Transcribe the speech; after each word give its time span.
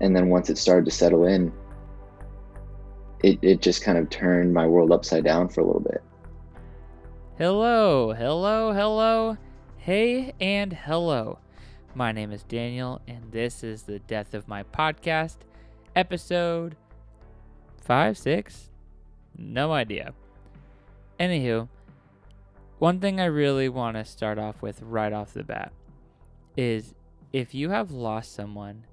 And 0.00 0.14
then 0.14 0.28
once 0.28 0.48
it 0.50 0.58
started 0.58 0.84
to 0.84 0.90
settle 0.90 1.26
in, 1.26 1.52
it, 3.22 3.38
it 3.42 3.60
just 3.60 3.82
kind 3.82 3.98
of 3.98 4.08
turned 4.10 4.54
my 4.54 4.66
world 4.66 4.92
upside 4.92 5.24
down 5.24 5.48
for 5.48 5.60
a 5.60 5.66
little 5.66 5.80
bit. 5.80 6.02
Hello, 7.36 8.12
hello, 8.12 8.72
hello, 8.72 9.36
hey, 9.76 10.32
and 10.40 10.72
hello. 10.72 11.38
My 11.94 12.12
name 12.12 12.32
is 12.32 12.42
Daniel, 12.44 13.00
and 13.08 13.32
this 13.32 13.64
is 13.64 13.82
the 13.82 13.98
Death 14.00 14.34
of 14.34 14.46
My 14.46 14.62
Podcast, 14.62 15.38
episode 15.96 16.76
five, 17.80 18.18
six, 18.18 18.70
no 19.36 19.72
idea. 19.72 20.14
Anywho, 21.18 21.68
one 22.78 23.00
thing 23.00 23.18
I 23.20 23.24
really 23.24 23.68
want 23.68 23.96
to 23.96 24.04
start 24.04 24.38
off 24.38 24.62
with 24.62 24.82
right 24.82 25.12
off 25.12 25.32
the 25.32 25.42
bat 25.42 25.72
is 26.56 26.94
if 27.32 27.54
you 27.54 27.70
have 27.70 27.90
lost 27.90 28.34
someone 28.34 28.84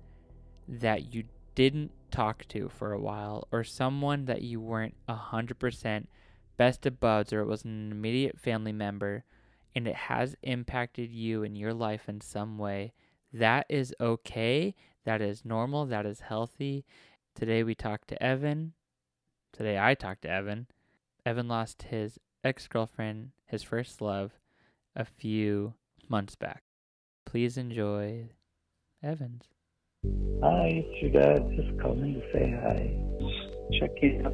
that 0.68 1.14
you 1.14 1.24
didn't 1.54 1.92
talk 2.12 2.46
to 2.50 2.70
for 2.70 2.94
a 2.94 3.00
while, 3.00 3.48
or 3.52 3.64
someone 3.64 4.26
that 4.26 4.42
you 4.42 4.60
weren't 4.60 4.96
100% 5.08 6.06
best 6.58 6.86
of 6.86 7.00
buds, 7.00 7.34
or 7.34 7.42
it 7.42 7.48
was 7.48 7.64
an 7.64 7.92
immediate 7.92 8.40
family 8.40 8.72
member, 8.72 9.24
and 9.76 9.88
it 9.88 9.96
has 9.96 10.36
impacted 10.42 11.12
you 11.12 11.44
in 11.44 11.56
your 11.56 11.74
life 11.74 12.08
in 12.08 12.22
some 12.22 12.58
way, 12.58 12.94
that 13.36 13.66
is 13.68 13.94
okay. 14.00 14.76
That 15.04 15.22
is 15.22 15.44
normal. 15.44 15.86
That 15.86 16.06
is 16.06 16.22
healthy. 16.22 16.86
Today 17.36 17.64
we 17.64 17.76
talked 17.76 18.08
to 18.08 18.24
Evan. 18.24 18.74
Today 19.52 19.78
I 19.78 19.94
talked 19.94 20.22
to 20.22 20.30
Evan. 20.30 20.68
Evan 21.26 21.50
lost 21.50 21.84
his 21.84 22.18
ex 22.46 22.68
girlfriend, 22.68 23.32
his 23.46 23.62
first 23.62 24.02
love, 24.02 24.32
a 24.96 25.04
few 25.04 25.74
months 26.08 26.36
back. 26.36 26.64
Please 27.26 27.58
enjoy 27.58 28.30
Evans. 29.04 29.55
Hi, 30.44 30.86
it's 30.86 31.02
your 31.02 31.12
dad. 31.12 31.50
Just 31.56 31.80
calling 31.82 32.14
to 32.14 32.22
say 32.32 32.52
hi. 32.52 32.92
Check 33.80 33.92
in 34.04 34.26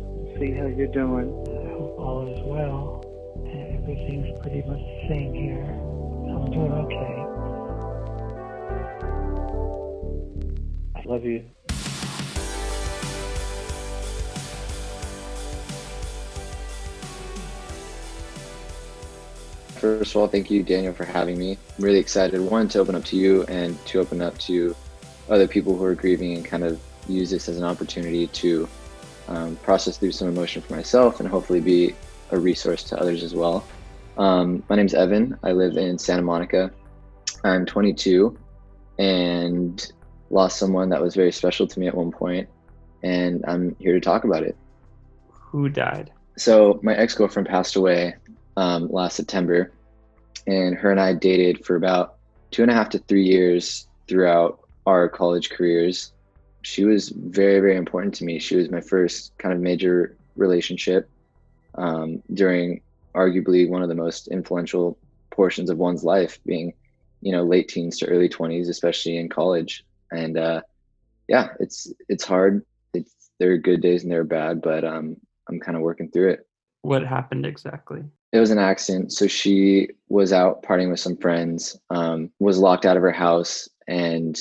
see 0.41 0.51
how 0.51 0.65
you're 0.65 0.87
doing. 0.87 1.29
I 1.47 1.71
hope 1.73 1.99
all 1.99 2.27
is 2.27 2.41
well. 2.43 3.03
Everything's 3.45 4.39
pretty 4.41 4.61
much 4.63 4.79
the 4.79 5.05
same 5.07 5.33
here. 5.33 5.63
I'm 5.63 6.51
doing 6.51 6.71
okay. 6.71 7.31
I 10.95 11.03
love 11.05 11.23
you. 11.23 11.45
First 19.79 20.11
of 20.11 20.21
all, 20.21 20.27
thank 20.27 20.51
you, 20.51 20.63
Daniel, 20.63 20.93
for 20.93 21.05
having 21.05 21.37
me. 21.37 21.57
I'm 21.77 21.83
really 21.83 21.99
excited. 21.99 22.39
One, 22.39 22.67
to 22.69 22.79
open 22.79 22.95
up 22.95 23.03
to 23.05 23.15
you 23.15 23.43
and 23.45 23.83
to 23.87 23.99
open 23.99 24.21
up 24.21 24.37
to 24.39 24.75
other 25.29 25.47
people 25.47 25.75
who 25.75 25.83
are 25.83 25.95
grieving 25.95 26.35
and 26.35 26.45
kind 26.45 26.63
of 26.63 26.79
use 27.07 27.29
this 27.29 27.49
as 27.49 27.57
an 27.57 27.63
opportunity 27.63 28.27
to 28.27 28.67
um, 29.27 29.55
process 29.57 29.97
through 29.97 30.11
some 30.11 30.27
emotion 30.27 30.61
for 30.61 30.75
myself 30.75 31.19
and 31.19 31.29
hopefully 31.29 31.61
be 31.61 31.95
a 32.31 32.39
resource 32.39 32.83
to 32.83 32.99
others 32.99 33.23
as 33.23 33.33
well. 33.33 33.63
Um, 34.17 34.63
my 34.69 34.75
name's 34.75 34.93
Evan. 34.93 35.37
I 35.43 35.51
live 35.51 35.77
in 35.77 35.97
Santa 35.97 36.21
Monica. 36.21 36.71
I'm 37.43 37.65
22 37.65 38.37
and 38.99 39.91
lost 40.29 40.57
someone 40.57 40.89
that 40.89 41.01
was 41.01 41.15
very 41.15 41.31
special 41.31 41.67
to 41.67 41.79
me 41.79 41.87
at 41.87 41.95
one 41.95 42.11
point, 42.11 42.47
and 43.03 43.43
I'm 43.47 43.75
here 43.79 43.93
to 43.93 43.99
talk 43.99 44.23
about 44.23 44.43
it. 44.43 44.55
Who 45.29 45.69
died? 45.69 46.11
So, 46.37 46.79
my 46.83 46.95
ex 46.95 47.13
girlfriend 47.13 47.47
passed 47.47 47.75
away 47.75 48.15
um, 48.57 48.89
last 48.89 49.15
September, 49.15 49.71
and 50.47 50.75
her 50.75 50.91
and 50.91 50.99
I 50.99 51.13
dated 51.13 51.65
for 51.65 51.75
about 51.75 52.15
two 52.51 52.61
and 52.61 52.71
a 52.71 52.73
half 52.73 52.89
to 52.89 52.99
three 52.99 53.23
years 53.23 53.87
throughout 54.07 54.60
our 54.85 55.09
college 55.09 55.49
careers. 55.49 56.13
She 56.63 56.85
was 56.85 57.09
very, 57.09 57.59
very 57.59 57.75
important 57.75 58.13
to 58.15 58.23
me. 58.23 58.39
She 58.39 58.55
was 58.55 58.69
my 58.69 58.81
first 58.81 59.37
kind 59.37 59.53
of 59.53 59.59
major 59.59 60.15
relationship 60.35 61.09
um, 61.75 62.21
during 62.33 62.81
arguably 63.15 63.69
one 63.69 63.81
of 63.81 63.89
the 63.89 63.95
most 63.95 64.27
influential 64.27 64.97
portions 65.29 65.69
of 65.69 65.77
one's 65.77 66.03
life, 66.03 66.39
being, 66.45 66.73
you 67.21 67.31
know, 67.31 67.43
late 67.43 67.67
teens 67.67 67.97
to 67.99 68.07
early 68.07 68.29
20s, 68.29 68.69
especially 68.69 69.17
in 69.17 69.29
college. 69.29 69.85
And 70.11 70.37
uh, 70.37 70.61
yeah, 71.27 71.49
it's 71.59 71.91
it's 72.09 72.23
hard. 72.23 72.65
It's 72.93 73.13
there 73.39 73.51
are 73.51 73.57
good 73.57 73.81
days 73.81 74.03
and 74.03 74.11
there 74.11 74.21
are 74.21 74.25
bad, 74.25 74.61
but 74.61 74.83
um, 74.83 75.17
I'm 75.47 75.59
kind 75.59 75.75
of 75.75 75.81
working 75.83 76.11
through 76.11 76.31
it. 76.31 76.47
What 76.83 77.03
happened 77.03 77.45
exactly? 77.45 78.03
It 78.33 78.39
was 78.39 78.51
an 78.51 78.59
accident. 78.59 79.13
So 79.13 79.27
she 79.27 79.89
was 80.09 80.33
out 80.33 80.63
partying 80.63 80.89
with 80.89 80.99
some 80.99 81.17
friends, 81.17 81.77
um, 81.89 82.31
was 82.39 82.57
locked 82.57 82.85
out 82.85 82.97
of 82.97 83.03
her 83.03 83.11
house, 83.11 83.69
and 83.87 84.39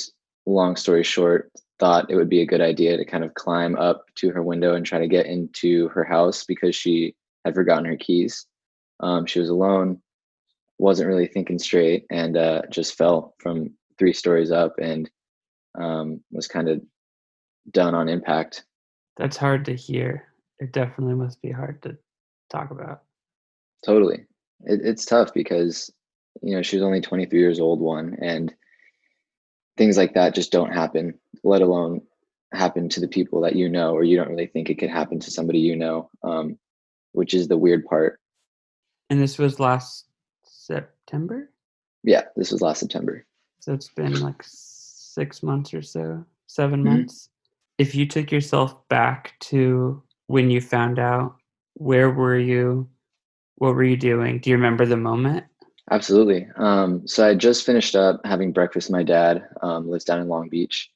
long 0.55 0.77
story 0.77 1.05
short, 1.05 1.51
thought 1.79 2.11
it 2.11 2.17
would 2.17 2.29
be 2.29 2.43
a 2.43 2.47
good 2.47 2.61
idea 2.61 2.97
to 2.97 3.05
kind 3.05 3.25
of 3.25 3.35
climb 3.35 3.75
up 3.77 4.05
to 4.17 4.31
her 4.31 4.43
window 4.43 4.75
and 4.75 4.85
try 4.85 4.99
to 4.99 5.09
get 5.09 5.27
into 5.27 5.89
her 5.89 6.05
house 6.05 6.45
because 6.45 6.77
she 6.77 7.15
had 7.45 7.55
forgotten 7.55 7.87
her 7.87 7.97
keys. 7.97 8.47
Um, 9.01 9.25
she 9.25 9.41
was 9.41 9.49
alone, 9.49 10.01
wasn't 10.79 11.09
really 11.09 11.27
thinking 11.27 11.59
straight, 11.59 12.05
and 12.11 12.37
uh, 12.37 12.63
just 12.71 12.97
fell 12.97 13.35
from 13.39 13.71
three 13.99 14.13
stories 14.13 14.53
up 14.53 14.75
and 14.81 15.11
um, 15.81 16.21
was 16.31 16.49
kind 16.49 16.69
of 16.69 16.83
done 17.71 17.95
on 17.95 18.09
impact. 18.09 18.65
That's 19.17 19.37
hard 19.37 19.65
to 19.67 19.75
hear. 19.75 20.25
It 20.59 20.73
definitely 20.73 21.15
must 21.15 21.41
be 21.41 21.51
hard 21.51 21.83
to 21.83 21.97
talk 22.51 22.71
about. 22.71 23.03
Totally. 23.85 24.27
It, 24.65 24.81
it's 24.85 25.07
tough 25.07 25.33
because, 25.33 25.91
you 26.43 26.55
know, 26.55 26.63
she 26.63 26.77
was 26.77 26.83
only 26.83 27.01
23 27.01 27.39
years 27.39 27.61
old, 27.61 27.81
one, 27.81 28.17
and 28.21 28.53
things 29.81 29.97
like 29.97 30.13
that 30.13 30.35
just 30.35 30.53
don't 30.53 30.75
happen, 30.75 31.19
let 31.43 31.63
alone 31.63 32.03
happen 32.53 32.87
to 32.87 33.01
the 33.01 33.09
people 33.09 33.41
that 33.41 33.57
you 33.57 33.67
know, 33.67 33.95
or 33.95 34.05
you 34.05 34.15
don't 34.15 34.29
really 34.29 34.47
think 34.47 34.69
it 34.69 34.79
could 34.79 34.91
happen 34.91 35.19
to 35.19 35.31
somebody 35.31 35.59
you 35.59 35.75
know, 35.75 36.11
um, 36.23 36.59
which 37.13 37.33
is 37.33 37.49
the 37.49 37.57
weird 37.57 37.87
part. 37.87 38.21
And 39.09 39.19
this 39.19 39.39
was 39.39 39.59
last 39.59 40.05
September? 40.45 41.51
Yeah, 42.03 42.25
this 42.37 42.53
was 42.53 42.61
last 42.61 42.81
September. 42.81 43.25
So 43.61 43.73
it's 43.73 43.89
been 43.89 44.21
like 44.21 44.43
six 44.45 45.43
months 45.43 45.73
or 45.73 45.81
so, 45.81 46.27
7 46.47 46.81
mm-hmm. 46.81 46.87
months. 46.87 47.31
If 47.79 47.95
you 47.95 48.07
took 48.07 48.31
yourself 48.31 48.87
back 48.91 49.33
to 49.49 50.03
when 50.27 50.51
you 50.51 50.61
found 50.61 50.99
out, 50.99 51.37
where 51.73 52.11
were 52.11 52.39
you? 52.39 52.87
What 53.55 53.75
were 53.75 53.85
you 53.85 53.97
doing? 53.97 54.41
Do 54.41 54.51
you 54.51 54.57
remember 54.57 54.85
the 54.85 54.99
moment? 54.99 55.47
Absolutely. 55.91 56.47
Um, 56.57 57.07
so 57.07 57.27
I 57.27 57.35
just 57.35 57.67
finished 57.67 57.97
up 57.97 58.21
having 58.25 58.53
breakfast 58.53 58.89
with 58.89 58.93
my 58.93 59.03
dad, 59.03 59.43
um, 59.63 59.89
lives 59.91 60.05
down 60.05 60.21
in 60.21 60.29
Long 60.29 60.49
Beach. 60.49 60.91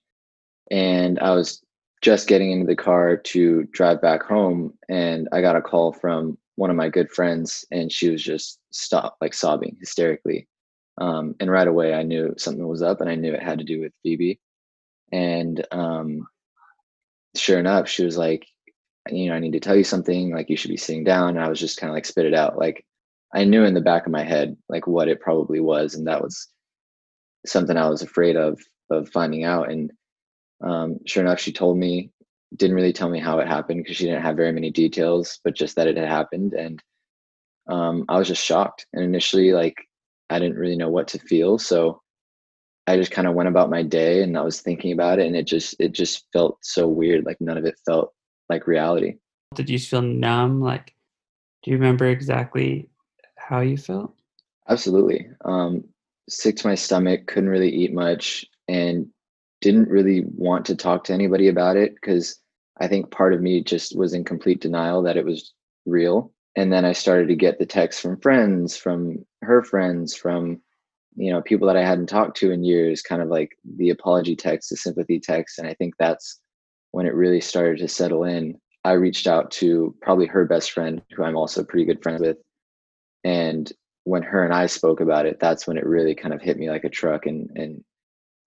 And 0.71 1.19
I 1.19 1.33
was 1.33 1.63
just 2.03 2.29
getting 2.29 2.53
into 2.53 2.67
the 2.67 2.77
car 2.77 3.17
to 3.17 3.65
drive 3.73 4.01
back 4.01 4.23
home. 4.23 4.75
And 4.89 5.29
I 5.33 5.41
got 5.41 5.57
a 5.57 5.63
call 5.63 5.93
from 5.93 6.39
one 6.57 6.71
of 6.71 6.77
my 6.77 6.89
good 6.89 7.11
friends, 7.11 7.65
and 7.73 7.91
she 7.91 8.11
was 8.11 8.23
just 8.23 8.61
stopped, 8.73 9.21
like 9.21 9.35
sobbing 9.35 9.77
hysterically. 9.81 10.47
Um, 10.99 11.35
and 11.41 11.51
right 11.51 11.67
away, 11.67 11.95
I 11.95 12.05
knew 12.05 12.35
something 12.39 12.67
was 12.67 12.83
up, 12.83 13.01
and 13.01 13.11
I 13.11 13.17
knew 13.17 13.33
it 13.35 13.43
had 13.43 13.59
to 13.59 13.65
do 13.65 13.81
with 13.81 13.93
Phoebe. 14.03 14.39
And 15.13 15.67
um, 15.73 16.29
sure 17.37 17.59
enough, 17.59 17.89
she 17.89 18.05
was 18.05 18.17
like, 18.17 18.47
you 19.11 19.29
know, 19.29 19.35
I 19.35 19.41
need 19.41 19.53
to 19.55 19.61
tell 19.61 19.77
you 19.77 19.85
something. 19.85 20.33
Like, 20.33 20.51
you 20.51 20.57
should 20.57 20.71
be 20.71 20.77
sitting 20.77 21.05
down. 21.05 21.31
And 21.31 21.41
I 21.41 21.49
was 21.49 21.61
just 21.61 21.79
kind 21.79 21.91
of 21.91 21.95
like 21.95 22.07
spit 22.07 22.27
it 22.27 22.35
out. 22.35 22.59
Like, 22.59 22.85
I 23.35 23.45
knew 23.45 23.65
in 23.65 23.75
the 23.75 23.81
back 23.81 24.07
of 24.07 24.13
my 24.13 24.23
head 24.23 24.57
like 24.69 24.87
what 24.87 25.09
it 25.09 25.21
probably 25.21 25.61
was, 25.61 25.95
and 25.95 26.07
that 26.07 26.23
was 26.23 26.49
something 27.45 27.77
I 27.77 27.89
was 27.89 28.03
afraid 28.03 28.37
of 28.37 28.61
of 28.91 29.09
finding 29.09 29.45
out. 29.45 29.71
And 29.71 29.91
um, 30.63 30.99
sure 31.07 31.23
enough, 31.23 31.41
she 31.41 31.53
told 31.53 31.77
me. 31.77 32.11
Didn't 32.57 32.77
really 32.77 32.93
tell 32.93 33.09
me 33.09 33.19
how 33.19 33.41
it 33.41 33.49
happened 33.49 33.83
because 33.83 33.97
she 33.97 34.05
didn't 34.05 34.23
have 34.23 34.37
very 34.37 34.53
many 34.53 34.71
details, 34.71 35.41
but 35.43 35.57
just 35.57 35.75
that 35.75 35.89
it 35.89 35.97
had 35.97 36.07
happened, 36.07 36.53
and 36.53 36.81
um, 37.69 38.05
I 38.09 38.17
was 38.17 38.29
just 38.29 38.45
shocked. 38.45 38.87
And 38.93 39.03
initially, 39.03 39.53
like 39.53 39.75
I 40.31 40.39
didn't 40.39 40.59
really 40.59 40.77
know 40.77 40.89
what 40.89 41.09
to 41.09 41.19
feel, 41.19 41.59
so 41.59 42.01
I 42.87 42.97
just 42.97 43.11
kind 43.11 43.27
of 43.27 43.35
went 43.35 43.49
about 43.49 43.71
my 43.71 43.83
day, 43.83 44.23
and 44.23 44.39
I 44.39 44.43
was 44.43 44.61
thinking 44.61 44.93
about 44.93 45.19
it, 45.19 45.27
and 45.27 45.35
it 45.35 45.49
just 45.49 45.75
it 45.81 45.91
just 45.91 46.27
felt 46.33 46.59
so 46.63 46.87
weird. 46.87 47.25
Like 47.25 47.41
none 47.41 47.59
of 47.59 47.65
it 47.65 47.75
felt 47.85 48.13
like 48.49 48.69
reality. 48.69 49.17
Did 49.57 49.69
you 49.69 49.81
feel 49.81 50.03
numb? 50.03 50.61
Like, 50.61 50.95
do 51.65 51.73
you 51.73 51.77
remember 51.77 52.07
exactly 52.07 52.89
how 53.49 53.61
you 53.61 53.77
felt? 53.77 54.15
Absolutely. 54.69 55.29
Um, 55.45 55.85
sick 56.29 56.57
to 56.57 56.67
my 56.67 56.75
stomach, 56.75 57.27
couldn't 57.27 57.51
really 57.51 57.71
eat 57.71 57.93
much, 57.93 58.45
and 58.69 59.07
didn't 59.61 59.89
really 59.89 60.25
want 60.35 60.65
to 60.67 60.77
talk 60.77 61.05
to 61.05 61.13
anybody 61.13 61.49
about 61.49 61.77
it 61.77 61.95
because 61.95 62.41
I 62.81 62.89
think 62.89 63.11
part 63.11 63.35
of 63.35 63.41
me 63.41 63.63
just 63.63 63.97
was 63.97 64.15
in 64.15 64.25
complete 64.25 64.61
denial 64.61 65.03
that 65.03 65.17
it 65.17 65.25
was 65.25 65.53
real. 65.87 66.33
And 66.57 66.73
then 66.73 66.85
I 66.85 66.93
started 66.93 67.29
to 67.29 67.35
get 67.35 67.59
the 67.59 67.67
texts 67.67 68.01
from 68.01 68.21
friends, 68.21 68.77
from 68.77 69.25
her 69.43 69.63
friends, 69.63 70.15
from 70.15 70.61
you 71.17 71.33
know 71.33 71.43
people 71.43 71.67
that 71.69 71.77
I 71.77 71.85
hadn't 71.85 72.09
talked 72.09 72.37
to 72.39 72.51
in 72.51 72.65
years, 72.65 73.03
kind 73.03 73.23
of 73.23 73.29
like 73.29 73.51
the 73.77 73.91
apology 73.91 74.37
text, 74.37 74.71
the 74.71 74.77
sympathy 74.77 75.21
text, 75.21 75.59
and 75.59 75.69
I 75.69 75.75
think 75.75 75.95
that's 75.99 76.41
when 76.93 77.07
it 77.07 77.15
really 77.15 77.41
started 77.41 77.79
to 77.79 77.89
settle 77.89 78.25
in. 78.25 78.59
I 78.85 78.93
reached 78.93 79.27
out 79.27 79.51
to 79.53 79.95
probably 80.03 80.27
her 80.27 80.45
best 80.45 80.73
friend, 80.73 81.03
who 81.17 81.25
I'm 81.25 81.37
also 81.37 81.65
pretty 81.65 81.87
good 81.87 82.03
friends 82.03 82.21
with, 82.21 82.37
and 83.25 83.73
when 84.05 84.23
her 84.23 84.45
and 84.45 84.53
I 84.53 84.67
spoke 84.67 85.01
about 85.01 85.27
it, 85.27 85.41
that's 85.41 85.67
when 85.67 85.79
it 85.79 85.87
really 85.87 86.15
kind 86.15 86.35
of 86.35 86.43
hit 86.43 86.59
me 86.59 86.71
like 86.71 86.85
a 86.85 86.91
truck 86.91 87.27
and 87.27 87.51
and 87.57 87.83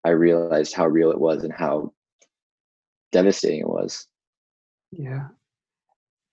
I 0.04 0.10
realized 0.10 0.74
how 0.74 0.86
real 0.86 1.12
it 1.12 1.20
was 1.20 1.44
and 1.44 1.52
how 1.52 1.92
devastating 3.12 3.60
it 3.60 3.69
was. 3.69 4.06
Yeah. 4.90 5.28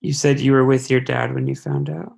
You 0.02 0.14
said 0.14 0.40
you 0.40 0.54
were 0.54 0.66
with 0.66 0.90
your 0.90 1.02
dad 1.02 1.36
when 1.36 1.46
you 1.46 1.56
found 1.56 1.90
out. 1.90 2.14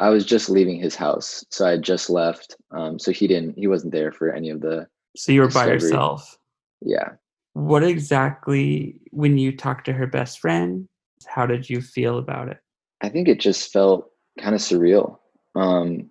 I 0.00 0.10
was 0.10 0.24
just 0.24 0.48
leaving 0.48 0.78
his 0.78 0.94
house, 0.94 1.44
so 1.50 1.66
I 1.66 1.70
had 1.70 1.82
just 1.82 2.08
left. 2.08 2.56
Um, 2.70 2.98
so 2.98 3.10
he 3.10 3.26
didn't, 3.26 3.58
he 3.58 3.66
wasn't 3.66 3.92
there 3.92 4.12
for 4.12 4.32
any 4.32 4.50
of 4.50 4.60
the. 4.60 4.86
So 5.16 5.32
you 5.32 5.42
were 5.42 5.48
by 5.48 5.66
yourself. 5.66 6.38
Yeah, 6.80 7.10
What 7.54 7.82
exactly, 7.82 9.00
when 9.10 9.36
you 9.36 9.56
talked 9.56 9.86
to 9.86 9.92
her 9.92 10.06
best 10.06 10.38
friend, 10.38 10.86
how 11.26 11.44
did 11.44 11.68
you 11.68 11.82
feel 11.82 12.18
about 12.18 12.48
it? 12.48 12.58
I 13.00 13.08
think 13.08 13.26
it 13.26 13.40
just 13.40 13.72
felt 13.72 14.10
kind 14.38 14.54
of 14.54 14.60
surreal. 14.60 15.18
Um, 15.54 16.10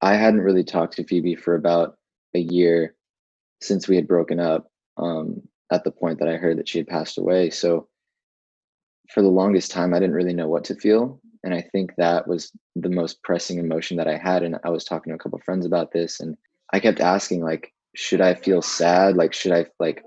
I 0.00 0.14
hadn't 0.14 0.40
really 0.40 0.64
talked 0.64 0.96
to 0.96 1.04
Phoebe 1.04 1.36
for 1.36 1.54
about 1.54 1.96
a 2.34 2.40
year 2.40 2.94
since 3.60 3.88
we 3.88 3.96
had 3.96 4.08
broken 4.08 4.40
up. 4.40 4.70
Um, 4.96 5.42
at 5.70 5.84
the 5.84 5.90
point 5.90 6.18
that 6.18 6.28
I 6.28 6.36
heard 6.36 6.58
that 6.58 6.68
she 6.68 6.78
had 6.78 6.86
passed 6.86 7.18
away, 7.18 7.50
so 7.50 7.88
for 9.10 9.22
the 9.22 9.28
longest 9.28 9.70
time, 9.70 9.94
I 9.94 10.00
didn't 10.00 10.14
really 10.16 10.34
know 10.34 10.48
what 10.48 10.64
to 10.64 10.74
feel, 10.74 11.20
and 11.44 11.54
I 11.54 11.62
think 11.72 11.92
that 11.96 12.26
was 12.26 12.52
the 12.76 12.88
most 12.90 13.22
pressing 13.22 13.58
emotion 13.58 13.96
that 13.96 14.08
I 14.08 14.16
had. 14.16 14.42
And 14.42 14.56
I 14.64 14.70
was 14.70 14.84
talking 14.84 15.10
to 15.10 15.16
a 15.16 15.18
couple 15.18 15.38
friends 15.44 15.66
about 15.66 15.92
this, 15.92 16.20
and 16.20 16.36
I 16.72 16.80
kept 16.80 17.00
asking, 17.00 17.42
like, 17.42 17.72
should 17.94 18.20
I 18.20 18.34
feel 18.34 18.62
sad? 18.62 19.16
Like, 19.16 19.32
should 19.32 19.52
I 19.52 19.66
like? 19.78 20.02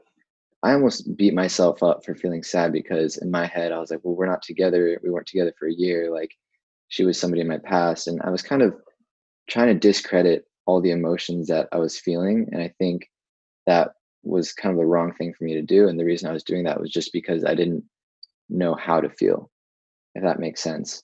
I 0.63 0.73
almost 0.73 1.17
beat 1.17 1.33
myself 1.33 1.81
up 1.81 2.05
for 2.05 2.13
feeling 2.13 2.43
sad 2.43 2.71
because 2.71 3.17
in 3.17 3.31
my 3.31 3.47
head 3.47 3.71
I 3.71 3.79
was 3.79 3.89
like, 3.89 4.01
well, 4.03 4.15
we're 4.15 4.27
not 4.27 4.43
together. 4.43 4.99
We 5.03 5.09
weren't 5.09 5.25
together 5.25 5.53
for 5.57 5.67
a 5.67 5.73
year. 5.73 6.11
Like, 6.11 6.31
she 6.91 7.05
was 7.05 7.17
somebody 7.17 7.39
in 7.41 7.47
my 7.47 7.57
past, 7.57 8.07
and 8.09 8.21
I 8.21 8.29
was 8.29 8.41
kind 8.41 8.61
of 8.61 8.75
trying 9.49 9.67
to 9.67 9.73
discredit 9.73 10.45
all 10.65 10.81
the 10.81 10.91
emotions 10.91 11.47
that 11.47 11.69
I 11.71 11.77
was 11.77 11.97
feeling. 11.97 12.49
And 12.51 12.61
I 12.61 12.73
think 12.79 13.09
that 13.65 13.93
was 14.23 14.51
kind 14.51 14.73
of 14.73 14.77
the 14.79 14.85
wrong 14.85 15.13
thing 15.13 15.33
for 15.33 15.45
me 15.45 15.53
to 15.53 15.61
do. 15.61 15.87
And 15.87 15.97
the 15.97 16.03
reason 16.03 16.29
I 16.29 16.33
was 16.33 16.43
doing 16.43 16.65
that 16.65 16.79
was 16.79 16.91
just 16.91 17.13
because 17.13 17.45
I 17.45 17.55
didn't 17.55 17.83
know 18.49 18.75
how 18.75 18.99
to 18.99 19.09
feel, 19.09 19.49
if 20.15 20.23
that 20.23 20.41
makes 20.41 20.61
sense. 20.61 21.01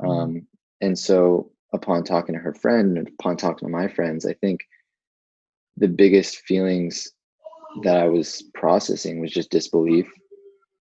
Mhm. 0.00 0.08
Um, 0.08 0.46
and 0.80 0.96
so 0.96 1.50
upon 1.72 2.04
talking 2.04 2.34
to 2.36 2.40
her 2.40 2.54
friend 2.54 2.96
and 2.96 3.08
upon 3.08 3.36
talking 3.36 3.66
to 3.66 3.72
my 3.72 3.88
friends, 3.88 4.24
I 4.24 4.34
think 4.34 4.60
the 5.76 5.88
biggest 5.88 6.38
feelings 6.42 7.10
that 7.82 7.96
I 7.96 8.06
was 8.06 8.42
processing 8.54 9.20
was 9.20 9.32
just 9.32 9.50
disbelief. 9.50 10.08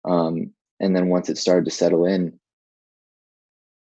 Um, 0.04 0.54
and 0.82 0.94
then 0.94 1.08
once 1.08 1.30
it 1.30 1.38
started 1.38 1.64
to 1.66 1.72
settle 1.72 2.06
in, 2.06 2.38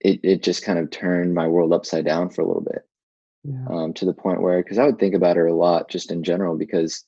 it, 0.04 0.20
it 0.22 0.42
just 0.42 0.64
kind 0.64 0.78
of 0.78 0.90
turned 0.90 1.34
my 1.34 1.46
world 1.46 1.72
upside 1.72 2.04
down 2.04 2.28
for 2.30 2.42
a 2.42 2.46
little 2.46 2.62
bit 2.62 2.84
Yeah. 3.44 3.64
um, 3.68 3.92
to 3.94 4.04
the 4.04 4.12
point 4.14 4.42
where 4.42 4.62
because 4.62 4.78
I 4.78 4.86
would 4.86 4.98
think 4.98 5.14
about 5.14 5.36
her 5.36 5.46
a 5.46 5.54
lot 5.54 5.88
just 5.88 6.10
in 6.10 6.22
general 6.22 6.56
because 6.56 7.04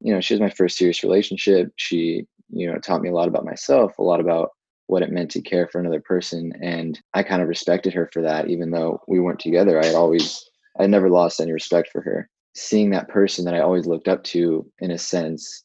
you 0.00 0.12
know 0.12 0.20
she 0.20 0.34
was 0.34 0.40
my 0.40 0.50
first 0.50 0.76
serious 0.76 1.02
relationship. 1.02 1.72
She 1.76 2.26
you 2.50 2.70
know 2.70 2.78
taught 2.78 3.02
me 3.02 3.08
a 3.08 3.14
lot 3.14 3.28
about 3.28 3.44
myself, 3.44 3.98
a 3.98 4.02
lot 4.02 4.20
about 4.20 4.50
what 4.88 5.02
it 5.02 5.12
meant 5.12 5.30
to 5.30 5.40
care 5.40 5.68
for 5.68 5.80
another 5.80 6.00
person, 6.00 6.52
and 6.60 7.00
I 7.14 7.22
kind 7.22 7.40
of 7.40 7.48
respected 7.48 7.94
her 7.94 8.10
for 8.12 8.20
that. 8.22 8.50
Even 8.50 8.70
though 8.70 9.00
we 9.08 9.20
weren't 9.20 9.40
together, 9.40 9.80
I 9.80 9.86
had 9.86 9.94
always 9.94 10.44
I 10.78 10.86
never 10.86 11.08
lost 11.10 11.40
any 11.40 11.52
respect 11.52 11.88
for 11.92 12.00
her. 12.02 12.28
Seeing 12.54 12.90
that 12.90 13.08
person 13.08 13.44
that 13.44 13.54
I 13.54 13.60
always 13.60 13.86
looked 13.86 14.08
up 14.08 14.22
to 14.24 14.66
in 14.80 14.90
a 14.90 14.98
sense 14.98 15.64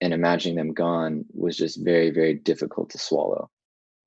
and 0.00 0.14
imagining 0.14 0.56
them 0.56 0.72
gone 0.72 1.24
was 1.34 1.56
just 1.56 1.84
very 1.84 2.10
very 2.10 2.34
difficult 2.34 2.90
to 2.90 2.98
swallow. 2.98 3.50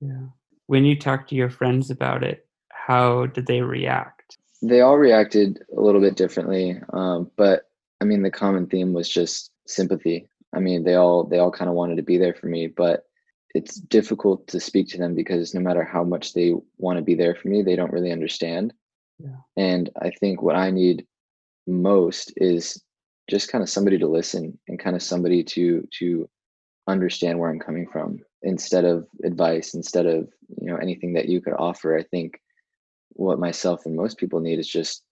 Yeah. 0.00 0.26
When 0.66 0.84
you 0.84 0.98
talked 0.98 1.28
to 1.30 1.34
your 1.34 1.50
friends 1.50 1.90
about 1.90 2.22
it, 2.24 2.46
how 2.70 3.26
did 3.26 3.46
they 3.46 3.62
react? 3.62 4.38
they 4.62 4.80
all 4.80 4.96
reacted 4.96 5.62
a 5.76 5.80
little 5.80 6.00
bit 6.00 6.16
differently 6.16 6.80
um, 6.92 7.30
but 7.36 7.68
i 8.00 8.04
mean 8.04 8.22
the 8.22 8.30
common 8.30 8.66
theme 8.66 8.92
was 8.92 9.08
just 9.08 9.50
sympathy 9.66 10.26
i 10.54 10.58
mean 10.58 10.84
they 10.84 10.94
all 10.94 11.24
they 11.24 11.38
all 11.38 11.50
kind 11.50 11.68
of 11.68 11.74
wanted 11.76 11.96
to 11.96 12.02
be 12.02 12.16
there 12.16 12.34
for 12.34 12.46
me 12.46 12.66
but 12.66 13.04
it's 13.54 13.76
difficult 13.76 14.46
to 14.48 14.58
speak 14.58 14.88
to 14.88 14.98
them 14.98 15.14
because 15.14 15.54
no 15.54 15.60
matter 15.60 15.84
how 15.84 16.02
much 16.02 16.32
they 16.32 16.54
want 16.78 16.96
to 16.96 17.02
be 17.04 17.14
there 17.14 17.34
for 17.34 17.48
me 17.48 17.62
they 17.62 17.76
don't 17.76 17.92
really 17.92 18.10
understand 18.12 18.72
Yeah. 19.18 19.36
and 19.56 19.90
i 20.00 20.10
think 20.10 20.40
what 20.40 20.56
i 20.56 20.70
need 20.70 21.06
most 21.66 22.32
is 22.36 22.82
just 23.28 23.50
kind 23.50 23.62
of 23.62 23.68
somebody 23.68 23.98
to 23.98 24.08
listen 24.08 24.58
and 24.68 24.78
kind 24.78 24.96
of 24.96 25.02
somebody 25.02 25.42
to 25.44 25.86
to 25.98 26.28
understand 26.86 27.38
where 27.38 27.50
i'm 27.50 27.60
coming 27.60 27.86
from 27.92 28.18
instead 28.44 28.84
of 28.84 29.06
advice 29.24 29.74
instead 29.74 30.06
of 30.06 30.28
you 30.60 30.68
know 30.68 30.76
anything 30.76 31.14
that 31.14 31.28
you 31.28 31.40
could 31.40 31.54
offer 31.54 31.96
i 31.96 32.02
think 32.02 32.40
what 33.10 33.38
myself 33.38 33.86
and 33.86 33.96
most 33.96 34.18
people 34.18 34.40
need 34.40 34.58
is 34.58 34.68
just 34.68 35.02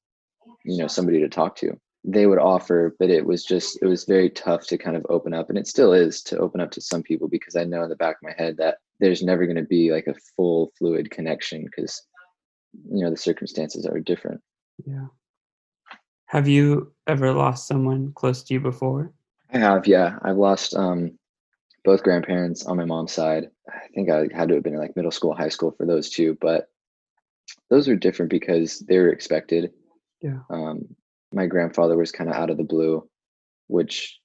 you 0.65 0.77
know 0.77 0.87
somebody 0.87 1.21
to 1.21 1.29
talk 1.29 1.57
to 1.57 1.73
they 2.05 2.27
would 2.27 2.39
offer 2.39 2.95
but 2.99 3.11
it 3.11 3.25
was 3.25 3.45
just 3.45 3.79
it 3.81 3.87
was 3.87 4.05
very 4.05 4.29
tough 4.29 4.67
to 4.67 4.77
kind 4.77 4.97
of 4.97 5.07
open 5.09 5.33
up 5.33 5.49
and 5.49 5.59
it 5.59 5.67
still 5.67 5.93
is 5.93 6.23
to 6.23 6.37
open 6.39 6.61
up 6.61 6.71
to 6.71 6.81
some 6.81 7.03
people 7.03 7.29
because 7.29 7.57
i 7.57 7.65
know 7.65 7.83
in 7.83 7.89
the 7.89 7.97
back 7.97 8.17
of 8.17 8.23
my 8.23 8.35
head 8.37 8.57
that 8.57 8.77
there's 9.01 9.23
never 9.23 9.47
going 9.47 9.57
to 9.57 9.63
be 9.63 9.91
like 9.91 10.07
a 10.07 10.15
full 10.37 10.71
fluid 10.79 11.11
connection 11.11 11.65
because 11.65 12.03
you 12.91 13.03
know 13.03 13.11
the 13.11 13.17
circumstances 13.17 13.87
are 13.87 13.99
different 13.99 14.41
Yeah. 14.87 15.07
Have 16.27 16.49
you 16.49 16.93
ever 17.07 17.31
lost 17.33 17.67
someone 17.69 18.13
close 18.15 18.43
to 18.45 18.55
you 18.55 18.61
before? 18.61 19.13
i 19.53 19.59
have 19.59 19.87
yeah 19.87 20.19
i've 20.23 20.39
lost 20.39 20.75
um 20.75 21.19
both 21.85 22.03
grandparents 22.03 22.65
on 22.67 22.77
my 22.77 22.85
mom's 22.85 23.13
side 23.13 23.49
i 23.69 23.87
think 23.95 24.11
i 24.11 24.27
had 24.35 24.49
to 24.49 24.55
have 24.55 24.63
been 24.63 24.75
in 24.75 24.81
like 24.81 24.97
middle 24.97 25.11
school 25.11 25.35
high 25.35 25.49
school 25.49 25.73
for 25.77 25.87
those 25.87 26.11
two 26.11 26.37
but 26.41 26.69
those 27.71 27.89
are 27.89 27.97
different 27.97 28.31
because 28.31 28.81
they 28.81 28.99
were 28.99 29.11
expected 29.11 29.73
Yeah. 30.21 30.39
um, 30.51 30.95
my 31.33 31.47
grandfather 31.47 31.97
was 31.97 32.13
kind 32.13 32.29
of 32.29 32.37
out 32.37 32.51
of 32.51 32.59
the 32.59 32.63
blue, 32.65 33.09
which 33.69 34.21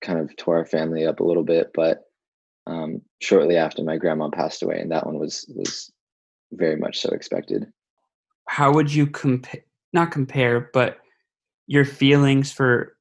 kind 0.00 0.18
of 0.20 0.34
tore 0.36 0.56
our 0.56 0.64
family 0.64 1.04
up 1.04 1.18
a 1.18 1.24
little 1.24 1.42
bit. 1.42 1.72
But 1.74 2.04
um, 2.66 3.02
shortly 3.20 3.56
after, 3.56 3.82
my 3.82 3.96
grandma 3.96 4.30
passed 4.30 4.62
away, 4.62 4.78
and 4.78 4.90
that 4.92 5.04
one 5.04 5.18
was 5.18 5.44
was 5.56 5.92
very 6.52 6.76
much 6.76 7.00
so 7.00 7.10
expected. 7.10 7.66
How 8.46 8.72
would 8.72 8.94
you 8.94 9.06
compare, 9.08 9.64
not 9.92 10.12
compare, 10.12 10.70
but 10.72 10.98
your 11.66 11.84
feelings 11.84 12.52
for 12.52 12.96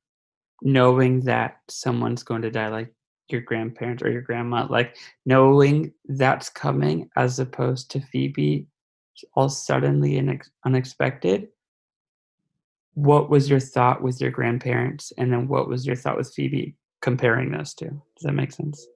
knowing 0.63 1.21
that 1.21 1.57
someone's 1.69 2.23
going 2.23 2.41
to 2.41 2.49
die, 2.51 2.69
like 2.69 2.93
your 3.31 3.41
grandparents 3.41 4.03
or 4.03 4.11
your 4.11 4.21
grandma, 4.21 4.67
like 4.69 4.95
knowing 5.25 5.93
that's 6.05 6.49
coming 6.49 7.09
as 7.15 7.39
opposed 7.39 7.91
to 7.91 8.01
Phoebe, 8.01 8.67
all 9.35 9.49
suddenly 9.49 10.17
and 10.17 10.29
ex- 10.29 10.51
unexpected? 10.65 11.49
What 12.93 13.29
was 13.29 13.49
your 13.49 13.59
thought 13.59 14.01
with 14.01 14.19
your 14.19 14.31
grandparents? 14.31 15.11
And 15.17 15.31
then 15.31 15.47
what 15.47 15.67
was 15.67 15.85
your 15.85 15.95
thought 15.95 16.17
with 16.17 16.33
Phoebe 16.33 16.75
comparing 17.01 17.51
those 17.51 17.73
two? 17.73 17.89
Does 18.15 18.23
that 18.23 18.33
make 18.33 18.51
sense? 18.51 18.87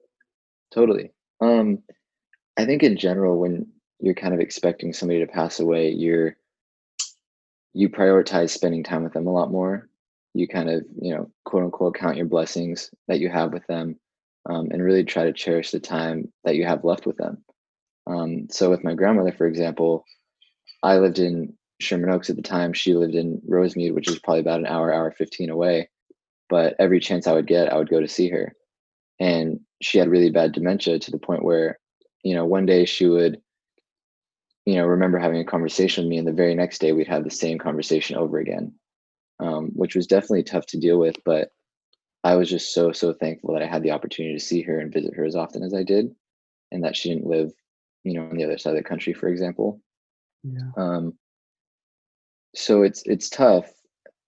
Totally. 0.74 1.12
Um, 1.40 1.78
I 2.56 2.64
think 2.64 2.82
in 2.82 2.96
general, 2.96 3.38
when 3.38 3.66
you're 4.00 4.14
kind 4.14 4.34
of 4.34 4.40
expecting 4.40 4.92
somebody 4.92 5.20
to 5.20 5.26
pass 5.26 5.60
away, 5.60 5.90
you're 5.90 6.36
you 7.74 7.88
prioritize 7.88 8.50
spending 8.50 8.82
time 8.82 9.02
with 9.02 9.14
them 9.14 9.26
a 9.26 9.32
lot 9.32 9.50
more. 9.50 9.88
You 10.34 10.46
kind 10.48 10.68
of, 10.68 10.84
you 11.00 11.14
know, 11.14 11.30
quote 11.44 11.64
unquote, 11.64 11.94
count 11.94 12.16
your 12.16 12.26
blessings 12.26 12.90
that 13.08 13.20
you 13.20 13.28
have 13.30 13.52
with 13.52 13.66
them, 13.66 13.98
um, 14.48 14.68
and 14.70 14.82
really 14.82 15.04
try 15.04 15.24
to 15.24 15.32
cherish 15.32 15.70
the 15.70 15.80
time 15.80 16.32
that 16.44 16.56
you 16.56 16.64
have 16.64 16.84
left 16.84 17.06
with 17.06 17.16
them. 17.16 17.44
Um, 18.06 18.48
so, 18.50 18.70
with 18.70 18.84
my 18.84 18.94
grandmother, 18.94 19.32
for 19.32 19.46
example, 19.46 20.04
I 20.82 20.98
lived 20.98 21.18
in 21.18 21.56
Sherman 21.80 22.10
Oaks 22.10 22.30
at 22.30 22.36
the 22.36 22.42
time. 22.42 22.72
She 22.72 22.94
lived 22.94 23.14
in 23.14 23.40
Rosemead, 23.48 23.94
which 23.94 24.08
is 24.08 24.18
probably 24.18 24.40
about 24.40 24.60
an 24.60 24.66
hour, 24.66 24.92
hour 24.92 25.10
15 25.10 25.50
away. 25.50 25.88
But 26.48 26.74
every 26.78 27.00
chance 27.00 27.26
I 27.26 27.32
would 27.32 27.46
get, 27.46 27.72
I 27.72 27.76
would 27.76 27.88
go 27.88 28.00
to 28.00 28.08
see 28.08 28.28
her. 28.30 28.54
And 29.20 29.60
she 29.80 29.98
had 29.98 30.08
really 30.08 30.30
bad 30.30 30.52
dementia 30.52 30.98
to 30.98 31.10
the 31.10 31.18
point 31.18 31.44
where, 31.44 31.78
you 32.22 32.34
know, 32.34 32.44
one 32.44 32.66
day 32.66 32.84
she 32.84 33.06
would, 33.06 33.40
you 34.66 34.76
know, 34.76 34.86
remember 34.86 35.18
having 35.18 35.40
a 35.40 35.44
conversation 35.44 36.04
with 36.04 36.10
me, 36.10 36.18
and 36.18 36.26
the 36.26 36.32
very 36.32 36.54
next 36.54 36.80
day 36.80 36.92
we'd 36.92 37.08
have 37.08 37.24
the 37.24 37.30
same 37.30 37.58
conversation 37.58 38.16
over 38.16 38.38
again, 38.38 38.74
um, 39.40 39.70
which 39.74 39.94
was 39.94 40.06
definitely 40.06 40.42
tough 40.42 40.66
to 40.66 40.78
deal 40.78 40.98
with. 40.98 41.16
But 41.24 41.50
I 42.24 42.36
was 42.36 42.48
just 42.48 42.72
so, 42.72 42.92
so 42.92 43.12
thankful 43.12 43.54
that 43.54 43.62
I 43.62 43.66
had 43.66 43.82
the 43.82 43.90
opportunity 43.90 44.34
to 44.34 44.44
see 44.44 44.62
her 44.62 44.78
and 44.78 44.92
visit 44.92 45.14
her 45.14 45.24
as 45.24 45.36
often 45.36 45.62
as 45.62 45.74
I 45.74 45.82
did, 45.82 46.14
and 46.70 46.84
that 46.84 46.96
she 46.96 47.08
didn't 47.08 47.26
live, 47.26 47.52
you 48.04 48.14
know, 48.14 48.22
on 48.28 48.36
the 48.36 48.44
other 48.44 48.58
side 48.58 48.70
of 48.70 48.76
the 48.76 48.88
country, 48.88 49.12
for 49.12 49.28
example. 49.28 49.80
Yeah. 50.44 50.70
Um, 50.76 51.14
so 52.54 52.82
it's 52.82 53.02
it's 53.06 53.28
tough. 53.28 53.70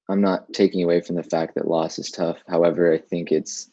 I'm 0.09 0.21
not 0.21 0.53
taking 0.53 0.83
away 0.83 1.01
from 1.01 1.17
the 1.17 1.23
fact 1.23 1.55
that 1.55 1.69
loss 1.69 1.99
is 1.99 2.11
tough. 2.11 2.39
However, 2.49 2.93
I 2.93 2.99
think 2.99 3.31
it's 3.31 3.71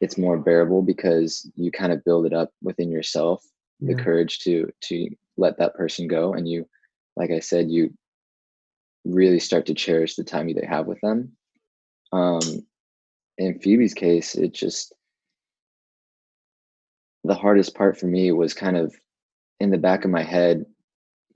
it's 0.00 0.18
more 0.18 0.38
bearable 0.38 0.82
because 0.82 1.50
you 1.56 1.70
kind 1.70 1.92
of 1.92 2.04
build 2.04 2.26
it 2.26 2.32
up 2.32 2.50
within 2.62 2.90
yourself, 2.90 3.44
the 3.80 3.94
courage 3.94 4.40
to 4.40 4.70
to 4.82 5.08
let 5.36 5.58
that 5.58 5.74
person 5.74 6.06
go, 6.06 6.32
and 6.32 6.48
you, 6.48 6.66
like 7.16 7.30
I 7.30 7.40
said, 7.40 7.70
you 7.70 7.92
really 9.04 9.40
start 9.40 9.66
to 9.66 9.74
cherish 9.74 10.14
the 10.14 10.24
time 10.24 10.48
you 10.48 10.54
they 10.54 10.66
have 10.66 10.86
with 10.86 11.00
them. 11.00 11.32
Um, 12.12 12.40
in 13.38 13.58
Phoebe's 13.58 13.94
case, 13.94 14.34
it 14.34 14.52
just 14.52 14.92
the 17.24 17.34
hardest 17.34 17.74
part 17.74 17.98
for 17.98 18.06
me 18.06 18.32
was 18.32 18.54
kind 18.54 18.76
of 18.76 18.94
in 19.60 19.70
the 19.70 19.78
back 19.78 20.04
of 20.04 20.10
my 20.10 20.22
head 20.22 20.64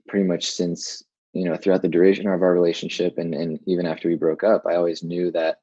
pretty 0.07 0.25
much 0.25 0.49
since 0.51 1.03
you 1.33 1.45
know 1.45 1.55
throughout 1.55 1.81
the 1.81 1.87
duration 1.87 2.27
of 2.27 2.41
our 2.41 2.53
relationship 2.53 3.17
and 3.17 3.33
and 3.33 3.59
even 3.65 3.85
after 3.85 4.07
we 4.07 4.15
broke 4.15 4.43
up 4.43 4.63
i 4.67 4.75
always 4.75 5.03
knew 5.03 5.29
that 5.31 5.57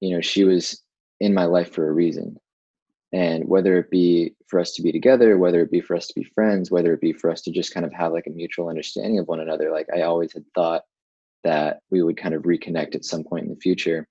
you 0.00 0.14
know 0.14 0.20
she 0.20 0.44
was 0.44 0.82
in 1.20 1.34
my 1.34 1.44
life 1.44 1.72
for 1.72 1.88
a 1.88 1.92
reason. 1.92 2.38
And 3.12 3.48
whether 3.48 3.78
it 3.78 3.90
be 3.90 4.34
for 4.48 4.60
us 4.60 4.72
to 4.74 4.82
be 4.82 4.92
together, 4.92 5.38
whether 5.38 5.62
it 5.62 5.70
be 5.70 5.80
for 5.80 5.96
us 5.96 6.08
to 6.08 6.14
be 6.14 6.24
friends, 6.24 6.70
whether 6.70 6.92
it 6.92 7.00
be 7.00 7.12
for 7.12 7.30
us 7.30 7.40
to 7.42 7.50
just 7.50 7.72
kind 7.72 7.86
of 7.86 7.92
have 7.92 8.12
like 8.12 8.26
a 8.26 8.30
mutual 8.30 8.68
understanding 8.68 9.18
of 9.18 9.28
one 9.28 9.40
another, 9.40 9.70
like 9.70 9.86
I 9.94 10.02
always 10.02 10.32
had 10.32 10.44
thought 10.54 10.82
that 11.44 11.80
we 11.90 12.02
would 12.02 12.16
kind 12.16 12.34
of 12.34 12.42
reconnect 12.42 12.94
at 12.94 13.04
some 13.04 13.24
point 13.24 13.44
in 13.44 13.50
the 13.50 13.60
future 13.60 14.06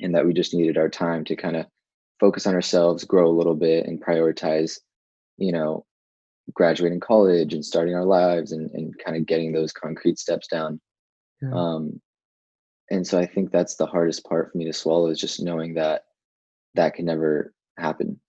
and 0.00 0.14
that 0.14 0.26
we 0.26 0.32
just 0.32 0.54
needed 0.54 0.76
our 0.76 0.88
time 0.88 1.24
to 1.24 1.36
kind 1.36 1.56
of 1.56 1.66
focus 2.20 2.46
on 2.46 2.54
ourselves, 2.54 3.04
grow 3.04 3.28
a 3.28 3.32
little 3.36 3.54
bit, 3.54 3.86
and 3.86 4.02
prioritize, 4.02 4.78
you 5.36 5.52
know, 5.52 5.84
graduating 6.52 7.00
college 7.00 7.54
and 7.54 7.64
starting 7.64 7.94
our 7.94 8.04
lives 8.04 8.52
and, 8.52 8.70
and 8.72 8.94
kind 9.04 9.16
of 9.16 9.26
getting 9.26 9.52
those 9.52 9.72
concrete 9.72 10.18
steps 10.18 10.46
down. 10.46 10.80
Yeah. 11.40 11.52
Um, 11.54 12.00
and 12.90 13.06
so 13.06 13.18
I 13.18 13.26
think 13.26 13.50
that's 13.50 13.76
the 13.76 13.86
hardest 13.86 14.24
part 14.26 14.52
for 14.52 14.58
me 14.58 14.66
to 14.66 14.72
swallow 14.72 15.08
is 15.08 15.20
just 15.20 15.42
knowing 15.42 15.74
that 15.74 16.04
that 16.74 16.94
can 16.94 17.06
never 17.06 17.54
happen. 17.78 18.20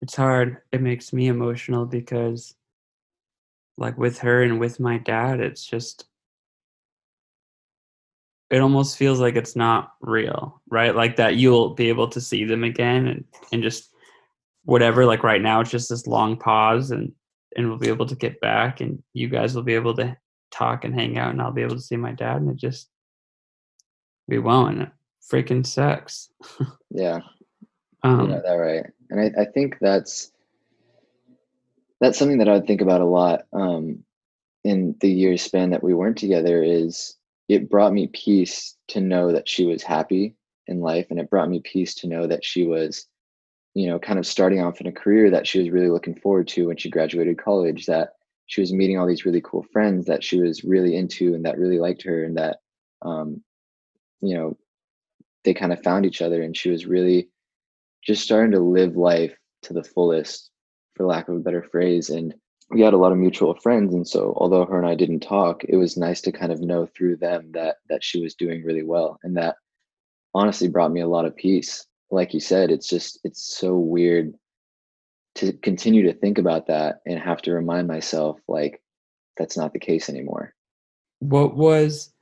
It's 0.00 0.16
hard. 0.16 0.58
It 0.72 0.80
makes 0.80 1.12
me 1.12 1.28
emotional 1.28 1.86
because, 1.86 2.54
like, 3.76 3.96
with 3.98 4.18
her 4.18 4.42
and 4.42 4.60
with 4.60 4.80
my 4.80 4.98
dad, 4.98 5.40
it's 5.40 5.64
just 5.64 6.06
it 8.52 8.60
almost 8.60 8.98
feels 8.98 9.18
like 9.18 9.34
it's 9.34 9.56
not 9.56 9.94
real, 10.02 10.60
right? 10.68 10.94
Like 10.94 11.16
that 11.16 11.36
you'll 11.36 11.70
be 11.70 11.88
able 11.88 12.06
to 12.08 12.20
see 12.20 12.44
them 12.44 12.64
again 12.64 13.06
and, 13.06 13.24
and 13.50 13.62
just 13.62 13.90
whatever. 14.64 15.06
Like 15.06 15.24
right 15.24 15.40
now, 15.40 15.60
it's 15.60 15.70
just 15.70 15.88
this 15.88 16.06
long 16.06 16.36
pause 16.36 16.90
and 16.90 17.10
and 17.56 17.68
we'll 17.68 17.78
be 17.78 17.88
able 17.88 18.06
to 18.06 18.14
get 18.14 18.40
back 18.40 18.80
and 18.80 19.02
you 19.14 19.28
guys 19.28 19.54
will 19.54 19.62
be 19.62 19.74
able 19.74 19.94
to 19.94 20.16
talk 20.50 20.84
and 20.84 20.94
hang 20.94 21.18
out 21.18 21.30
and 21.30 21.40
I'll 21.40 21.50
be 21.50 21.62
able 21.62 21.76
to 21.76 21.82
see 21.82 21.96
my 21.96 22.12
dad 22.12 22.42
and 22.42 22.50
it 22.50 22.56
just 22.56 22.88
we 24.28 24.38
won't. 24.38 24.82
It 24.82 24.90
freaking 25.30 25.66
sucks. 25.66 26.30
yeah. 26.90 27.20
Um, 28.02 28.30
know 28.30 28.42
that 28.44 28.52
right. 28.52 28.84
And 29.08 29.18
I, 29.18 29.42
I 29.42 29.44
think 29.46 29.78
that's 29.80 30.30
that's 32.02 32.18
something 32.18 32.38
that 32.38 32.48
I 32.48 32.52
would 32.52 32.66
think 32.66 32.82
about 32.82 33.00
a 33.00 33.06
lot 33.06 33.46
um, 33.54 34.04
in 34.62 34.94
the 35.00 35.10
years 35.10 35.40
span 35.40 35.70
that 35.70 35.82
we 35.82 35.94
weren't 35.94 36.18
together 36.18 36.62
is 36.62 37.16
it 37.52 37.68
brought 37.68 37.92
me 37.92 38.06
peace 38.06 38.76
to 38.88 38.98
know 38.98 39.30
that 39.30 39.46
she 39.46 39.66
was 39.66 39.82
happy 39.82 40.34
in 40.68 40.80
life 40.80 41.08
and 41.10 41.20
it 41.20 41.28
brought 41.28 41.50
me 41.50 41.60
peace 41.60 41.94
to 41.94 42.06
know 42.06 42.26
that 42.26 42.42
she 42.42 42.64
was 42.64 43.06
you 43.74 43.86
know 43.86 43.98
kind 43.98 44.18
of 44.18 44.26
starting 44.26 44.60
off 44.60 44.80
in 44.80 44.86
a 44.86 44.92
career 44.92 45.28
that 45.30 45.46
she 45.46 45.58
was 45.58 45.68
really 45.68 45.90
looking 45.90 46.14
forward 46.14 46.48
to 46.48 46.68
when 46.68 46.78
she 46.78 46.88
graduated 46.88 47.36
college 47.36 47.84
that 47.84 48.14
she 48.46 48.62
was 48.62 48.72
meeting 48.72 48.98
all 48.98 49.06
these 49.06 49.26
really 49.26 49.42
cool 49.42 49.66
friends 49.70 50.06
that 50.06 50.24
she 50.24 50.40
was 50.40 50.64
really 50.64 50.96
into 50.96 51.34
and 51.34 51.44
that 51.44 51.58
really 51.58 51.78
liked 51.78 52.02
her 52.02 52.24
and 52.24 52.38
that 52.38 52.58
um, 53.02 53.42
you 54.22 54.34
know 54.34 54.56
they 55.44 55.52
kind 55.52 55.74
of 55.74 55.82
found 55.82 56.06
each 56.06 56.22
other 56.22 56.42
and 56.42 56.56
she 56.56 56.70
was 56.70 56.86
really 56.86 57.28
just 58.02 58.22
starting 58.22 58.52
to 58.52 58.60
live 58.60 58.96
life 58.96 59.36
to 59.60 59.74
the 59.74 59.84
fullest 59.84 60.50
for 60.94 61.04
lack 61.04 61.28
of 61.28 61.36
a 61.36 61.40
better 61.40 61.62
phrase 61.62 62.08
and 62.08 62.34
we 62.72 62.80
had 62.80 62.94
a 62.94 62.98
lot 62.98 63.12
of 63.12 63.18
mutual 63.18 63.54
friends 63.54 63.94
and 63.94 64.06
so 64.06 64.34
although 64.36 64.64
her 64.64 64.78
and 64.78 64.88
i 64.88 64.94
didn't 64.94 65.20
talk 65.20 65.62
it 65.64 65.76
was 65.76 65.96
nice 65.96 66.20
to 66.20 66.32
kind 66.32 66.52
of 66.52 66.60
know 66.60 66.86
through 66.86 67.16
them 67.16 67.50
that 67.52 67.76
that 67.88 68.02
she 68.02 68.20
was 68.20 68.34
doing 68.34 68.64
really 68.64 68.82
well 68.82 69.18
and 69.22 69.36
that 69.36 69.56
honestly 70.34 70.68
brought 70.68 70.92
me 70.92 71.00
a 71.00 71.08
lot 71.08 71.24
of 71.24 71.36
peace. 71.36 71.86
Like 72.10 72.34
you 72.34 72.40
said 72.40 72.70
it's 72.70 72.88
just 72.88 73.18
it's 73.24 73.42
so 73.42 73.76
weird 73.76 74.34
to 75.36 75.52
continue 75.54 76.02
to 76.04 76.12
think 76.12 76.38
about 76.38 76.66
that 76.66 77.00
and 77.06 77.18
have 77.18 77.40
to 77.42 77.52
remind 77.52 77.88
myself 77.88 78.38
like 78.48 78.82
that's 79.38 79.56
not 79.56 79.72
the 79.72 79.78
case 79.78 80.08
anymore. 80.08 80.54
What 81.20 81.56
was 81.56 82.12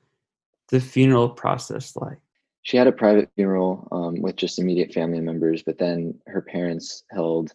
the 0.68 0.80
funeral 0.80 1.30
process 1.30 1.96
like? 1.96 2.18
She 2.62 2.76
had 2.76 2.86
a 2.86 2.92
private 2.92 3.30
funeral 3.34 3.88
um, 3.90 4.22
with 4.22 4.36
just 4.36 4.58
immediate 4.58 4.92
family 4.92 5.20
members 5.20 5.62
but 5.62 5.78
then 5.78 6.20
her 6.26 6.42
parents 6.42 7.02
held 7.10 7.52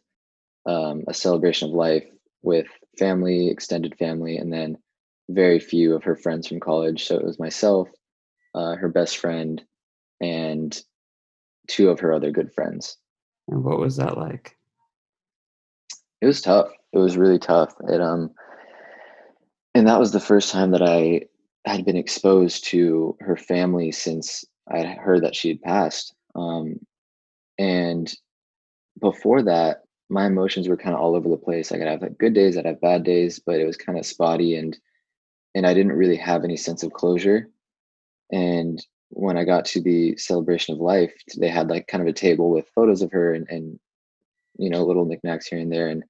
um, 0.66 1.04
a 1.08 1.14
celebration 1.14 1.70
of 1.70 1.76
life 1.76 2.06
with 2.46 2.68
family, 2.98 3.50
extended 3.50 3.98
family, 3.98 4.38
and 4.38 4.54
then 4.54 4.78
very 5.30 5.60
few 5.60 5.96
of 5.96 6.04
her 6.04 6.16
friends 6.16 6.48
from 6.48 6.60
college. 6.60 7.06
So 7.06 7.16
it 7.16 7.26
was 7.26 7.40
myself, 7.40 7.90
uh, 8.54 8.76
her 8.76 8.90
best 8.90 9.18
friend, 9.18 9.62
and 10.22 10.80
two 11.68 11.90
of 11.90 12.00
her 12.00 12.14
other 12.14 12.32
good 12.32 12.54
friends. 12.54 12.98
And 13.48 13.64
what 13.64 13.80
was 13.80 13.98
that 13.98 14.18
like? 14.18 14.56
It 16.22 16.28
was 16.28 16.42
tough. 16.42 16.70
It 16.94 17.00
was 17.00 17.18
really 17.18 17.40
tough. 17.40 17.74
It 17.90 18.00
um, 18.00 18.32
and 19.74 19.88
that 19.88 20.00
was 20.00 20.12
the 20.12 20.20
first 20.20 20.52
time 20.52 20.72
that 20.72 20.82
I 20.82 21.22
had 21.66 21.84
been 21.84 21.98
exposed 21.98 22.66
to 22.66 23.18
her 23.20 23.36
family 23.36 23.92
since 23.92 24.46
I 24.72 24.84
heard 24.84 25.24
that 25.24 25.36
she 25.36 25.50
had 25.50 25.62
passed. 25.62 26.14
Um, 26.34 26.80
and 27.58 28.12
before 29.02 29.44
that, 29.44 29.85
my 30.10 30.26
emotions 30.26 30.68
were 30.68 30.78
kind 30.78 30.96
of 30.96 31.02
all 31.02 31.16
over 31.16 31.30
the 31.30 31.38
place. 31.38 31.72
I 31.72 31.78
could 31.78 31.88
have 31.88 32.02
like 32.02 32.18
good 32.18 32.34
days, 32.34 32.58
I'd 32.58 32.66
have 32.66 32.82
bad 32.82 33.04
days, 33.04 33.40
but 33.40 33.60
it 33.60 33.66
was 33.66 33.78
kind 33.78 33.98
of 33.98 34.06
spotty 34.06 34.56
and 34.56 34.78
and 35.56 35.66
I 35.66 35.74
didn't 35.74 35.94
really 35.94 36.18
have 36.18 36.44
any 36.44 36.58
sense 36.58 36.84
of 36.84 36.92
closure. 36.92 37.50
And 38.32 38.86
when 39.10 39.38
I 39.38 39.46
got 39.46 39.64
to 39.66 39.82
the 39.82 40.18
celebration 40.18 40.74
of 40.74 40.82
life, 40.82 41.14
they 41.38 41.48
had 41.48 41.70
like 41.70 41.88
kind 41.88 42.02
of 42.02 42.08
a 42.08 42.14
table 42.14 42.50
with 42.50 42.70
photos 42.76 43.02
of 43.02 43.12
her 43.14 43.34
and, 43.34 43.48
and 43.50 43.80
you 44.58 44.70
know, 44.70 44.84
little 44.84 45.06
knickknacks 45.06 45.48
here 45.48 45.60
and 45.60 45.72
there. 45.72 45.88
And 45.88 46.04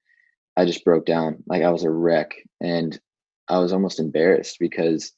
I 0.56 0.64
just 0.64 0.84
broke 0.84 1.06
down. 1.06 1.44
Like 1.46 1.62
I 1.62 1.70
was 1.70 1.84
a 1.84 1.90
wreck. 1.90 2.34
And 2.60 2.98
I 3.48 3.58
was 3.58 3.72
almost 3.72 4.00
embarrassed 4.00 4.56
because 4.58 5.12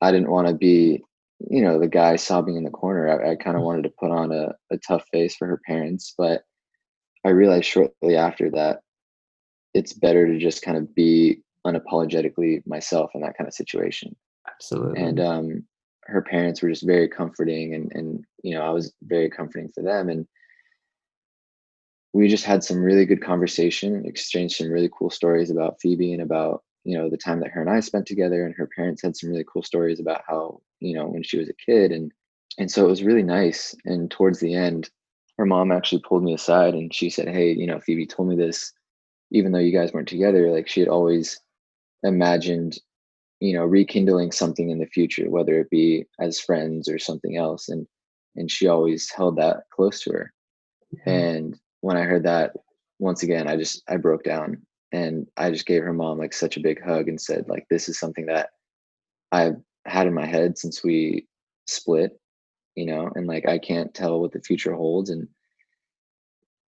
I 0.00 0.12
didn't 0.12 0.30
want 0.30 0.46
to 0.46 0.54
be, 0.54 1.02
you 1.50 1.62
know, 1.62 1.80
the 1.80 1.88
guy 1.88 2.14
sobbing 2.14 2.56
in 2.56 2.62
the 2.62 2.70
corner. 2.70 3.08
I, 3.08 3.32
I 3.32 3.34
kind 3.34 3.56
of 3.56 3.62
mm. 3.62 3.66
wanted 3.66 3.82
to 3.82 3.94
put 3.98 4.12
on 4.12 4.30
a, 4.30 4.54
a 4.70 4.78
tough 4.78 5.04
face 5.10 5.34
for 5.34 5.48
her 5.48 5.60
parents, 5.66 6.14
but 6.16 6.44
I 7.24 7.30
realized 7.30 7.66
shortly 7.66 8.16
after 8.16 8.50
that 8.50 8.80
it's 9.74 9.92
better 9.92 10.26
to 10.26 10.38
just 10.38 10.62
kind 10.62 10.78
of 10.78 10.94
be 10.94 11.40
unapologetically 11.66 12.64
myself 12.66 13.10
in 13.14 13.22
that 13.22 13.36
kind 13.36 13.48
of 13.48 13.54
situation. 13.54 14.14
Absolutely. 14.48 15.02
And 15.02 15.20
um, 15.20 15.64
her 16.04 16.22
parents 16.22 16.62
were 16.62 16.68
just 16.68 16.86
very 16.86 17.08
comforting, 17.08 17.74
and 17.74 17.90
and 17.94 18.24
you 18.42 18.54
know 18.54 18.62
I 18.62 18.70
was 18.70 18.92
very 19.02 19.30
comforting 19.30 19.70
for 19.74 19.82
them, 19.82 20.08
and 20.08 20.26
we 22.12 22.28
just 22.28 22.44
had 22.44 22.62
some 22.62 22.82
really 22.82 23.06
good 23.06 23.22
conversation, 23.22 24.04
exchanged 24.06 24.56
some 24.56 24.70
really 24.70 24.90
cool 24.96 25.10
stories 25.10 25.50
about 25.50 25.80
Phoebe 25.80 26.12
and 26.12 26.22
about 26.22 26.62
you 26.84 26.96
know 26.96 27.08
the 27.08 27.16
time 27.16 27.40
that 27.40 27.50
her 27.50 27.60
and 27.60 27.70
I 27.70 27.80
spent 27.80 28.06
together, 28.06 28.44
and 28.44 28.54
her 28.54 28.68
parents 28.76 29.02
had 29.02 29.16
some 29.16 29.30
really 29.30 29.44
cool 29.50 29.62
stories 29.62 29.98
about 29.98 30.22
how 30.26 30.60
you 30.80 30.94
know 30.94 31.06
when 31.06 31.22
she 31.22 31.38
was 31.38 31.48
a 31.48 31.54
kid, 31.54 31.90
and 31.90 32.12
and 32.58 32.70
so 32.70 32.84
it 32.84 32.90
was 32.90 33.02
really 33.02 33.22
nice. 33.22 33.74
And 33.84 34.10
towards 34.10 34.40
the 34.40 34.54
end, 34.54 34.90
her 35.38 35.46
mom 35.46 35.72
actually 35.72 36.02
pulled 36.02 36.22
me 36.22 36.34
aside 36.34 36.74
and 36.74 36.94
she 36.94 37.10
said, 37.10 37.28
Hey, 37.28 37.52
you 37.52 37.66
know, 37.66 37.80
Phoebe 37.80 38.06
told 38.06 38.28
me 38.28 38.36
this, 38.36 38.72
even 39.30 39.52
though 39.52 39.58
you 39.58 39.76
guys 39.76 39.92
weren't 39.92 40.08
together, 40.08 40.50
like 40.50 40.68
she 40.68 40.80
had 40.80 40.88
always 40.88 41.40
imagined, 42.02 42.78
you 43.40 43.54
know, 43.54 43.64
rekindling 43.64 44.32
something 44.32 44.70
in 44.70 44.78
the 44.78 44.86
future, 44.86 45.28
whether 45.30 45.58
it 45.58 45.70
be 45.70 46.06
as 46.20 46.40
friends 46.40 46.88
or 46.88 46.98
something 46.98 47.36
else. 47.36 47.68
And 47.68 47.86
and 48.36 48.50
she 48.50 48.66
always 48.66 49.10
held 49.10 49.36
that 49.36 49.64
close 49.70 50.00
to 50.02 50.12
her. 50.12 50.32
Mm-hmm. 50.94 51.10
And 51.10 51.58
when 51.80 51.96
I 51.96 52.02
heard 52.02 52.24
that, 52.24 52.52
once 52.98 53.22
again, 53.22 53.48
I 53.48 53.56
just 53.56 53.82
I 53.88 53.96
broke 53.96 54.24
down 54.24 54.62
and 54.92 55.26
I 55.36 55.50
just 55.50 55.66
gave 55.66 55.82
her 55.82 55.92
mom 55.92 56.18
like 56.18 56.32
such 56.32 56.56
a 56.56 56.60
big 56.60 56.82
hug 56.82 57.08
and 57.08 57.20
said, 57.20 57.48
like, 57.48 57.66
this 57.70 57.88
is 57.88 57.98
something 57.98 58.26
that 58.26 58.50
I've 59.32 59.56
had 59.86 60.06
in 60.06 60.14
my 60.14 60.26
head 60.26 60.56
since 60.56 60.84
we 60.84 61.26
split 61.66 62.18
you 62.74 62.86
know, 62.86 63.10
and 63.14 63.26
like 63.26 63.46
I 63.46 63.58
can't 63.58 63.94
tell 63.94 64.20
what 64.20 64.32
the 64.32 64.40
future 64.40 64.74
holds. 64.74 65.10
And 65.10 65.28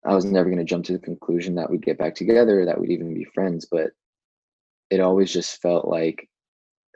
I 0.05 0.13
was 0.13 0.25
never 0.25 0.49
going 0.49 0.59
to 0.59 0.63
jump 0.63 0.85
to 0.85 0.93
the 0.93 0.99
conclusion 0.99 1.55
that 1.55 1.69
we'd 1.69 1.85
get 1.85 1.97
back 1.97 2.15
together, 2.15 2.65
that 2.65 2.79
we'd 2.79 2.91
even 2.91 3.13
be 3.13 3.25
friends, 3.25 3.67
but 3.69 3.91
it 4.89 4.99
always 4.99 5.31
just 5.31 5.61
felt 5.61 5.87
like 5.87 6.29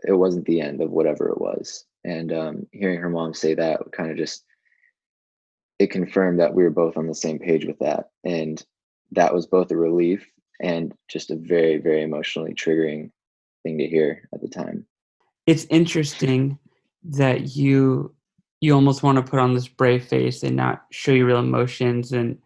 it 0.08 0.13
wasn't 0.13 0.46
the 0.46 0.62
end 0.62 0.81
of 0.81 0.91
whatever 0.91 1.29
it 1.29 1.39
was. 1.39 1.86
And 2.03 2.34
um, 2.34 2.67
hearing 2.72 3.00
her 3.00 3.10
mom 3.10 3.34
say 3.34 3.53
that 3.55 3.79
kind 3.91 4.12
of 4.12 4.17
just 4.17 4.43
it 5.79 5.91
confirmed 5.91 6.39
that 6.39 6.53
we 6.53 6.63
were 6.63 6.70
both 6.70 6.96
on 6.96 7.08
the 7.08 7.15
same 7.15 7.39
page 7.39 7.65
with 7.65 7.79
that, 7.79 8.12
and 8.24 8.63
that 9.12 9.34
was 9.34 9.48
both 9.48 9.72
a 9.72 9.75
relief 9.75 10.31
and 10.62 10.93
just 11.10 11.31
a 11.31 11.36
very, 11.36 11.77
very 11.77 12.03
emotionally 12.03 12.53
triggering 12.53 13.10
thing 13.63 13.79
to 13.79 13.88
hear 13.88 14.29
at 14.34 14.41
the 14.41 14.48
time. 14.48 14.86
It's 15.48 15.65
interesting 15.72 16.60
that 17.03 17.55
you 17.55 18.13
you 18.62 18.75
almost 18.75 19.01
want 19.01 19.18
to 19.18 19.24
put 19.24 19.39
on 19.39 19.53
this 19.53 19.68
brave 19.68 20.06
face 20.06 20.44
and 20.44 20.56
not 20.56 20.86
show 20.91 21.12
your 21.12 21.25
real 21.25 21.39
emotions 21.39 22.13
and 22.13 22.38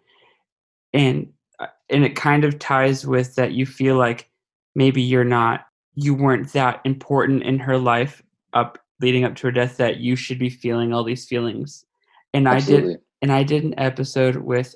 and 0.93 1.31
uh, 1.59 1.67
and 1.89 2.03
it 2.03 2.15
kind 2.15 2.43
of 2.43 2.57
ties 2.57 3.05
with 3.05 3.35
that 3.35 3.51
you 3.51 3.65
feel 3.65 3.97
like 3.97 4.29
maybe 4.73 5.01
you're 5.01 5.23
not 5.23 5.67
you 5.93 6.15
weren't 6.15 6.51
that 6.53 6.81
important 6.85 7.43
in 7.43 7.59
her 7.59 7.77
life 7.77 8.23
up 8.53 8.79
leading 9.01 9.25
up 9.25 9.35
to 9.35 9.47
her 9.47 9.51
death 9.51 9.77
that 9.77 9.97
you 9.97 10.15
should 10.15 10.39
be 10.39 10.49
feeling 10.49 10.93
all 10.93 11.03
these 11.03 11.25
feelings 11.25 11.85
and 12.33 12.47
Absolutely. 12.47 12.89
i 12.89 12.93
did 12.93 13.01
and 13.21 13.31
i 13.31 13.43
did 13.43 13.63
an 13.63 13.77
episode 13.77 14.37
with 14.37 14.73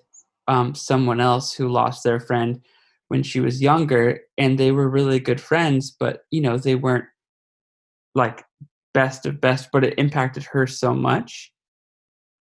um, 0.48 0.74
someone 0.74 1.22
else 1.22 1.54
who 1.54 1.70
lost 1.70 2.04
their 2.04 2.20
friend 2.20 2.62
when 3.10 3.22
she 3.24 3.40
was 3.40 3.62
younger 3.62 4.20
and 4.38 4.58
they 4.58 4.72
were 4.72 4.90
really 4.90 5.20
good 5.20 5.40
friends 5.40 5.92
but 5.92 6.24
you 6.32 6.42
know 6.42 6.58
they 6.58 6.76
weren't 6.76 7.06
like 8.16 8.44
best 9.00 9.26
of 9.26 9.40
best, 9.40 9.70
but 9.72 9.86
it 9.86 9.98
impacted 9.98 10.44
her 10.44 10.68
so 10.68 10.94
much. 10.94 11.54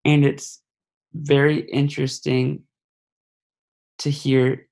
And 0.07 0.25
it's 0.25 0.63
very 1.13 1.61
interesting 1.69 2.63
to 3.99 4.11
hear 4.11 4.67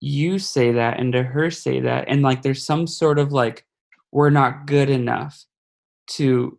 you 0.00 0.38
say 0.38 0.72
that 0.72 0.98
and 0.98 1.12
to 1.12 1.22
her 1.22 1.50
say 1.50 1.80
that. 1.80 2.06
And 2.08 2.22
like 2.22 2.40
there's 2.40 2.64
some 2.64 2.86
sort 2.86 3.18
of 3.18 3.32
like 3.32 3.66
we're 4.12 4.30
not 4.30 4.66
good 4.66 4.88
enough 4.88 5.44
to 6.12 6.56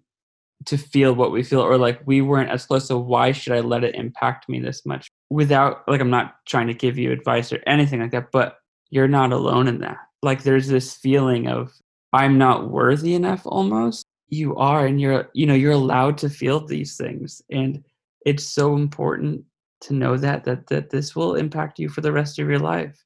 to 0.65 0.77
feel 0.77 1.15
what 1.15 1.31
we 1.31 1.41
feel 1.41 1.61
or 1.61 1.77
like 1.79 1.99
we 2.05 2.21
weren't 2.21 2.51
as 2.51 2.65
close 2.65 2.87
so 2.87 2.97
why 2.97 3.31
should 3.31 3.53
i 3.53 3.59
let 3.59 3.83
it 3.83 3.95
impact 3.95 4.47
me 4.47 4.59
this 4.59 4.85
much? 4.85 5.07
Without 5.31 5.87
like 5.87 6.01
i'm 6.01 6.11
not 6.11 6.35
trying 6.45 6.67
to 6.67 6.73
give 6.75 6.99
you 6.99 7.11
advice 7.11 7.51
or 7.51 7.63
anything 7.65 7.99
like 7.99 8.11
that 8.11 8.31
but 8.31 8.59
you're 8.91 9.07
not 9.07 9.31
alone 9.31 9.67
in 9.67 9.79
that. 9.79 9.97
Like 10.21 10.43
there's 10.43 10.67
this 10.67 10.95
feeling 10.95 11.47
of 11.47 11.73
i'm 12.13 12.37
not 12.37 12.69
worthy 12.69 13.15
enough 13.15 13.41
almost 13.45 14.05
you 14.29 14.55
are 14.55 14.85
and 14.85 14.99
you're 14.99 15.29
you 15.33 15.45
know 15.45 15.53
you're 15.53 15.71
allowed 15.71 16.17
to 16.17 16.29
feel 16.29 16.65
these 16.65 16.97
things 16.97 17.41
and 17.49 17.83
it's 18.25 18.43
so 18.43 18.75
important 18.75 19.43
to 19.79 19.93
know 19.93 20.17
that 20.17 20.43
that 20.43 20.67
that 20.67 20.89
this 20.89 21.15
will 21.15 21.35
impact 21.35 21.79
you 21.79 21.87
for 21.87 22.01
the 22.01 22.11
rest 22.11 22.39
of 22.39 22.49
your 22.49 22.59
life 22.59 23.03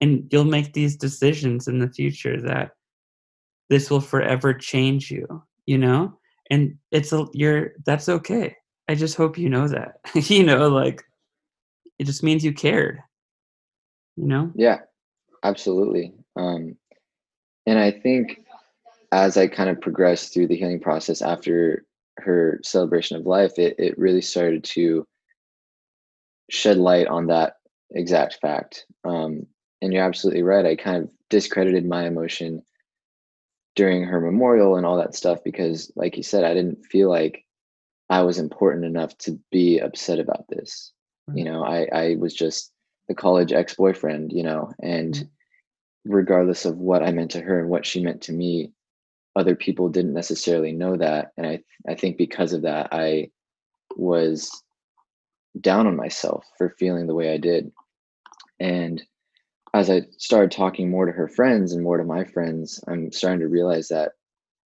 and 0.00 0.26
you'll 0.30 0.44
make 0.44 0.72
these 0.72 0.96
decisions 0.96 1.68
in 1.68 1.78
the 1.78 1.88
future 1.88 2.40
that 2.40 2.72
this 3.68 3.90
will 3.90 4.00
forever 4.00 4.52
change 4.52 5.10
you 5.10 5.42
you 5.66 5.78
know 5.78 6.12
and 6.50 6.76
it's 6.90 7.12
a 7.12 7.26
you're 7.32 7.72
that's 7.86 8.08
okay 8.08 8.54
i 8.88 8.94
just 8.94 9.16
hope 9.16 9.38
you 9.38 9.48
know 9.48 9.66
that 9.66 10.00
you 10.14 10.44
know 10.44 10.68
like 10.68 11.02
it 11.98 12.04
just 12.04 12.22
means 12.22 12.44
you 12.44 12.52
cared 12.52 12.98
you 14.16 14.26
know 14.26 14.52
Yeah, 14.54 14.80
absolutely. 15.42 16.12
Um, 16.36 16.76
and 17.66 17.78
I 17.78 17.90
think 17.90 18.40
as 19.12 19.36
I 19.36 19.46
kind 19.48 19.70
of 19.70 19.80
progressed 19.80 20.32
through 20.32 20.48
the 20.48 20.56
healing 20.56 20.80
process 20.80 21.22
after 21.22 21.84
her 22.18 22.60
celebration 22.62 23.16
of 23.16 23.26
life, 23.26 23.58
it, 23.58 23.76
it 23.78 23.98
really 23.98 24.20
started 24.20 24.64
to 24.64 25.06
shed 26.50 26.76
light 26.76 27.06
on 27.06 27.26
that 27.28 27.54
exact 27.90 28.38
fact. 28.40 28.86
Um, 29.04 29.46
and 29.82 29.92
you're 29.92 30.04
absolutely 30.04 30.42
right. 30.42 30.66
I 30.66 30.76
kind 30.76 31.04
of 31.04 31.10
discredited 31.28 31.86
my 31.86 32.06
emotion 32.06 32.62
during 33.76 34.04
her 34.04 34.20
memorial 34.20 34.76
and 34.76 34.84
all 34.84 34.98
that 34.98 35.14
stuff 35.14 35.38
because, 35.44 35.90
like 35.96 36.16
you 36.16 36.22
said, 36.22 36.44
I 36.44 36.54
didn't 36.54 36.84
feel 36.86 37.08
like 37.08 37.44
I 38.10 38.22
was 38.22 38.38
important 38.38 38.84
enough 38.84 39.16
to 39.18 39.38
be 39.50 39.78
upset 39.78 40.18
about 40.18 40.46
this. 40.48 40.92
You 41.32 41.44
know, 41.44 41.64
I, 41.64 41.86
I 41.92 42.16
was 42.16 42.34
just 42.34 42.72
the 43.08 43.14
college 43.14 43.52
ex 43.52 43.74
boyfriend, 43.74 44.32
you 44.32 44.42
know, 44.42 44.72
and 44.82 45.14
Mm. 45.14 45.28
regardless 46.04 46.64
of 46.64 46.78
what 46.78 47.02
I 47.02 47.12
meant 47.12 47.30
to 47.32 47.40
her 47.40 47.60
and 47.60 47.68
what 47.70 47.86
she 47.86 48.02
meant 48.02 48.22
to 48.22 48.32
me, 48.32 48.72
other 49.36 49.54
people 49.54 49.88
didn't 49.88 50.14
necessarily 50.14 50.72
know 50.72 50.96
that. 50.96 51.32
And 51.36 51.46
I, 51.46 51.60
I 51.88 51.94
think 51.94 52.16
because 52.16 52.52
of 52.52 52.62
that, 52.62 52.88
I 52.92 53.30
was 53.96 54.50
down 55.60 55.86
on 55.86 55.96
myself 55.96 56.44
for 56.58 56.74
feeling 56.78 57.06
the 57.06 57.14
way 57.14 57.32
I 57.32 57.38
did. 57.38 57.70
And 58.58 59.02
as 59.72 59.88
I 59.88 60.02
started 60.18 60.50
talking 60.50 60.90
more 60.90 61.06
to 61.06 61.12
her 61.12 61.28
friends 61.28 61.72
and 61.72 61.82
more 61.82 61.96
to 61.96 62.04
my 62.04 62.24
friends, 62.24 62.82
I'm 62.88 63.12
starting 63.12 63.40
to 63.40 63.48
realize 63.48 63.88
that 63.88 64.12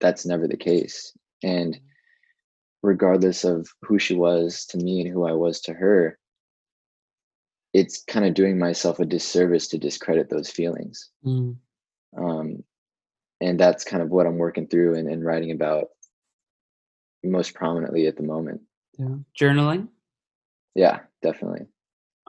that's 0.01 0.27
never 0.27 0.49
the 0.49 0.57
case. 0.57 1.13
And 1.43 1.79
regardless 2.83 3.45
of 3.45 3.69
who 3.83 3.99
she 3.99 4.15
was 4.15 4.67
to 4.67 4.79
me 4.79 5.03
and 5.03 5.11
who 5.13 5.27
I 5.27 5.33
was 5.33 5.61
to 5.63 5.75
her, 5.75 6.19
it's 7.73 8.03
kind 8.05 8.25
of 8.25 8.35
doing 8.35 8.59
myself 8.59 9.01
a 9.01 9.05
disservice 9.05 9.69
to 9.69 9.79
discredit 9.79 10.31
those 10.31 10.51
feelings. 10.51 11.11
Mm. 11.25 11.57
Um, 12.17 12.65
and 13.41 13.59
that's 13.59 13.85
kind 13.85 14.03
of 14.03 14.11
what 14.11 14.27
I'm 14.27 14.39
working 14.39 14.67
through 14.67 14.95
and, 14.97 15.09
and 15.09 15.25
writing 15.25 15.51
about 15.51 15.89
most 17.23 17.55
prominently 17.55 18.07
at 18.07 18.17
the 18.17 18.23
moment. 18.23 18.61
yeah 18.99 19.17
journaling 19.39 19.89
Yeah, 20.75 21.01
definitely. 21.23 21.67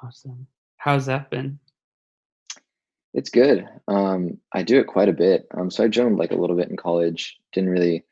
awesome 0.02 0.48
how's 0.78 1.06
that 1.08 1.30
been 1.30 1.60
It's 3.14 3.30
good. 3.30 3.66
Um, 3.88 4.40
I 4.54 4.62
do 4.64 4.80
it 4.80 4.88
quite 4.88 5.08
a 5.10 5.14
bit. 5.14 5.48
Um, 5.58 5.72
so 5.72 5.84
I 5.84 5.88
journaled 5.88 6.20
like 6.20 6.32
a 6.32 6.36
little 6.36 6.56
bit 6.58 6.70
in 6.70 6.76
college. 6.76 7.38
Didn't 7.54 7.70
really, 7.70 8.04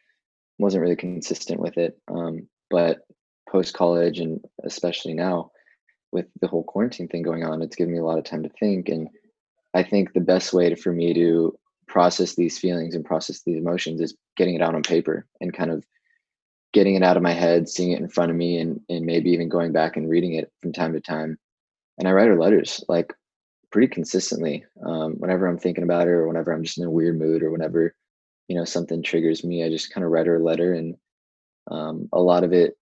wasn't 0.60 0.82
really 0.82 0.96
consistent 0.96 1.60
with 1.60 1.78
it. 1.78 2.00
Um, 2.08 2.48
but 2.70 3.02
post 3.50 3.74
college 3.74 4.20
and 4.20 4.40
especially 4.64 5.14
now 5.14 5.52
with 6.14 6.28
the 6.40 6.48
whole 6.48 6.64
quarantine 6.64 7.10
thing 7.10 7.22
going 7.22 7.44
on, 7.44 7.62
it's 7.62 7.76
given 7.76 7.92
me 7.94 8.00
a 8.00 8.04
lot 8.06 8.18
of 8.18 8.24
time 8.24 8.44
to 8.44 8.50
think. 8.62 8.88
And 8.88 9.10
I 9.74 9.84
think 9.84 10.14
the 10.14 10.22
best 10.22 10.54
way 10.54 10.70
to, 10.70 10.76
for 10.78 10.94
me 10.94 11.14
to 11.14 11.54
process 11.88 12.36
these 12.36 12.58
feelings 12.58 12.96
and 12.96 13.06
process 13.06 13.42
these 13.42 13.58
emotions 13.58 14.02
is 14.02 14.16
getting 14.38 14.56
it 14.56 14.62
out 14.62 14.76
on 14.76 14.84
paper 14.84 15.26
and 15.42 15.54
kind 15.54 15.72
of 15.72 15.86
getting 16.74 16.96
it 16.96 17.04
out 17.04 17.18
of 17.18 17.24
my 17.24 17.32
head, 17.34 17.70
seeing 17.70 17.92
it 17.92 18.00
in 18.00 18.10
front 18.10 18.32
of 18.32 18.38
me, 18.38 18.58
and 18.58 18.82
and 18.90 19.06
maybe 19.06 19.30
even 19.32 19.50
going 19.50 19.72
back 19.72 19.96
and 19.98 20.10
reading 20.10 20.34
it 20.34 20.52
from 20.62 20.74
time 20.74 20.94
to 20.94 21.02
time. 21.02 21.38
And 21.98 22.08
I 22.08 22.12
write 22.12 22.28
her 22.28 22.40
letters 22.40 22.84
like 22.90 23.14
pretty 23.72 23.88
consistently. 23.88 24.66
Um, 24.86 25.14
whenever 25.14 25.48
I'm 25.48 25.60
thinking 25.60 25.84
about 25.84 26.08
her, 26.08 26.22
or 26.22 26.28
whenever 26.28 26.52
I'm 26.52 26.64
just 26.64 26.78
in 26.78 26.86
a 26.86 26.92
weird 26.92 27.18
mood, 27.20 27.44
or 27.44 27.52
whenever 27.52 27.96
you 28.48 28.56
know 28.56 28.66
something 28.66 29.04
triggers 29.04 29.44
me, 29.44 29.64
I 29.64 29.70
just 29.70 29.94
kind 29.94 30.04
of 30.06 30.12
write 30.12 30.28
her 30.28 30.38
a 30.38 30.44
letter, 30.44 30.74
and 30.74 30.96
um, 31.70 32.10
a 32.14 32.20
lot 32.20 32.44
of 32.44 32.54
it 32.54 32.78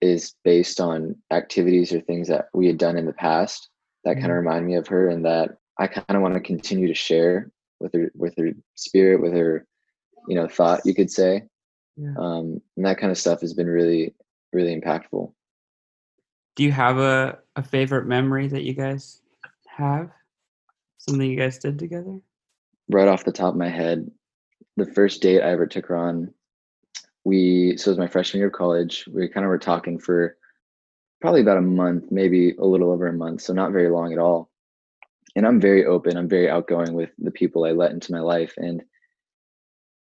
is 0.00 0.34
based 0.44 0.80
on 0.80 1.14
activities 1.30 1.92
or 1.92 2.00
things 2.00 2.28
that 2.28 2.48
we 2.54 2.66
had 2.66 2.78
done 2.78 2.96
in 2.96 3.04
the 3.04 3.12
past 3.12 3.68
that 4.04 4.14
kind 4.14 4.26
of 4.26 4.32
Mhm. 4.32 4.46
remind 4.46 4.66
me 4.66 4.74
of 4.76 4.86
her, 4.88 5.08
and 5.08 5.24
that 5.24 5.56
I 5.78 5.86
kind 5.86 6.16
of 6.16 6.22
want 6.22 6.34
to 6.34 6.40
continue 6.40 6.88
to 6.88 6.94
share 6.94 7.50
with 7.80 7.92
her, 7.94 8.10
with 8.14 8.34
her 8.38 8.50
spirit, 8.74 9.20
with 9.20 9.32
her, 9.32 9.66
you 10.28 10.34
know, 10.34 10.46
thought, 10.48 10.80
you 10.84 10.94
could 10.94 11.10
say. 11.10 11.44
yeah 11.96 12.14
Um, 12.18 12.60
and 12.76 12.86
that 12.86 12.98
kind 12.98 13.10
of 13.10 13.18
stuff 13.18 13.40
has 13.40 13.54
been 13.54 13.68
really, 13.68 14.14
really 14.52 14.78
impactful. 14.78 15.32
do 16.56 16.64
you 16.64 16.72
have 16.72 16.98
a, 16.98 17.38
a 17.56 17.62
favorite 17.62 18.06
memory 18.06 18.48
that 18.48 18.64
you 18.64 18.74
guys 18.74 19.22
have 19.66 20.10
something 20.98 21.30
you 21.30 21.36
guys 21.36 21.58
did 21.58 21.78
together 21.78 22.20
right 22.90 23.08
off 23.08 23.24
the 23.24 23.32
top 23.32 23.54
of 23.54 23.58
my 23.58 23.68
head, 23.68 24.10
the 24.76 24.86
first 24.86 25.22
date 25.22 25.42
I 25.42 25.50
ever 25.52 25.66
took 25.66 25.86
her 25.86 25.96
on, 25.96 26.34
we 27.24 27.76
so 27.76 27.90
it 27.90 27.92
was 27.92 27.98
my 27.98 28.08
freshman 28.08 28.40
year 28.40 28.48
of 28.48 28.54
college. 28.54 29.06
We 29.10 29.28
kind 29.28 29.44
of 29.44 29.50
were 29.50 29.58
talking 29.58 29.98
for 29.98 30.36
probably 31.20 31.42
about 31.42 31.58
a 31.58 31.62
month, 31.62 32.10
maybe 32.10 32.54
a 32.56 32.64
little 32.64 32.90
over 32.90 33.06
a 33.06 33.12
month, 33.12 33.42
so 33.42 33.52
not 33.52 33.72
very 33.72 33.90
long 33.90 34.12
at 34.12 34.18
all. 34.18 34.49
And 35.36 35.46
I'm 35.46 35.60
very 35.60 35.84
open. 35.86 36.16
I'm 36.16 36.28
very 36.28 36.50
outgoing 36.50 36.94
with 36.94 37.10
the 37.18 37.30
people 37.30 37.64
I 37.64 37.70
let 37.70 37.92
into 37.92 38.12
my 38.12 38.20
life. 38.20 38.54
And 38.56 38.82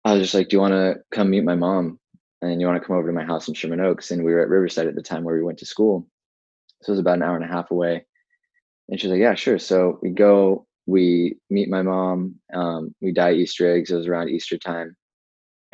I 0.05 0.13
was 0.13 0.21
just 0.21 0.33
like, 0.33 0.49
"Do 0.49 0.55
you 0.55 0.61
want 0.61 0.73
to 0.73 0.97
come 1.11 1.29
meet 1.29 1.43
my 1.43 1.55
mom? 1.55 1.99
And 2.41 2.61
you 2.61 2.67
want 2.67 2.81
to 2.81 2.85
come 2.85 2.95
over 2.95 3.07
to 3.07 3.13
my 3.13 3.23
house 3.23 3.47
in 3.47 3.53
Sherman 3.53 3.81
Oaks?" 3.81 4.11
And 4.11 4.23
we 4.23 4.33
were 4.33 4.41
at 4.41 4.49
Riverside 4.49 4.87
at 4.87 4.95
the 4.95 5.01
time 5.01 5.23
where 5.23 5.35
we 5.35 5.43
went 5.43 5.59
to 5.59 5.65
school, 5.65 6.07
so 6.81 6.91
it 6.91 6.93
was 6.93 6.99
about 6.99 7.17
an 7.17 7.23
hour 7.23 7.35
and 7.35 7.43
a 7.43 7.47
half 7.47 7.71
away. 7.71 8.05
And 8.89 8.99
she's 8.99 9.09
like, 9.09 9.19
"Yeah, 9.19 9.33
sure." 9.33 9.59
So 9.59 9.99
we 10.01 10.11
go, 10.11 10.67
we 10.85 11.37
meet 11.49 11.69
my 11.69 11.81
mom, 11.81 12.35
um, 12.53 12.95
we 13.01 13.11
dye 13.11 13.33
Easter 13.33 13.69
eggs. 13.71 13.91
It 13.91 13.97
was 13.97 14.07
around 14.07 14.29
Easter 14.29 14.57
time, 14.57 14.95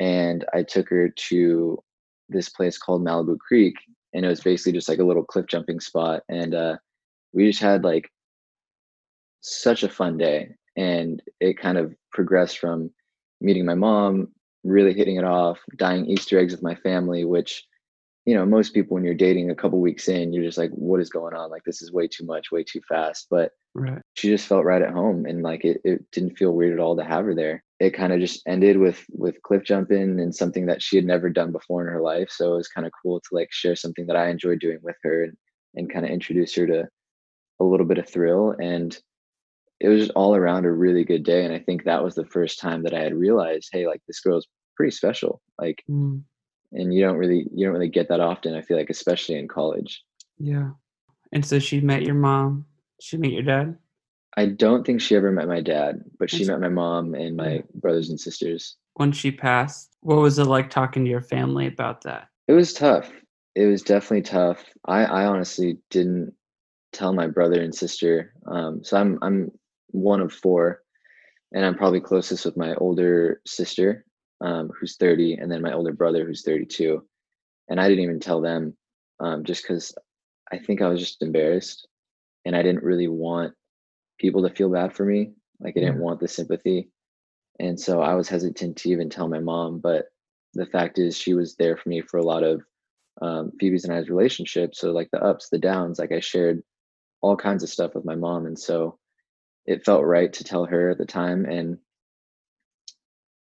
and 0.00 0.44
I 0.54 0.62
took 0.62 0.88
her 0.88 1.08
to 1.08 1.82
this 2.28 2.48
place 2.48 2.78
called 2.78 3.04
Malibu 3.04 3.38
Creek, 3.38 3.76
and 4.14 4.24
it 4.24 4.28
was 4.28 4.40
basically 4.40 4.72
just 4.72 4.88
like 4.88 4.98
a 4.98 5.04
little 5.04 5.24
cliff 5.24 5.46
jumping 5.46 5.80
spot. 5.80 6.22
And 6.28 6.54
uh, 6.54 6.76
we 7.32 7.46
just 7.46 7.60
had 7.60 7.84
like 7.84 8.10
such 9.44 9.82
a 9.82 9.88
fun 9.88 10.16
day, 10.16 10.48
and 10.76 11.22
it 11.38 11.58
kind 11.58 11.76
of 11.76 11.94
progressed 12.12 12.58
from 12.58 12.90
meeting 13.42 13.66
my 13.66 13.74
mom, 13.74 14.28
really 14.64 14.94
hitting 14.94 15.16
it 15.16 15.24
off, 15.24 15.58
dyeing 15.76 16.06
Easter 16.06 16.38
eggs 16.38 16.52
with 16.52 16.62
my 16.62 16.74
family, 16.74 17.24
which 17.24 17.64
you 18.24 18.34
know 18.34 18.46
most 18.46 18.72
people 18.72 18.94
when 18.94 19.04
you're 19.04 19.14
dating 19.14 19.50
a 19.50 19.54
couple 19.54 19.78
weeks 19.82 20.08
in 20.08 20.32
you're 20.32 20.42
just 20.42 20.56
like 20.56 20.70
what 20.70 20.98
is 20.98 21.10
going 21.10 21.34
on? 21.34 21.50
Like 21.50 21.62
this 21.64 21.82
is 21.82 21.92
way 21.92 22.08
too 22.08 22.24
much 22.24 22.50
way 22.50 22.64
too 22.64 22.80
fast. 22.88 23.26
But 23.30 23.52
right. 23.74 24.00
she 24.14 24.28
just 24.28 24.46
felt 24.46 24.64
right 24.64 24.80
at 24.80 24.94
home 24.94 25.26
and 25.26 25.42
like 25.42 25.64
it, 25.64 25.82
it 25.84 26.10
didn't 26.10 26.38
feel 26.38 26.52
weird 26.52 26.72
at 26.72 26.82
all 26.82 26.96
to 26.96 27.04
have 27.04 27.26
her 27.26 27.34
there. 27.34 27.62
It 27.80 27.90
kind 27.90 28.14
of 28.14 28.20
just 28.20 28.42
ended 28.46 28.78
with 28.78 29.04
with 29.10 29.42
cliff 29.42 29.62
jumping 29.62 30.20
and 30.20 30.34
something 30.34 30.64
that 30.66 30.80
she 30.80 30.96
had 30.96 31.04
never 31.04 31.28
done 31.28 31.52
before 31.52 31.86
in 31.86 31.92
her 31.92 32.00
life. 32.00 32.30
So 32.30 32.54
it 32.54 32.56
was 32.56 32.68
kind 32.68 32.86
of 32.86 32.94
cool 33.02 33.20
to 33.20 33.28
like 33.32 33.48
share 33.52 33.76
something 33.76 34.06
that 34.06 34.16
i 34.16 34.28
enjoyed 34.28 34.60
doing 34.60 34.78
with 34.82 34.96
her 35.02 35.24
and 35.24 35.36
and 35.74 35.92
kind 35.92 36.06
of 36.06 36.10
introduce 36.10 36.54
her 36.54 36.66
to 36.66 36.88
a 37.60 37.64
little 37.64 37.86
bit 37.86 37.98
of 37.98 38.08
thrill. 38.08 38.54
And 38.58 38.98
it 39.84 39.88
was 39.88 40.00
just 40.00 40.12
all 40.16 40.34
around 40.34 40.64
a 40.64 40.72
really 40.72 41.04
good 41.04 41.22
day 41.22 41.44
and 41.44 41.52
i 41.52 41.58
think 41.58 41.84
that 41.84 42.02
was 42.02 42.14
the 42.14 42.24
first 42.24 42.58
time 42.58 42.82
that 42.82 42.94
i 42.94 43.00
had 43.00 43.14
realized 43.14 43.68
hey 43.70 43.86
like 43.86 44.00
this 44.06 44.20
girl's 44.20 44.48
pretty 44.76 44.90
special 44.90 45.42
like 45.60 45.84
Mm, 45.88 46.22
and 46.72 46.92
you 46.92 47.02
don't 47.02 47.18
really 47.18 47.46
you 47.54 47.66
don't 47.66 47.74
really 47.74 47.88
get 47.88 48.08
that 48.08 48.20
often 48.20 48.54
i 48.54 48.62
feel 48.62 48.76
like 48.76 48.90
especially 48.90 49.36
in 49.36 49.46
college. 49.46 50.02
Yeah. 50.38 50.70
And 51.32 51.44
so 51.46 51.58
she 51.58 51.80
met 51.80 52.02
your 52.02 52.14
mom 52.14 52.66
she 53.00 53.16
met 53.16 53.30
your 53.30 53.42
dad? 53.42 53.76
I 54.36 54.46
don't 54.46 54.84
think 54.84 55.00
she 55.00 55.14
ever 55.14 55.30
met 55.30 55.48
my 55.48 55.60
dad 55.60 56.02
but 56.18 56.30
she 56.30 56.44
met 56.44 56.60
my 56.60 56.68
mom 56.70 57.14
and 57.14 57.36
my 57.36 57.62
brothers 57.74 58.08
and 58.08 58.18
sisters. 58.18 58.76
When 58.94 59.12
she 59.12 59.30
passed 59.30 59.90
what 60.00 60.16
was 60.16 60.38
it 60.38 60.46
like 60.46 60.70
talking 60.70 61.04
to 61.04 61.10
your 61.10 61.20
family 61.20 61.66
about 61.66 62.02
that? 62.02 62.28
It 62.48 62.52
was 62.52 62.72
tough. 62.72 63.10
It 63.54 63.66
was 63.66 63.82
definitely 63.82 64.22
tough. 64.22 64.64
I 64.86 65.04
i 65.04 65.26
honestly 65.26 65.78
didn't 65.90 66.34
tell 66.92 67.12
my 67.12 67.26
brother 67.26 67.60
and 67.60 67.74
sister 67.74 68.32
um 68.46 68.82
so 68.84 68.96
i'm 68.96 69.18
i'm 69.20 69.50
one 69.94 70.20
of 70.20 70.32
four 70.32 70.82
and 71.52 71.64
i'm 71.64 71.76
probably 71.76 72.00
closest 72.00 72.44
with 72.44 72.56
my 72.56 72.74
older 72.74 73.40
sister 73.46 74.04
um 74.40 74.70
who's 74.78 74.96
30 74.96 75.34
and 75.34 75.50
then 75.50 75.62
my 75.62 75.72
older 75.72 75.92
brother 75.92 76.26
who's 76.26 76.42
32 76.42 77.02
and 77.68 77.80
i 77.80 77.88
didn't 77.88 78.04
even 78.04 78.20
tell 78.20 78.40
them 78.40 78.76
um 79.20 79.44
just 79.44 79.62
because 79.62 79.94
i 80.52 80.58
think 80.58 80.82
i 80.82 80.88
was 80.88 81.00
just 81.00 81.22
embarrassed 81.22 81.88
and 82.44 82.56
i 82.56 82.62
didn't 82.62 82.82
really 82.82 83.08
want 83.08 83.54
people 84.18 84.46
to 84.46 84.54
feel 84.54 84.70
bad 84.70 84.94
for 84.94 85.04
me. 85.04 85.32
Like 85.60 85.74
I 85.76 85.80
didn't 85.80 86.00
want 86.00 86.20
the 86.20 86.28
sympathy. 86.28 86.90
And 87.60 87.78
so 87.78 88.00
I 88.00 88.14
was 88.14 88.28
hesitant 88.28 88.76
to 88.78 88.90
even 88.90 89.08
tell 89.08 89.28
my 89.28 89.40
mom, 89.40 89.78
but 89.78 90.06
the 90.54 90.66
fact 90.66 90.98
is 90.98 91.16
she 91.16 91.34
was 91.34 91.56
there 91.56 91.76
for 91.76 91.88
me 91.88 92.00
for 92.00 92.18
a 92.18 92.24
lot 92.24 92.42
of 92.42 92.62
um, 93.22 93.52
Phoebe's 93.60 93.84
and 93.84 93.92
I's 93.92 94.08
relationship. 94.08 94.74
So 94.74 94.92
like 94.92 95.08
the 95.12 95.22
ups, 95.22 95.48
the 95.48 95.58
downs, 95.58 95.98
like 95.98 96.12
I 96.12 96.20
shared 96.20 96.62
all 97.22 97.36
kinds 97.36 97.62
of 97.62 97.68
stuff 97.68 97.94
with 97.94 98.04
my 98.04 98.14
mom. 98.14 98.46
And 98.46 98.58
so 98.58 98.98
it 99.66 99.84
felt 99.84 100.04
right 100.04 100.32
to 100.34 100.44
tell 100.44 100.64
her 100.66 100.90
at 100.90 100.98
the 100.98 101.06
time. 101.06 101.44
And, 101.46 101.78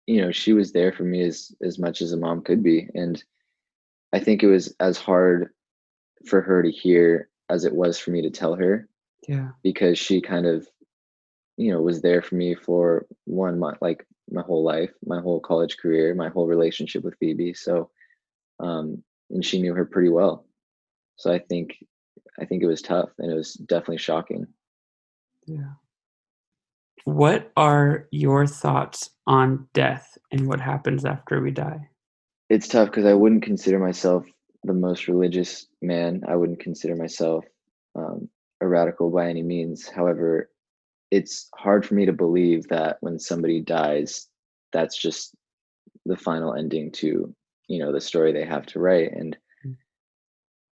you 0.07 0.21
know, 0.21 0.31
she 0.31 0.53
was 0.53 0.71
there 0.71 0.91
for 0.91 1.03
me 1.03 1.21
as, 1.23 1.53
as 1.61 1.79
much 1.79 2.01
as 2.01 2.11
a 2.11 2.17
mom 2.17 2.41
could 2.41 2.63
be. 2.63 2.87
And 2.93 3.23
I 4.13 4.19
think 4.19 4.43
it 4.43 4.47
was 4.47 4.75
as 4.79 4.97
hard 4.97 5.53
for 6.27 6.41
her 6.41 6.61
to 6.63 6.71
hear 6.71 7.29
as 7.49 7.65
it 7.65 7.73
was 7.73 7.97
for 7.97 8.11
me 8.11 8.21
to 8.21 8.29
tell 8.29 8.55
her 8.55 8.87
Yeah. 9.27 9.49
because 9.63 9.97
she 9.97 10.21
kind 10.21 10.45
of 10.45 10.67
you 11.57 11.71
know 11.71 11.81
was 11.81 12.01
there 12.01 12.21
for 12.21 12.35
me 12.35 12.55
for 12.55 13.05
one 13.25 13.59
month 13.59 13.77
like 13.81 14.05
my 14.29 14.41
whole 14.41 14.63
life 14.63 14.91
my 15.05 15.19
whole 15.19 15.39
college 15.39 15.77
career 15.77 16.15
my 16.15 16.29
whole 16.29 16.47
relationship 16.47 17.03
with 17.03 17.17
phoebe 17.19 17.53
so 17.53 17.89
um 18.59 19.03
and 19.29 19.43
she 19.43 19.61
knew 19.61 19.73
her 19.73 19.85
pretty 19.85 20.09
well 20.09 20.45
so 21.17 21.31
i 21.31 21.37
think 21.39 21.83
i 22.39 22.45
think 22.45 22.63
it 22.63 22.67
was 22.67 22.81
tough 22.81 23.09
and 23.19 23.31
it 23.31 23.35
was 23.35 23.53
definitely 23.55 23.97
shocking 23.97 24.47
Yeah. 25.45 25.73
What 27.05 27.51
are 27.57 28.07
your 28.11 28.45
thoughts 28.47 29.09
on 29.27 29.67
death 29.73 30.17
and 30.31 30.47
what 30.47 30.61
happens 30.61 31.05
after 31.05 31.41
we 31.41 31.51
die? 31.51 31.89
it's 32.49 32.67
tough 32.67 32.89
because 32.89 33.05
i 33.05 33.13
wouldn't 33.13 33.43
consider 33.43 33.79
myself 33.79 34.25
the 34.65 34.73
most 34.73 35.07
religious 35.07 35.67
man 35.81 36.21
i 36.27 36.35
wouldn't 36.35 36.59
consider 36.59 36.95
myself 36.95 37.45
um, 37.95 38.27
a 38.61 38.67
radical 38.67 39.09
by 39.09 39.29
any 39.29 39.41
means 39.41 39.87
however 39.87 40.49
it's 41.11 41.47
hard 41.55 41.85
for 41.85 41.93
me 41.95 42.05
to 42.05 42.13
believe 42.13 42.67
that 42.67 42.97
when 43.01 43.17
somebody 43.19 43.61
dies 43.61 44.27
that's 44.73 44.97
just 45.01 45.33
the 46.05 46.17
final 46.17 46.53
ending 46.53 46.91
to 46.91 47.33
you 47.67 47.79
know 47.79 47.91
the 47.93 48.01
story 48.01 48.33
they 48.33 48.45
have 48.45 48.65
to 48.65 48.79
write 48.79 49.11
and 49.13 49.37
Mm. 49.65 49.75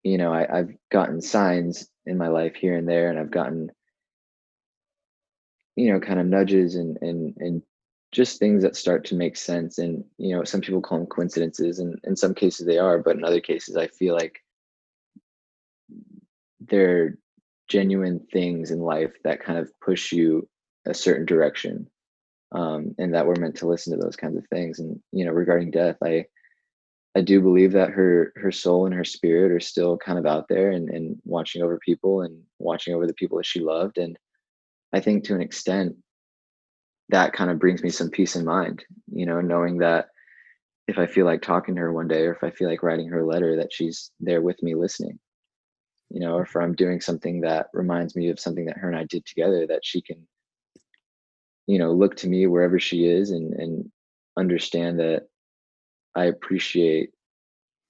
you 0.03 0.17
know 0.17 0.31
I, 0.33 0.59
i've 0.59 0.75
gotten 0.91 1.21
signs 1.21 1.89
in 2.05 2.17
my 2.17 2.29
life 2.29 2.55
here 2.55 2.75
and 2.77 2.87
there 2.87 3.09
and 3.09 3.19
i've 3.19 3.31
gotten 3.31 3.69
you 5.75 5.91
know 5.91 5.99
kind 5.99 6.19
of 6.19 6.25
nudges 6.25 6.75
and 6.75 6.97
and 7.01 7.35
and 7.37 7.61
just 8.11 8.39
things 8.39 8.63
that 8.63 8.77
start 8.77 9.03
to 9.05 9.15
make 9.15 9.35
sense. 9.35 9.77
And 9.77 10.03
you 10.17 10.35
know 10.35 10.43
some 10.43 10.61
people 10.61 10.81
call 10.81 10.99
them 10.99 11.07
coincidences 11.07 11.79
and 11.79 11.99
in 12.03 12.15
some 12.15 12.33
cases 12.33 12.65
they 12.65 12.77
are 12.77 12.99
but 12.99 13.17
in 13.17 13.25
other 13.25 13.41
cases 13.41 13.75
i 13.75 13.87
feel 13.87 14.13
like 14.15 14.39
they're 16.61 17.17
genuine 17.67 18.25
things 18.31 18.71
in 18.71 18.79
life 18.79 19.11
that 19.23 19.43
kind 19.43 19.59
of 19.59 19.71
push 19.81 20.11
you 20.11 20.47
a 20.85 20.93
certain 20.93 21.25
direction 21.25 21.89
um, 22.51 22.95
and 22.97 23.13
that 23.13 23.25
we're 23.25 23.35
meant 23.35 23.55
to 23.57 23.67
listen 23.67 23.97
to 23.97 24.03
those 24.03 24.15
kinds 24.15 24.37
of 24.37 24.45
things. 24.47 24.79
And 24.79 24.99
you 25.11 25.25
know 25.25 25.31
regarding 25.31 25.71
death 25.71 25.97
i 26.03 26.25
i 27.15 27.21
do 27.21 27.41
believe 27.41 27.71
that 27.73 27.89
her 27.89 28.33
her 28.35 28.51
soul 28.51 28.85
and 28.85 28.95
her 28.95 29.03
spirit 29.03 29.51
are 29.51 29.59
still 29.59 29.97
kind 29.97 30.19
of 30.19 30.25
out 30.25 30.47
there 30.47 30.71
and, 30.71 30.89
and 30.89 31.17
watching 31.25 31.61
over 31.61 31.79
people 31.79 32.21
and 32.21 32.41
watching 32.59 32.93
over 32.93 33.07
the 33.07 33.13
people 33.13 33.37
that 33.37 33.45
she 33.45 33.59
loved. 33.59 33.97
And 33.97 34.17
i 34.95 34.99
think 34.99 35.23
to 35.23 35.35
an 35.35 35.41
extent 35.41 35.95
that 37.09 37.33
kind 37.33 37.51
of 37.51 37.59
brings 37.59 37.83
me 37.83 37.89
some 37.89 38.09
peace 38.09 38.35
in 38.35 38.45
mind 38.45 38.83
you 39.11 39.25
know 39.25 39.41
knowing 39.41 39.77
that 39.77 40.07
if 40.87 40.97
i 40.97 41.05
feel 41.05 41.25
like 41.25 41.41
talking 41.41 41.75
to 41.75 41.81
her 41.81 41.93
one 41.93 42.07
day 42.07 42.25
or 42.25 42.33
if 42.33 42.43
i 42.43 42.49
feel 42.49 42.69
like 42.69 42.83
writing 42.83 43.07
her 43.09 43.19
a 43.19 43.27
letter 43.27 43.57
that 43.57 43.71
she's 43.71 44.11
there 44.19 44.41
with 44.41 44.61
me 44.63 44.73
listening 44.73 45.19
you 46.09 46.19
know, 46.19 46.35
or 46.35 46.43
if 46.43 46.55
I'm 46.55 46.75
doing 46.75 47.01
something 47.01 47.41
that 47.41 47.67
reminds 47.73 48.15
me 48.15 48.29
of 48.29 48.39
something 48.39 48.65
that 48.65 48.77
her 48.77 48.89
and 48.89 48.97
I 48.97 49.05
did 49.05 49.25
together, 49.25 49.65
that 49.67 49.83
she 49.83 50.01
can, 50.01 50.25
you 51.67 51.79
know, 51.79 51.91
look 51.91 52.15
to 52.17 52.27
me 52.27 52.47
wherever 52.47 52.79
she 52.79 53.05
is 53.05 53.31
and 53.31 53.53
and 53.53 53.91
understand 54.37 54.99
that 54.99 55.23
I 56.15 56.25
appreciate 56.25 57.09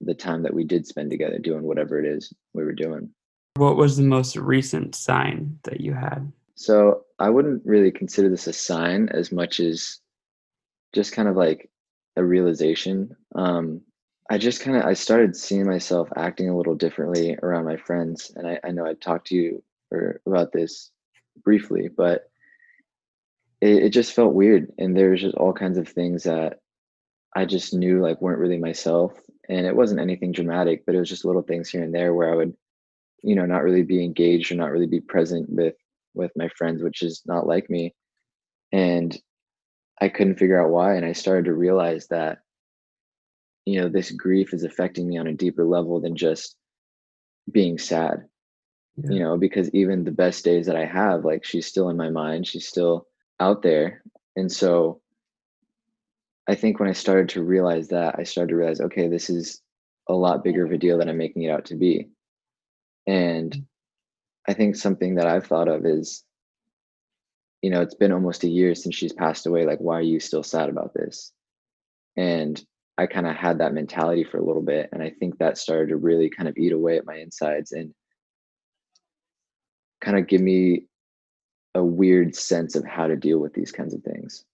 the 0.00 0.14
time 0.14 0.42
that 0.42 0.54
we 0.54 0.64
did 0.64 0.86
spend 0.86 1.10
together 1.10 1.38
doing 1.38 1.62
whatever 1.62 1.98
it 1.98 2.06
is 2.06 2.32
we 2.54 2.64
were 2.64 2.72
doing. 2.72 3.10
What 3.56 3.76
was 3.76 3.96
the 3.96 4.02
most 4.02 4.36
recent 4.36 4.94
sign 4.94 5.58
that 5.64 5.80
you 5.80 5.94
had? 5.94 6.30
So 6.56 7.04
I 7.18 7.30
wouldn't 7.30 7.62
really 7.66 7.90
consider 7.90 8.30
this 8.30 8.46
a 8.46 8.52
sign 8.52 9.10
as 9.10 9.30
much 9.30 9.60
as 9.60 10.00
just 10.94 11.12
kind 11.12 11.28
of 11.28 11.36
like 11.36 11.70
a 12.16 12.24
realization. 12.24 13.14
Um, 13.34 13.82
I 14.30 14.38
just 14.38 14.62
kind 14.62 14.76
of 14.76 14.84
I 14.84 14.94
started 14.94 15.36
seeing 15.36 15.66
myself 15.66 16.08
acting 16.16 16.48
a 16.48 16.56
little 16.56 16.74
differently 16.74 17.36
around 17.42 17.66
my 17.66 17.76
friends, 17.76 18.32
and 18.34 18.46
I, 18.48 18.58
I 18.64 18.70
know 18.70 18.86
I 18.86 18.94
talked 18.94 19.28
to 19.28 19.36
you 19.36 19.62
or 19.92 20.20
about 20.26 20.50
this 20.52 20.90
briefly, 21.44 21.88
but 21.94 22.30
it, 23.60 23.84
it 23.84 23.90
just 23.90 24.14
felt 24.14 24.34
weird, 24.34 24.72
and 24.78 24.96
there 24.96 25.10
was 25.10 25.20
just 25.20 25.36
all 25.36 25.52
kinds 25.52 25.76
of 25.76 25.86
things 25.86 26.24
that 26.24 26.60
I 27.36 27.44
just 27.44 27.74
knew 27.74 28.00
like 28.00 28.22
weren't 28.22 28.40
really 28.40 28.58
myself, 28.58 29.12
and 29.48 29.66
it 29.66 29.76
wasn't 29.76 30.00
anything 30.00 30.32
dramatic, 30.32 30.86
but 30.86 30.94
it 30.94 31.00
was 31.00 31.10
just 31.10 31.26
little 31.26 31.42
things 31.42 31.68
here 31.68 31.84
and 31.84 31.94
there 31.94 32.14
where 32.14 32.32
I 32.32 32.36
would, 32.36 32.56
you 33.22 33.34
know, 33.36 33.44
not 33.44 33.62
really 33.62 33.82
be 33.82 34.02
engaged 34.02 34.50
or 34.50 34.56
not 34.56 34.72
really 34.72 34.86
be 34.86 35.00
present 35.00 35.50
with 35.50 35.74
with 36.16 36.32
my 36.36 36.48
friends, 36.56 36.82
which 36.82 37.02
is 37.02 37.22
not 37.26 37.46
like 37.46 37.68
me, 37.70 37.94
and 38.72 39.16
I 40.00 40.08
couldn't 40.08 40.38
figure 40.38 40.60
out 40.62 40.70
why, 40.70 40.94
and 40.94 41.04
I 41.04 41.12
started 41.12 41.46
to 41.46 41.54
realize 41.54 42.08
that 42.08 42.38
you 43.66 43.80
know 43.80 43.88
this 43.88 44.10
grief 44.12 44.54
is 44.54 44.64
affecting 44.64 45.08
me 45.08 45.18
on 45.18 45.26
a 45.26 45.34
deeper 45.34 45.64
level 45.64 46.00
than 46.00 46.16
just 46.16 46.56
being 47.50 47.78
sad 47.78 48.24
Yeah. 48.96 49.10
you 49.10 49.20
know 49.20 49.36
because 49.36 49.68
even 49.74 50.04
the 50.04 50.12
best 50.12 50.44
days 50.44 50.66
that 50.66 50.76
i 50.76 50.86
have 50.86 51.24
like 51.24 51.44
she's 51.44 51.66
still 51.66 51.90
in 51.90 51.96
my 51.96 52.08
mind 52.08 52.46
she's 52.46 52.66
still 52.66 53.06
out 53.38 53.62
there. 53.62 54.02
And 54.36 54.50
so 54.50 55.00
i 56.48 56.54
think 56.54 56.78
when 56.78 56.88
i 56.88 56.92
started 56.92 57.28
to 57.30 57.42
realize 57.42 57.88
that 57.88 58.14
i 58.18 58.22
started 58.22 58.50
to 58.50 58.56
realize 58.56 58.80
okay 58.80 59.08
this 59.08 59.28
is 59.28 59.60
a 60.08 60.14
lot 60.14 60.44
bigger 60.44 60.64
of 60.64 60.72
a 60.72 60.78
deal 60.78 60.98
than 60.98 61.08
i'm 61.08 61.18
making 61.18 61.42
it 61.42 61.50
out 61.50 61.66
to 61.66 61.74
be. 61.74 62.08
And 63.06 63.50
mm. 63.52 63.64
I 64.48 64.52
think 64.52 64.76
something 64.76 65.16
that 65.16 65.26
i've 65.26 65.46
thought 65.46 65.68
of 65.68 65.84
is 65.84 66.24
you 67.62 67.70
know 67.70 67.80
it's 67.80 67.94
been 67.94 68.12
almost 68.12 68.44
a 68.44 68.48
year 68.48 68.74
since 68.74 68.94
she's 68.94 69.12
passed 69.12 69.46
away 69.46 69.66
like 69.66 69.78
why 69.78 69.96
are 69.98 70.02
you 70.02 70.20
still 70.20 70.42
sad 70.42 70.68
about 70.68 70.92
this 70.94 71.32
and 72.16 72.64
I 72.98 73.06
kind 73.06 73.26
of 73.26 73.36
had 73.36 73.58
that 73.58 73.74
mentality 73.74 74.24
for 74.24 74.38
a 74.38 74.44
little 74.44 74.62
bit. 74.62 74.88
And 74.92 75.02
I 75.02 75.10
think 75.10 75.38
that 75.38 75.58
started 75.58 75.90
to 75.90 75.96
really 75.96 76.30
kind 76.30 76.48
of 76.48 76.56
eat 76.56 76.72
away 76.72 76.96
at 76.96 77.06
my 77.06 77.16
insides 77.16 77.72
and 77.72 77.92
kind 80.00 80.18
of 80.18 80.26
give 80.26 80.40
me 80.40 80.86
a 81.74 81.84
weird 81.84 82.34
sense 82.34 82.74
of 82.74 82.86
how 82.86 83.06
to 83.06 83.16
deal 83.16 83.38
with 83.38 83.52
these 83.52 83.70
kinds 83.70 83.92
of 83.92 84.02
things. 84.02 84.44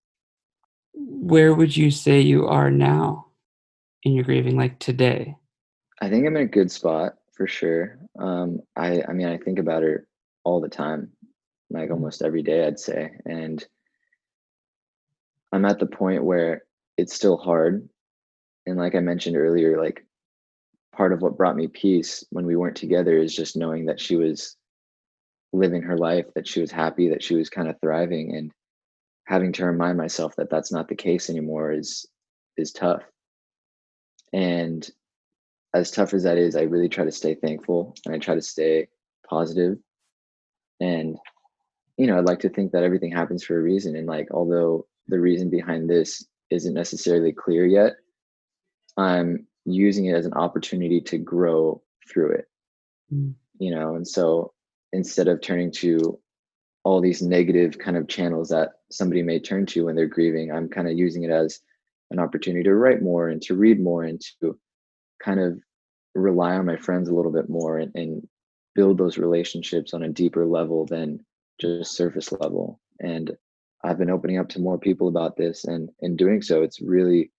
Where 0.94 1.55
would 1.55 1.76
you 1.76 1.90
say 1.90 2.20
you 2.20 2.46
are 2.48 2.70
now 2.70 3.26
in 4.02 4.12
your 4.12 4.24
grieving, 4.24 4.57
like 4.57 4.78
today? 4.81 5.37
I 6.00 6.11
think 6.11 6.26
I'm 6.26 6.37
in 6.37 6.42
a 6.42 6.46
good 6.46 6.70
spot 6.70 7.14
for 7.33 7.47
sure. 7.47 7.99
Um, 8.18 8.61
I, 8.77 9.03
I 9.09 9.12
mean, 9.12 9.29
I 9.29 9.38
think 9.38 9.59
about 9.59 9.83
her 9.83 10.07
all 10.45 10.61
the 10.61 10.68
time, 10.68 11.12
like 11.71 11.90
almost 11.90 12.23
every 12.23 12.42
day, 12.42 12.66
I'd 12.66 12.79
say. 12.79 13.11
And 13.25 13.64
I'm 15.53 15.64
at 15.64 15.79
the 15.79 15.87
point 15.87 16.25
where 16.25 16.62
it's 16.97 17.14
still 17.14 17.37
hard. 17.37 17.88
And 18.66 18.79
like 18.79 18.95
I 18.95 19.01
mentioned 19.01 19.37
earlier, 19.37 19.81
like 19.81 20.05
part 20.95 21.12
of 21.12 21.23
what 21.23 21.37
brought 21.37 21.57
me 21.57 21.68
peace 21.68 22.25
when 22.31 22.47
we 22.47 22.57
weren't 22.57 22.77
together 22.77 23.16
is 23.16 23.35
just 23.35 23.57
knowing 23.57 23.87
that 23.87 24.01
she 24.01 24.16
was 24.16 24.57
living 25.53 25.83
her 25.83 25.97
life, 25.97 26.27
that 26.35 26.47
she 26.47 26.61
was 26.61 26.71
happy, 26.71 27.09
that 27.11 27.23
she 27.23 27.35
was 27.35 27.51
kind 27.51 27.68
of 27.68 27.81
thriving, 27.81 28.37
and 28.37 28.53
having 29.27 29.53
to 29.53 29.66
remind 29.66 29.97
myself 29.97 30.35
that 30.37 30.51
that's 30.51 30.73
not 30.73 30.88
the 30.88 30.95
case 30.95 31.31
anymore 31.31 31.73
is 31.73 32.07
is 32.57 32.73
tough. 32.73 33.03
And 34.33 34.88
as 35.75 35.91
tough 35.91 36.15
as 36.15 36.23
that 36.25 36.39
is, 36.39 36.57
I 36.57 36.63
really 36.63 36.89
try 36.89 37.05
to 37.05 37.13
stay 37.13 37.35
thankful 37.35 37.95
and 38.05 38.15
I 38.15 38.19
try 38.19 38.35
to 38.35 38.43
stay 38.43 38.89
positive. 39.29 39.79
And 40.81 41.19
you 41.97 42.07
know, 42.07 42.19
I'd 42.19 42.27
like 42.27 42.41
to 42.41 42.49
think 42.49 42.73
that 42.73 42.83
everything 42.83 43.13
happens 43.13 43.45
for 43.45 43.59
a 43.59 43.63
reason. 43.63 43.97
And 43.97 44.07
like, 44.07 44.29
although 44.33 44.87
the 45.09 45.21
reason 45.21 45.51
behind 45.51 45.89
this 45.89 46.25
isn't 46.51 46.75
necessarily 46.75 47.33
clear 47.33 47.67
yet, 47.67 47.93
I'm 48.97 49.47
using 49.65 50.07
it 50.07 50.15
as 50.15 50.27
an 50.27 50.35
opportunity 50.35 51.01
to 51.03 51.19
grow 51.19 51.83
through 52.11 52.33
it. 52.33 52.47
Mm. 53.13 53.35
You 53.59 53.75
know, 53.75 53.95
and 53.95 54.07
so 54.07 54.53
instead 54.93 55.29
of 55.29 55.41
turning 55.41 55.71
to 55.73 56.19
all 56.85 57.01
these 57.01 57.23
negative 57.23 57.79
kind 57.79 57.97
of 57.97 58.09
channels 58.09 58.49
that 58.49 58.71
somebody 58.91 59.23
may 59.23 59.39
turn 59.39 59.67
to 59.67 59.85
when 59.85 59.95
they're 59.95 60.07
grieving, 60.07 60.51
I'm 60.51 60.69
kind 60.69 60.89
of 60.89 60.99
using 60.99 61.23
it 61.23 61.31
as 61.31 61.61
an 62.11 62.19
opportunity 62.19 62.65
to 62.65 62.75
write 62.75 63.03
more 63.03 63.29
and 63.29 63.41
to 63.43 63.55
read 63.55 63.81
more 63.81 64.03
and 64.03 64.21
to 64.41 64.59
kind 65.23 65.41
of 65.41 65.59
rely 66.15 66.55
on 66.55 66.67
my 66.67 66.77
friends 66.77 67.09
a 67.09 67.15
little 67.15 67.33
bit 67.33 67.49
more 67.49 67.79
and, 67.79 67.93
and 67.95 68.27
build 68.75 68.99
those 68.99 69.19
relationships 69.19 69.95
on 69.95 70.03
a 70.03 70.09
deeper 70.09 70.47
level 70.47 70.87
than 70.87 71.25
just 71.61 71.97
surface 71.97 72.33
level. 72.33 72.81
And 73.01 73.37
I've 73.85 73.99
been 73.99 74.11
opening 74.11 74.39
up 74.39 74.49
to 74.51 74.61
more 74.61 74.79
people 74.79 75.09
about 75.09 75.37
this 75.37 75.65
and 75.65 75.91
in 76.01 76.17
doing 76.17 76.43
so, 76.43 76.63
it's 76.63 76.81
really 76.81 77.31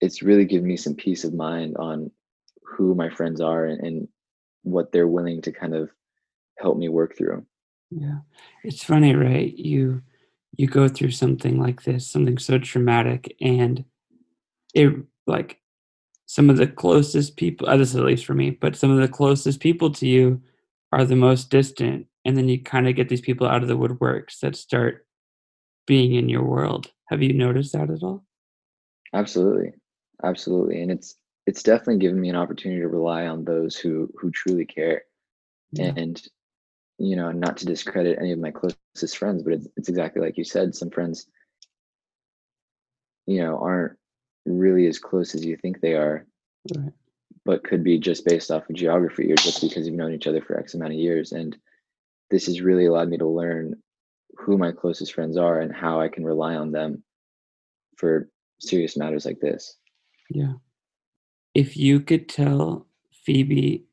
it's 0.00 0.22
really 0.22 0.46
given 0.46 0.66
me 0.66 0.78
some 0.78 0.94
peace 0.94 1.24
of 1.24 1.34
mind 1.34 1.76
on 1.76 2.10
who 2.62 2.94
my 2.94 3.10
friends 3.10 3.40
are 3.40 3.66
and, 3.66 3.80
and 3.82 4.08
what 4.62 4.92
they're 4.92 5.08
willing 5.08 5.42
to 5.42 5.52
kind 5.52 5.74
of 5.74 5.90
help 6.58 6.78
me 6.78 6.88
work 6.88 7.16
through. 7.16 7.44
Yeah. 7.90 8.20
It's 8.64 8.82
funny, 8.82 9.14
right? 9.14 9.54
You 9.56 10.02
you 10.56 10.66
go 10.66 10.88
through 10.88 11.12
something 11.12 11.60
like 11.60 11.82
this, 11.82 12.10
something 12.10 12.38
so 12.38 12.58
traumatic, 12.58 13.36
and 13.40 13.84
it 14.74 14.92
like 15.26 15.58
some 16.30 16.48
of 16.48 16.58
the 16.58 16.66
closest 16.68 17.36
people, 17.36 17.68
uh, 17.68 17.76
this 17.76 17.90
is 17.90 17.96
at 17.96 18.04
least 18.04 18.24
for 18.24 18.34
me, 18.34 18.50
but 18.50 18.76
some 18.76 18.92
of 18.92 18.98
the 18.98 19.08
closest 19.08 19.58
people 19.58 19.90
to 19.90 20.06
you 20.06 20.40
are 20.92 21.04
the 21.04 21.16
most 21.16 21.50
distant. 21.50 22.06
And 22.24 22.36
then 22.36 22.48
you 22.48 22.62
kind 22.62 22.86
of 22.86 22.94
get 22.94 23.08
these 23.08 23.20
people 23.20 23.48
out 23.48 23.62
of 23.62 23.68
the 23.68 23.76
woodworks 23.76 24.38
that 24.38 24.54
start 24.54 25.04
being 25.88 26.14
in 26.14 26.28
your 26.28 26.44
world. 26.44 26.92
Have 27.08 27.20
you 27.20 27.32
noticed 27.32 27.72
that 27.72 27.90
at 27.90 28.04
all? 28.04 28.24
Absolutely. 29.12 29.72
Absolutely. 30.22 30.80
And 30.80 30.92
it's 30.92 31.16
it's 31.48 31.64
definitely 31.64 31.98
given 31.98 32.20
me 32.20 32.28
an 32.28 32.36
opportunity 32.36 32.80
to 32.80 32.86
rely 32.86 33.26
on 33.26 33.44
those 33.44 33.74
who 33.74 34.08
who 34.14 34.30
truly 34.30 34.66
care. 34.66 35.02
Yeah. 35.72 35.94
And 35.96 36.22
you 36.98 37.16
know, 37.16 37.32
not 37.32 37.56
to 37.56 37.66
discredit 37.66 38.18
any 38.20 38.30
of 38.30 38.38
my 38.38 38.52
closest 38.52 39.18
friends, 39.18 39.42
but 39.42 39.54
it's, 39.54 39.66
it's 39.76 39.88
exactly 39.88 40.22
like 40.22 40.38
you 40.38 40.44
said. 40.44 40.76
Some 40.76 40.90
friends, 40.90 41.26
you 43.26 43.40
know, 43.42 43.58
aren't 43.58 43.96
really 44.46 44.86
as 44.86 44.98
close 44.98 45.34
as 45.34 45.44
you 45.44 45.56
think 45.56 45.80
they 45.80 45.94
are, 45.94 46.26
Right. 46.76 46.92
but 47.44 47.64
could 47.64 47.84
be 47.84 47.98
just 47.98 48.24
based 48.24 48.50
off 48.50 48.68
of 48.68 48.76
geography 48.76 49.32
or 49.32 49.36
just 49.36 49.60
because 49.60 49.86
you've 49.86 49.96
known 49.96 50.12
each 50.12 50.26
other 50.26 50.40
for 50.40 50.58
X 50.58 50.74
amount 50.74 50.92
of 50.92 50.98
years. 50.98 51.32
And 51.32 51.56
this 52.30 52.46
has 52.46 52.60
really 52.60 52.86
allowed 52.86 53.08
me 53.08 53.18
to 53.18 53.26
learn 53.26 53.82
who 54.36 54.56
my 54.56 54.72
closest 54.72 55.12
friends 55.14 55.36
are 55.36 55.60
and 55.60 55.74
how 55.74 56.00
I 56.00 56.08
can 56.08 56.24
rely 56.24 56.54
on 56.56 56.72
them 56.72 57.02
for 57.96 58.30
serious 58.60 58.96
matters 58.96 59.26
like 59.26 59.40
this. 59.40 59.76
Yeah. 60.30 60.54
If 61.54 61.76
you 61.76 62.00
could 62.00 62.28
tell 62.28 62.86
Phoebe 63.24 63.84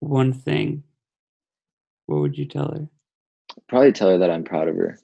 one 0.00 0.32
thing, 0.32 0.84
what 2.06 2.20
would 2.20 2.38
you 2.38 2.46
tell 2.46 2.70
her? 2.72 2.88
Probably 3.68 3.92
tell 3.92 4.10
her 4.10 4.18
that 4.18 4.30
I'm 4.30 4.44
proud 4.44 4.68
of 4.68 4.76
her, 4.76 4.98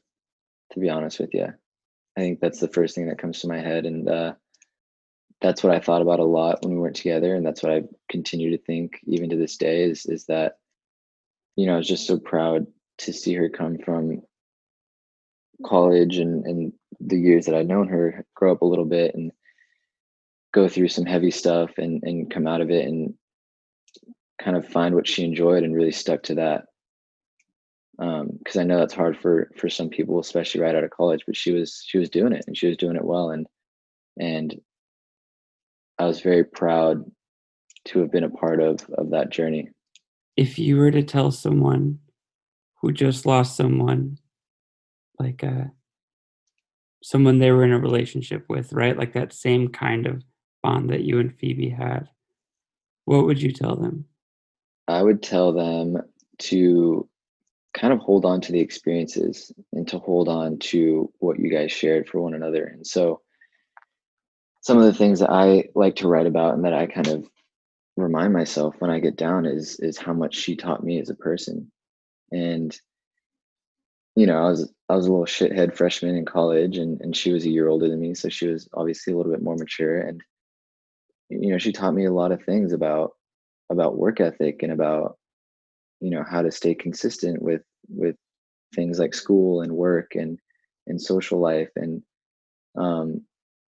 to 0.72 0.80
be 0.80 0.90
honest 0.90 1.18
with 1.18 1.35
you. 1.35 1.46
I 2.16 2.20
think 2.20 2.40
that's 2.40 2.61
the 2.61 2.68
first 2.68 2.94
thing 2.94 3.09
that 3.09 3.18
comes 3.18 3.40
to 3.40 3.48
my 3.48 3.59
head. 3.59 3.87
And 3.87 4.09
uh, 4.09 4.35
that's 5.44 5.62
what 5.62 5.74
I 5.74 5.78
thought 5.78 6.00
about 6.00 6.20
a 6.20 6.24
lot 6.24 6.62
when 6.62 6.72
we 6.72 6.80
weren't 6.80 6.96
together. 6.96 7.35
And 7.35 7.44
that's 7.44 7.62
what 7.62 7.70
I 7.70 7.83
continue 8.09 8.50
to 8.52 8.64
think 8.64 8.98
even 9.04 9.28
to 9.28 9.37
this 9.37 9.59
day 9.59 9.83
is, 9.83 10.07
is 10.07 10.24
that, 10.24 10.57
you 11.54 11.66
know, 11.66 11.74
I 11.74 11.76
was 11.76 11.87
just 11.87 12.07
so 12.07 12.18
proud 12.18 12.66
to 12.98 13.12
see 13.12 13.35
her 13.35 13.50
come 13.50 13.76
from 13.76 14.22
college 15.66 16.16
and, 16.16 16.46
and 16.46 16.72
the 16.98 17.18
years 17.18 17.44
that 17.44 17.54
I'd 17.54 17.68
known 17.68 17.88
her 17.88 18.24
grow 18.35 18.52
up 18.52 18.62
a 18.62 18.66
little 18.66 18.87
bit 18.87 19.14
and 19.14 19.33
go 20.54 20.66
through 20.66 20.88
some 20.88 21.04
heavy 21.04 21.30
stuff 21.30 21.72
and, 21.76 22.02
and 22.04 22.30
come 22.30 22.46
out 22.46 22.62
of 22.62 22.70
it 22.70 22.87
and 22.87 23.12
kind 24.40 24.57
of 24.57 24.66
find 24.66 24.94
what 24.94 25.07
she 25.07 25.24
enjoyed 25.24 25.62
and 25.62 25.74
really 25.74 25.92
stuck 25.92 26.22
to 26.22 26.37
that 26.37 26.64
because 27.98 28.57
um, 28.57 28.61
I 28.61 28.64
know 28.64 28.78
that's 28.78 28.94
hard 28.94 29.18
for 29.18 29.50
for 29.57 29.68
some 29.68 29.90
people, 29.90 30.18
especially 30.18 30.62
right 30.62 30.74
out 30.74 30.83
of 30.83 30.90
college. 30.90 31.22
But 31.26 31.37
she 31.37 31.52
was 31.52 31.85
she 31.87 31.98
was 31.98 32.11
doing 32.11 32.33
it, 32.33 32.42
and 32.48 32.57
she 32.57 32.66
was 32.66 32.76
doing 32.76 32.96
it 32.96 33.04
well, 33.04 33.30
and 33.30 33.46
and 34.18 34.61
I 35.98 36.07
was 36.07 36.20
very 36.20 36.44
proud 36.44 37.04
to 37.87 38.00
have 38.00 38.11
been 38.11 38.24
a 38.24 38.30
part 38.30 38.61
of 38.61 38.80
of 38.96 39.11
that 39.11 39.30
journey. 39.30 39.70
If 40.37 40.59
you 40.59 40.76
were 40.76 40.90
to 40.90 41.02
tell 41.02 41.30
someone 41.30 42.00
who 42.80 42.92
just 42.92 43.24
lost 43.24 43.57
someone, 43.57 44.18
like 45.18 45.44
uh, 45.44 45.66
someone 47.02 47.38
they 47.38 47.52
were 47.52 47.64
in 47.64 47.72
a 47.72 47.78
relationship 47.78 48.44
with, 48.48 48.72
right, 48.72 48.96
like 48.96 49.12
that 49.12 49.33
same 49.33 49.68
kind 49.68 50.07
of 50.07 50.22
bond 50.62 50.90
that 50.90 51.02
you 51.02 51.20
and 51.20 51.38
Phoebe 51.38 51.68
had, 51.68 52.09
what 53.04 53.26
would 53.26 53.40
you 53.40 53.52
tell 53.52 53.76
them? 53.76 54.07
I 54.88 55.02
would 55.02 55.22
tell 55.22 55.52
them 55.52 56.02
to 56.38 57.09
kind 57.74 57.92
of 57.92 58.00
hold 58.00 58.24
on 58.24 58.40
to 58.40 58.52
the 58.52 58.61
experiences 58.61 59.52
and 59.72 59.87
to 59.88 59.98
hold 59.98 60.28
on 60.28 60.59
to 60.59 61.12
what 61.18 61.38
you 61.38 61.50
guys 61.50 61.72
shared 61.72 62.09
for 62.09 62.20
one 62.20 62.35
another. 62.35 62.64
And 62.64 62.87
so 62.87 63.20
some 64.64 64.79
of 64.79 64.85
the 64.85 64.94
things 64.94 65.20
that 65.20 65.31
I 65.31 65.68
like 65.74 65.96
to 65.96 66.09
write 66.09 66.27
about 66.27 66.55
and 66.55 66.64
that 66.64 66.72
I 66.72 66.87
kind 66.87 67.09
of 67.09 67.29
remind 67.98 68.33
myself 68.33 68.74
when 68.79 68.90
I 68.90 68.98
get 68.98 69.14
down 69.14 69.44
is 69.44 69.79
is 69.79 69.98
how 69.98 70.14
much 70.14 70.35
she 70.35 70.57
taught 70.57 70.83
me 70.83 70.98
as 71.00 71.11
a 71.11 71.14
person. 71.14 71.70
And 72.33 72.77
you 74.16 74.27
know, 74.27 74.38
I 74.38 74.48
was 74.48 74.72
I 74.88 74.96
was 74.96 75.07
a 75.07 75.11
little 75.11 75.27
shithead 75.27 75.77
freshman 75.77 76.16
in 76.16 76.24
college 76.24 76.79
and 76.79 76.98
and 77.03 77.14
she 77.14 77.31
was 77.33 77.44
a 77.44 77.50
year 77.50 77.68
older 77.68 77.90
than 77.90 78.00
me, 78.00 78.14
so 78.14 78.31
she 78.31 78.46
was 78.46 78.66
obviously 78.72 79.12
a 79.12 79.16
little 79.16 79.33
bit 79.33 79.42
more 79.42 79.57
mature 79.57 80.00
and 80.00 80.22
you 81.29 81.50
know, 81.50 81.59
she 81.59 81.72
taught 81.72 81.94
me 81.94 82.07
a 82.07 82.12
lot 82.12 82.33
of 82.33 82.42
things 82.42 82.72
about 82.72 83.12
about 83.68 83.98
work 83.98 84.18
ethic 84.18 84.62
and 84.62 84.72
about 84.72 85.18
you 86.00 86.09
know 86.09 86.24
how 86.29 86.40
to 86.40 86.50
stay 86.50 86.74
consistent 86.74 87.42
with 87.42 87.62
with 87.90 88.16
things 88.74 88.98
like 88.98 89.12
school 89.12 89.61
and 89.61 89.72
work 89.72 90.14
and 90.14 90.38
and 90.87 91.00
social 91.00 91.38
life 91.38 91.70
and 91.77 92.03
um, 92.77 93.22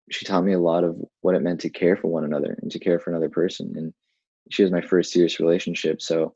she 0.09 0.25
taught 0.25 0.43
me 0.43 0.53
a 0.53 0.59
lot 0.59 0.83
of 0.83 0.95
what 1.21 1.35
it 1.35 1.41
meant 1.41 1.61
to 1.61 1.69
care 1.69 1.97
for 1.97 2.07
one 2.07 2.23
another 2.23 2.57
and 2.61 2.71
to 2.71 2.79
care 2.79 2.99
for 2.99 3.09
another 3.09 3.29
person 3.29 3.73
and 3.75 3.93
she 4.49 4.63
was 4.63 4.71
my 4.71 4.81
first 4.81 5.11
serious 5.11 5.39
relationship 5.39 6.01
so 6.01 6.33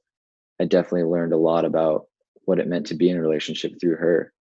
i 0.59 0.65
definitely 0.65 1.03
learned 1.03 1.33
a 1.33 1.37
lot 1.37 1.65
about 1.65 2.05
what 2.45 2.59
it 2.59 2.67
meant 2.67 2.85
to 2.87 2.95
be 2.95 3.09
in 3.09 3.17
a 3.17 3.21
relationship 3.21 3.71
through 3.79 3.95
her. 3.95 4.33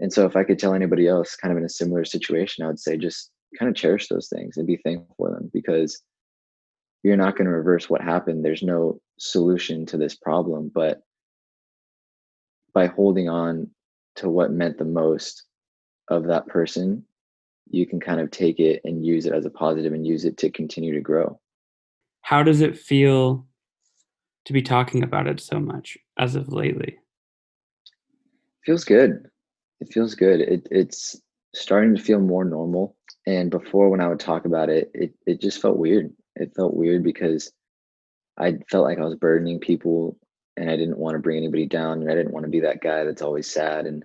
And 0.00 0.12
so 0.12 0.26
if 0.26 0.36
i 0.36 0.44
could 0.44 0.58
tell 0.58 0.74
anybody 0.74 1.08
else 1.08 1.36
kind 1.36 1.52
of 1.52 1.58
in 1.58 1.64
a 1.64 1.68
similar 1.68 2.04
situation 2.04 2.64
i 2.64 2.68
would 2.68 2.80
say 2.80 2.96
just 2.96 3.30
kind 3.58 3.70
of 3.70 3.76
cherish 3.76 4.08
those 4.08 4.28
things 4.28 4.56
and 4.56 4.66
be 4.66 4.76
thankful 4.76 5.14
for 5.16 5.30
them 5.30 5.50
because 5.52 6.02
you're 7.02 7.16
not 7.16 7.36
going 7.36 7.46
to 7.46 7.52
reverse 7.52 7.88
what 7.88 8.02
happened 8.02 8.44
there's 8.44 8.62
no 8.62 9.00
solution 9.18 9.86
to 9.86 9.96
this 9.96 10.14
problem 10.14 10.70
but 10.74 11.00
by 12.74 12.86
holding 12.86 13.30
on 13.30 13.70
to 14.16 14.28
what 14.28 14.50
meant 14.50 14.76
the 14.76 14.84
most 14.84 15.44
of 16.08 16.26
that 16.26 16.46
person 16.46 17.05
you 17.68 17.86
can 17.86 18.00
kind 18.00 18.20
of 18.20 18.30
take 18.30 18.58
it 18.58 18.80
and 18.84 19.04
use 19.04 19.26
it 19.26 19.32
as 19.32 19.44
a 19.44 19.50
positive 19.50 19.92
and 19.92 20.06
use 20.06 20.24
it 20.24 20.36
to 20.38 20.50
continue 20.50 20.94
to 20.94 21.00
grow. 21.00 21.38
How 22.22 22.42
does 22.42 22.60
it 22.60 22.78
feel 22.78 23.46
to 24.44 24.52
be 24.52 24.62
talking 24.62 25.02
about 25.02 25.26
it 25.26 25.40
so 25.40 25.58
much 25.58 25.98
as 26.18 26.34
of 26.34 26.52
lately? 26.52 26.98
Feels 28.64 28.84
good. 28.84 29.28
It 29.80 29.92
feels 29.92 30.14
good. 30.14 30.40
It, 30.40 30.66
it's 30.70 31.20
starting 31.54 31.94
to 31.94 32.02
feel 32.02 32.20
more 32.20 32.44
normal. 32.44 32.96
And 33.26 33.50
before 33.50 33.88
when 33.90 34.00
i 34.00 34.06
would 34.06 34.20
talk 34.20 34.44
about 34.44 34.68
it 34.68 34.90
it, 34.94 35.14
it 35.26 35.40
just 35.40 35.60
felt 35.60 35.76
weird. 35.76 36.12
It 36.36 36.52
felt 36.54 36.74
weird 36.74 37.02
because 37.02 37.52
I 38.38 38.58
felt 38.70 38.84
like 38.84 38.98
I 38.98 39.04
was 39.04 39.16
burdening 39.16 39.58
people 39.58 40.18
and 40.56 40.70
I 40.70 40.76
didn't 40.76 40.98
want 40.98 41.14
to 41.14 41.20
bring 41.20 41.38
anybody 41.38 41.66
down 41.66 42.00
and 42.00 42.10
I 42.10 42.14
didn't 42.14 42.32
want 42.32 42.44
to 42.44 42.50
be 42.50 42.60
that 42.60 42.80
guy 42.80 43.04
that's 43.04 43.22
always 43.22 43.50
sad. 43.50 43.86
And 43.86 44.04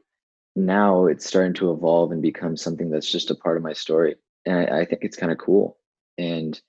now 0.55 1.05
it's 1.05 1.25
starting 1.25 1.53
to 1.55 1.71
evolve 1.71 2.11
and 2.11 2.21
become 2.21 2.57
something 2.57 2.89
that's 2.89 3.11
just 3.11 3.31
a 3.31 3.35
part 3.35 3.57
of 3.57 3.63
my 3.63 3.73
story. 3.73 4.15
And 4.45 4.57
I, 4.57 4.81
I 4.81 4.85
think 4.85 5.03
it's 5.03 5.17
kind 5.17 5.31
of 5.31 5.37
cool. 5.37 5.77
And, 6.17 6.59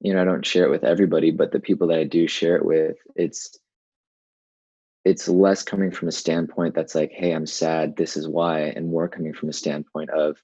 you 0.00 0.14
know, 0.14 0.22
I 0.22 0.24
don't 0.24 0.46
share 0.46 0.64
it 0.64 0.70
with 0.70 0.84
everybody, 0.84 1.30
but 1.30 1.52
the 1.52 1.60
people 1.60 1.88
that 1.88 1.98
I 1.98 2.04
do 2.04 2.26
share 2.28 2.56
it 2.56 2.64
with, 2.64 2.96
it's, 3.14 3.58
it's 5.04 5.28
less 5.28 5.62
coming 5.62 5.90
from 5.90 6.08
a 6.08 6.12
standpoint 6.12 6.74
that's 6.74 6.94
like, 6.94 7.12
hey, 7.12 7.32
I'm 7.32 7.46
sad, 7.46 7.96
this 7.96 8.16
is 8.16 8.26
why, 8.26 8.60
and 8.60 8.90
more 8.90 9.08
coming 9.08 9.34
from 9.34 9.48
a 9.48 9.52
standpoint 9.52 10.10
of 10.10 10.36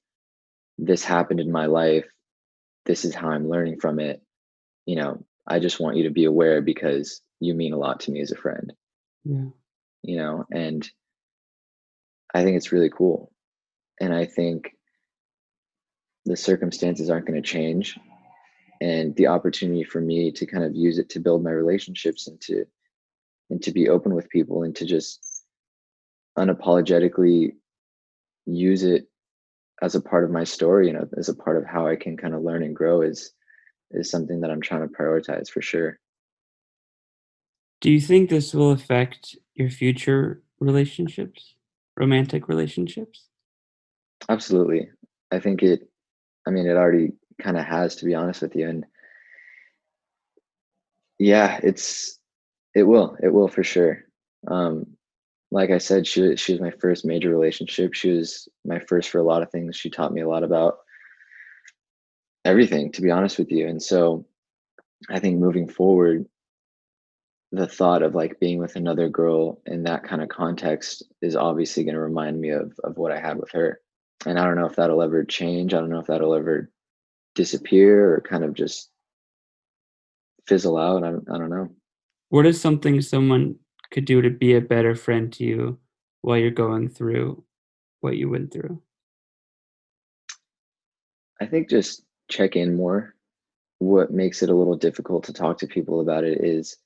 this 0.79 1.03
happened 1.03 1.41
in 1.41 1.51
my 1.51 1.67
life, 1.67 2.07
this 2.87 3.05
is 3.05 3.15
how 3.15 3.31
I'm 3.31 3.49
learning 3.49 3.81
from 3.81 3.99
it. 3.99 4.23
You 4.87 4.97
know, 4.97 5.25
I 5.47 5.59
just 5.59 5.81
want 5.81 5.97
you 5.97 6.05
to 6.05 6.11
be 6.11 6.25
aware 6.25 6.63
because 6.63 7.21
you 7.41 7.55
mean 7.55 7.73
a 7.73 7.79
lot 7.79 8.01
to 8.01 8.11
me 8.11 8.21
as 8.21 8.31
a 8.31 8.37
friend. 8.37 8.73
Yeah. 9.25 9.47
You 10.03 10.17
know, 10.17 10.47
and 10.53 10.89
I 12.35 12.43
think 12.43 12.57
it's 12.57 12.73
really 12.73 12.91
cool. 12.91 13.33
And 14.01 14.15
I 14.15 14.25
think 14.25 14.75
the 16.25 16.37
circumstances 16.37 17.11
aren't 17.11 17.27
going 17.27 17.41
to 17.41 17.49
change. 17.49 17.99
And 18.81 19.15
the 19.17 19.29
opportunity 19.29 19.85
for 19.85 20.01
me 20.01 20.33
to 20.33 20.47
kind 20.47 20.65
of 20.65 20.75
use 20.75 20.99
it 20.99 21.11
to 21.11 21.21
build 21.21 21.45
my 21.45 21.51
relationships 21.51 22.27
and 22.27 22.41
to 22.43 22.65
and 23.51 23.63
to 23.63 23.71
be 23.71 23.89
open 23.89 24.15
with 24.15 24.31
people 24.31 24.63
and 24.63 24.75
to 24.77 24.87
just 24.87 25.45
unapologetically 26.39 27.53
use 28.47 28.83
it 28.83 29.09
as 29.83 29.95
a 29.95 30.01
part 30.01 30.25
of 30.25 30.31
my 30.31 30.45
story 30.45 30.89
and 30.89 31.07
as 31.17 31.29
a 31.29 31.35
part 31.35 31.57
of 31.57 31.65
how 31.67 31.87
I 31.87 31.97
can 31.97 32.17
kind 32.17 32.35
of 32.35 32.43
learn 32.43 32.63
and 32.63 32.75
grow 32.75 33.03
is 33.03 33.33
is 33.91 34.11
something 34.11 34.41
that 34.41 34.51
I'm 34.51 34.63
trying 34.63 34.89
to 34.89 34.95
prioritize 34.95 35.51
for 35.51 35.61
sure. 35.61 35.99
Do 37.81 37.91
you 37.91 38.01
think 38.01 38.31
this 38.31 38.55
will 38.55 38.71
affect 38.71 39.37
your 39.55 39.69
future 39.69 40.43
relationships, 40.61 41.55
romantic 41.97 42.49
relationships? 42.49 43.27
Absolutely. 44.29 44.91
I 45.31 45.39
think 45.39 45.63
it, 45.63 45.89
I 46.47 46.51
mean, 46.51 46.67
it 46.67 46.77
already 46.77 47.13
kind 47.41 47.57
of 47.57 47.65
has, 47.65 47.97
to 47.97 48.05
be 48.05 48.15
honest 48.15 48.43
with 48.43 48.55
you. 48.55 48.69
And 48.69 48.85
yeah, 51.19 51.61
it's, 51.63 52.19
it 52.75 52.85
will, 52.85 53.17
it 53.23 53.33
will 53.33 53.49
for 53.49 53.63
sure. 53.63 54.05
Um, 54.49 54.87
like 55.51 55.71
I 55.71 55.79
said, 55.79 56.07
she, 56.07 56.37
she 56.37 56.53
was 56.53 56.61
my 56.61 56.71
first 56.71 57.05
major 57.05 57.31
relationship. 57.31 57.95
She 57.95 58.11
was 58.11 58.49
my 58.65 58.79
first 58.79 59.11
for 59.11 59.19
a 59.19 59.25
lot 59.25 59.43
of 59.43 59.51
things. 59.51 59.77
She 59.77 59.91
taught 59.91 60.13
me 60.13 60.23
a 60.23 60.29
lot 60.29 60.45
about 60.45 60.79
everything 62.45 62.91
to 62.93 63.03
be 63.03 63.11
honest 63.11 63.39
with 63.39 63.51
you 63.51 63.69
and 63.69 63.83
so 63.83 64.25
i 65.11 65.19
think 65.19 65.39
moving 65.39 65.69
forward 65.69 66.27
the 67.53 67.67
thought 67.67 68.03
of 68.03 68.15
like 68.15 68.41
being 68.41 68.59
with 68.59 68.77
another 68.77 69.11
girl 69.11 69.61
in 69.67 69.83
that 69.83 70.05
kind 70.05 70.23
of 70.23 70.31
context 70.31 71.03
is 71.21 71.37
obviously 71.37 71.85
going 71.85 71.95
to 71.95 72.01
remind 72.01 72.41
me 72.41 72.49
of 72.49 72.73
of 72.83 72.97
what 72.97 73.13
I 73.13 73.21
had 73.21 73.39
with 73.39 73.51
her. 73.53 73.81
And 74.25 74.39
I 74.39 74.45
don't 74.45 74.57
know 74.57 74.67
if 74.67 74.77
that'll 74.77 75.03
ever 75.03 75.23
change. 75.25 75.75
I 75.75 75.79
don't 75.79 75.91
know 75.91 75.99
if 75.99 76.07
that'll 76.07 76.35
ever 76.35 76.71
disappear 77.35 78.15
or 78.15 78.21
kind 78.23 78.43
of 78.43 78.55
just 78.55 78.91
fizzle 80.47 80.79
out. 80.79 81.05
I 81.05 81.11
don't, 81.11 81.31
I 81.31 81.39
don't 81.39 81.51
know. 81.51 81.69
What 82.31 82.47
is 82.47 82.61
something 82.61 83.01
someone 83.03 83.57
could 83.91 84.07
do 84.07 84.23
to 84.23 84.31
be 84.31 84.55
a 84.55 84.61
better 84.61 84.95
friend 84.95 85.31
to 85.35 85.45
you 85.45 85.79
while 86.23 86.39
you're 86.39 86.51
going 86.51 86.89
through 86.89 87.45
what 88.01 88.17
you 88.17 88.31
went 88.31 88.53
through? 88.53 88.81
I 91.41 91.47
think 91.47 91.69
just 91.69 92.05
check 92.31 92.57
in 92.57 92.77
more. 92.77 93.15
What 93.79 94.13
makes 94.13 94.43
it 94.43 94.49
a 94.49 94.55
little 94.55 94.77
difficult 94.77 95.25
to 95.25 95.33
talk 95.33 95.59
to 95.59 95.67
people 95.67 96.01
about 96.01 96.25
it 96.25 96.43
is 96.43 96.79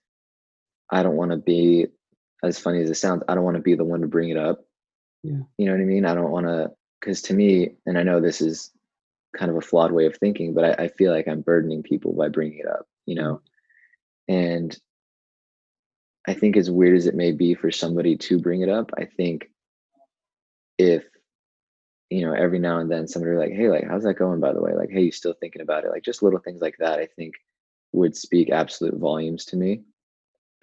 I 0.90 1.02
don't 1.02 1.16
want 1.16 1.32
to 1.32 1.36
be 1.36 1.88
as 2.42 2.58
funny 2.58 2.80
as 2.82 2.90
it 2.90 2.94
sounds, 2.94 3.22
I 3.28 3.34
don't 3.34 3.44
want 3.44 3.56
to 3.56 3.62
be 3.62 3.74
the 3.74 3.84
one 3.84 4.00
to 4.02 4.06
bring 4.06 4.28
it 4.28 4.36
up. 4.36 4.64
Yeah. 5.22 5.38
You 5.58 5.66
know 5.66 5.72
what 5.72 5.80
I 5.80 5.84
mean? 5.84 6.04
I 6.04 6.14
don't 6.14 6.30
want 6.30 6.46
to 6.46 6.70
because 7.00 7.22
to 7.22 7.34
me, 7.34 7.70
and 7.84 7.98
I 7.98 8.02
know 8.02 8.20
this 8.20 8.40
is 8.40 8.70
kind 9.36 9.50
of 9.50 9.56
a 9.56 9.60
flawed 9.60 9.92
way 9.92 10.06
of 10.06 10.16
thinking, 10.16 10.54
but 10.54 10.80
I, 10.80 10.84
I 10.84 10.88
feel 10.88 11.12
like 11.12 11.28
I'm 11.28 11.42
burdening 11.42 11.82
people 11.82 12.12
by 12.12 12.28
bringing 12.28 12.58
it 12.58 12.66
up, 12.66 12.86
you 13.04 13.14
know? 13.14 13.40
And 14.28 14.76
I 16.26 16.34
think 16.34 16.56
as 16.56 16.70
weird 16.70 16.96
as 16.96 17.06
it 17.06 17.14
may 17.14 17.32
be 17.32 17.54
for 17.54 17.70
somebody 17.70 18.16
to 18.16 18.38
bring 18.38 18.62
it 18.62 18.68
up, 18.68 18.90
I 18.98 19.04
think 19.04 19.50
if 20.78 21.04
you 22.10 22.24
know 22.24 22.32
every 22.32 22.58
now 22.58 22.78
and 22.78 22.90
then 22.90 23.08
somebody 23.08 23.36
like, 23.36 23.52
hey, 23.52 23.68
like 23.68 23.86
how's 23.86 24.04
that 24.04 24.14
going 24.14 24.40
by 24.40 24.52
the 24.52 24.60
way? 24.60 24.74
Like, 24.74 24.90
hey, 24.90 25.02
you 25.02 25.12
still 25.12 25.34
thinking 25.34 25.62
about 25.62 25.84
it? 25.84 25.90
Like 25.90 26.04
just 26.04 26.22
little 26.22 26.40
things 26.40 26.60
like 26.60 26.76
that, 26.78 26.98
I 26.98 27.06
think 27.16 27.34
would 27.92 28.16
speak 28.16 28.50
absolute 28.50 28.94
volumes 28.94 29.44
to 29.46 29.56
me 29.56 29.82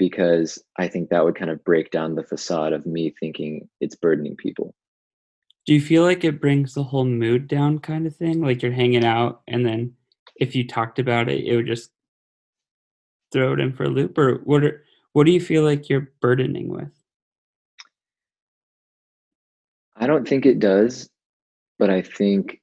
because 0.03 0.61
I 0.77 0.89
think 0.89 1.09
that 1.09 1.23
would 1.23 1.35
kind 1.35 1.49
of 1.49 1.63
break 1.63 1.89
down 1.89 2.15
the 2.15 2.23
facade 2.23 2.73
of 2.73 2.85
me 2.85 3.13
thinking 3.21 3.69
it's 3.79 3.95
burdening 3.95 4.35
people. 4.35 4.75
Do 5.65 5.73
you 5.73 5.79
feel 5.79 6.03
like 6.03 6.25
it 6.25 6.41
brings 6.41 6.73
the 6.73 6.83
whole 6.83 7.05
mood 7.05 7.47
down 7.47 7.79
kind 7.79 8.05
of 8.05 8.13
thing? 8.13 8.41
Like 8.41 8.61
you're 8.61 8.73
hanging 8.73 9.05
out 9.05 9.43
and 9.47 9.65
then 9.65 9.93
if 10.35 10.55
you 10.55 10.67
talked 10.67 10.99
about 10.99 11.29
it, 11.29 11.45
it 11.45 11.55
would 11.55 11.67
just 11.67 11.89
throw 13.31 13.53
it 13.53 13.61
in 13.61 13.71
for 13.71 13.85
a 13.85 13.89
loop 13.89 14.17
or 14.17 14.41
what 14.43 14.65
are 14.65 14.83
what 15.13 15.25
do 15.25 15.31
you 15.31 15.39
feel 15.39 15.63
like 15.63 15.87
you're 15.87 16.11
burdening 16.19 16.67
with? 16.67 16.91
I 19.95 20.05
don't 20.05 20.27
think 20.27 20.45
it 20.45 20.59
does, 20.59 21.09
but 21.79 21.89
I 21.89 22.01
think 22.01 22.59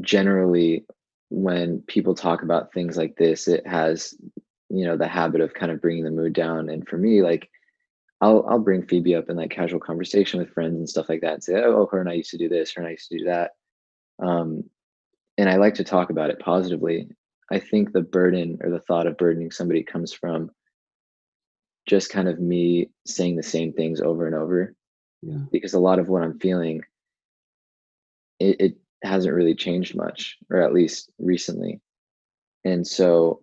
generally 0.00 0.86
when 1.28 1.82
people 1.82 2.14
talk 2.14 2.42
about 2.42 2.72
things 2.72 2.96
like 2.96 3.16
this, 3.16 3.46
it 3.46 3.66
has, 3.66 4.14
you 4.72 4.84
know, 4.86 4.96
the 4.96 5.08
habit 5.08 5.40
of 5.42 5.54
kind 5.54 5.70
of 5.72 5.80
bringing 5.82 6.04
the 6.04 6.10
mood 6.10 6.32
down. 6.32 6.70
And 6.70 6.86
for 6.88 6.96
me, 6.98 7.22
like, 7.22 7.50
I'll 8.20 8.46
I'll 8.48 8.58
bring 8.58 8.86
Phoebe 8.86 9.14
up 9.16 9.28
in 9.30 9.36
like 9.36 9.50
casual 9.50 9.80
conversation 9.80 10.40
with 10.40 10.50
friends 10.54 10.76
and 10.78 10.88
stuff 10.88 11.08
like 11.08 11.20
that, 11.22 11.34
and 11.34 11.44
say, 11.44 11.54
oh, 11.56 11.88
her 11.92 12.00
and 12.00 12.08
I 12.08 12.14
used 12.14 12.30
to 12.30 12.38
do 12.38 12.48
this, 12.48 12.72
her 12.72 12.80
and 12.82 12.88
I 12.88 12.92
used 12.92 13.08
to 13.10 13.18
do 13.18 13.24
that. 13.26 13.52
Um, 14.22 14.64
and 15.38 15.48
I 15.48 15.56
like 15.56 15.74
to 15.74 15.84
talk 15.84 16.10
about 16.10 16.30
it 16.30 16.38
positively. 16.40 17.08
I 17.50 17.58
think 17.58 17.92
the 17.92 18.02
burden 18.02 18.58
or 18.62 18.70
the 18.70 18.80
thought 18.80 19.06
of 19.06 19.18
burdening 19.18 19.50
somebody 19.50 19.82
comes 19.82 20.12
from 20.12 20.50
just 21.86 22.10
kind 22.10 22.28
of 22.28 22.40
me 22.40 22.90
saying 23.06 23.36
the 23.36 23.42
same 23.42 23.72
things 23.72 24.00
over 24.00 24.26
and 24.26 24.36
over 24.36 24.74
Yeah. 25.22 25.44
because 25.50 25.74
a 25.74 25.80
lot 25.80 25.98
of 25.98 26.08
what 26.08 26.22
I'm 26.22 26.38
feeling, 26.38 26.82
it, 28.38 28.60
it 28.60 28.76
hasn't 29.02 29.34
really 29.34 29.54
changed 29.54 29.96
much, 29.96 30.38
or 30.50 30.62
at 30.62 30.72
least 30.72 31.10
recently. 31.18 31.80
And 32.64 32.86
so, 32.86 33.41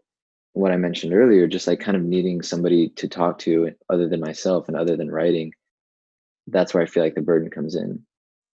what 0.54 0.72
I 0.72 0.78
mentioned 0.78 1.14
earlier, 1.14 1.48
just 1.48 1.68
like 1.68 1.80
kind 1.80 1.96
of 1.98 2.04
needing 2.04 2.42
somebody 2.42 2.90
to 2.90 3.08
talk 3.08 3.40
to 3.40 3.72
other 3.90 4.10
than 4.10 4.20
myself 4.20 4.68
and 4.68 4.76
other 4.76 4.98
than 4.98 5.12
writing, 5.12 5.54
that's 6.48 6.74
where 6.74 6.84
I 6.84 6.88
feel 6.88 7.04
like 7.04 7.16
the 7.16 7.22
burden 7.22 7.50
comes 7.50 7.76
in 7.76 8.04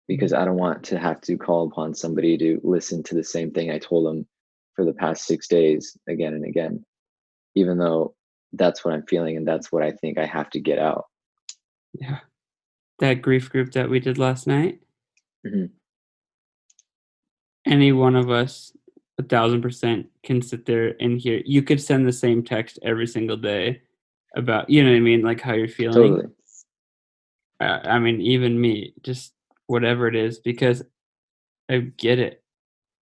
because 0.07 0.33
I 0.33 0.43
don't 0.43 0.57
want 0.57 0.83
to 0.85 0.99
have 0.99 1.21
to 1.21 1.37
call 1.37 1.67
upon 1.67 1.93
somebody 1.93 2.37
to 2.37 2.59
listen 2.63 3.03
to 3.03 3.15
the 3.15 3.23
same 3.23 3.51
thing 3.51 3.71
I 3.71 3.77
told 3.77 4.05
them 4.05 4.27
for 4.75 4.83
the 4.85 4.93
past 4.93 5.25
six 5.25 5.47
days 5.47 5.95
again 6.09 6.33
and 6.33 6.45
again, 6.45 6.83
even 7.55 7.77
though 7.77 8.15
that's 8.53 8.83
what 8.83 8.93
I'm 8.93 9.05
feeling 9.05 9.37
and 9.37 9.47
that's 9.47 9.71
what 9.71 9.83
I 9.83 9.91
think 9.91 10.17
I 10.17 10.25
have 10.25 10.49
to 10.51 10.59
get 10.59 10.79
out. 10.79 11.05
Yeah. 11.93 12.19
That 12.99 13.21
grief 13.21 13.49
group 13.49 13.71
that 13.73 13.89
we 13.89 13.99
did 13.99 14.17
last 14.17 14.47
night. 14.47 14.79
Mhm. 15.45 15.69
Any 17.65 17.91
one 17.91 18.15
of 18.15 18.29
us, 18.29 18.75
a 19.19 19.23
thousand 19.23 19.61
percent, 19.61 20.07
can 20.23 20.41
sit 20.41 20.65
there 20.65 20.95
and 20.99 21.19
hear. 21.19 21.41
You 21.45 21.61
could 21.61 21.81
send 21.81 22.07
the 22.07 22.13
same 22.13 22.43
text 22.43 22.79
every 22.81 23.07
single 23.07 23.37
day 23.37 23.81
about, 24.35 24.69
you 24.69 24.83
know 24.83 24.89
what 24.89 24.97
I 24.97 25.01
mean, 25.01 25.21
like 25.21 25.41
how 25.41 25.53
you're 25.53 25.67
feeling. 25.67 26.11
Totally. 26.11 26.29
Uh, 27.59 27.79
I 27.83 27.99
mean, 27.99 28.21
even 28.21 28.59
me, 28.59 28.93
just 29.03 29.33
whatever 29.67 30.07
it 30.07 30.15
is, 30.15 30.39
because 30.39 30.83
I 31.69 31.77
get 31.97 32.19
it. 32.19 32.43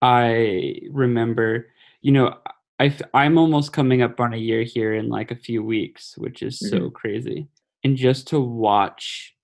I 0.02 0.82
remember, 0.92 1.68
you 2.02 2.12
know, 2.12 2.38
I 2.80 2.86
f- 2.88 3.02
I'm 3.14 3.38
almost 3.38 3.74
coming 3.74 4.02
up 4.02 4.20
on 4.20 4.34
a 4.34 4.38
year 4.38 4.64
here 4.64 4.96
in 4.96 5.10
like 5.10 5.32
a 5.32 5.36
few 5.36 5.64
weeks, 5.64 6.18
which 6.18 6.42
is 6.42 6.60
so 6.60 6.90
crazy. 6.90 7.48
And 7.84 7.96
just 7.96 8.28
to 8.30 8.40
watch 8.40 9.36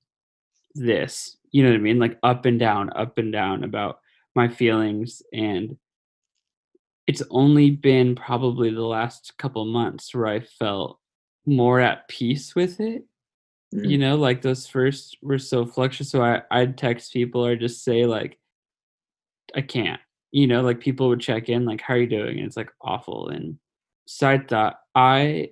this, 0.76 1.38
you 1.52 1.64
know 1.64 1.70
what 1.70 1.78
I 1.78 1.82
mean, 1.82 2.00
like 2.00 2.18
up 2.24 2.46
and 2.46 2.60
down, 2.60 2.90
up 2.96 3.18
and 3.18 3.32
down 3.32 3.64
about 3.64 4.00
my 4.36 4.48
feelings, 4.48 5.22
and 5.34 5.78
it's 7.08 7.24
only 7.32 7.72
been 7.72 8.16
probably 8.16 8.70
the 8.70 8.82
last 8.82 9.34
couple 9.38 9.64
months 9.66 10.14
where 10.14 10.28
I 10.28 10.42
felt 10.42 11.00
more 11.46 11.80
at 11.80 12.08
peace 12.10 12.56
with 12.56 12.80
it 12.80 13.04
you 13.74 13.98
Mhm. 13.98 14.00
know 14.00 14.16
like 14.16 14.42
those 14.42 14.66
first 14.66 15.18
were 15.22 15.38
so 15.38 15.66
fluctuating 15.66 16.06
so 16.08 16.22
i 16.24 16.42
i'd 16.52 16.78
text 16.78 17.12
people 17.12 17.46
or 17.46 17.56
just 17.58 17.84
say 17.84 18.06
like 18.06 18.40
i 19.56 19.62
can't 19.62 20.00
you 20.32 20.48
know 20.48 20.62
like 20.62 20.80
people 20.80 21.10
would 21.10 21.20
check 21.20 21.50
in 21.50 21.66
like 21.66 21.82
how 21.82 21.94
are 21.94 21.98
you 21.98 22.08
doing? 22.08 22.38
And 22.38 22.48
it's 22.48 22.56
like 22.58 22.72
awful 22.82 23.28
and 23.30 23.58
side 24.06 24.48
thought 24.48 24.80
i 24.96 25.50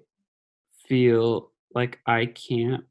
feel 0.88 1.52
like 1.74 2.00
i 2.06 2.26
can't 2.26 2.84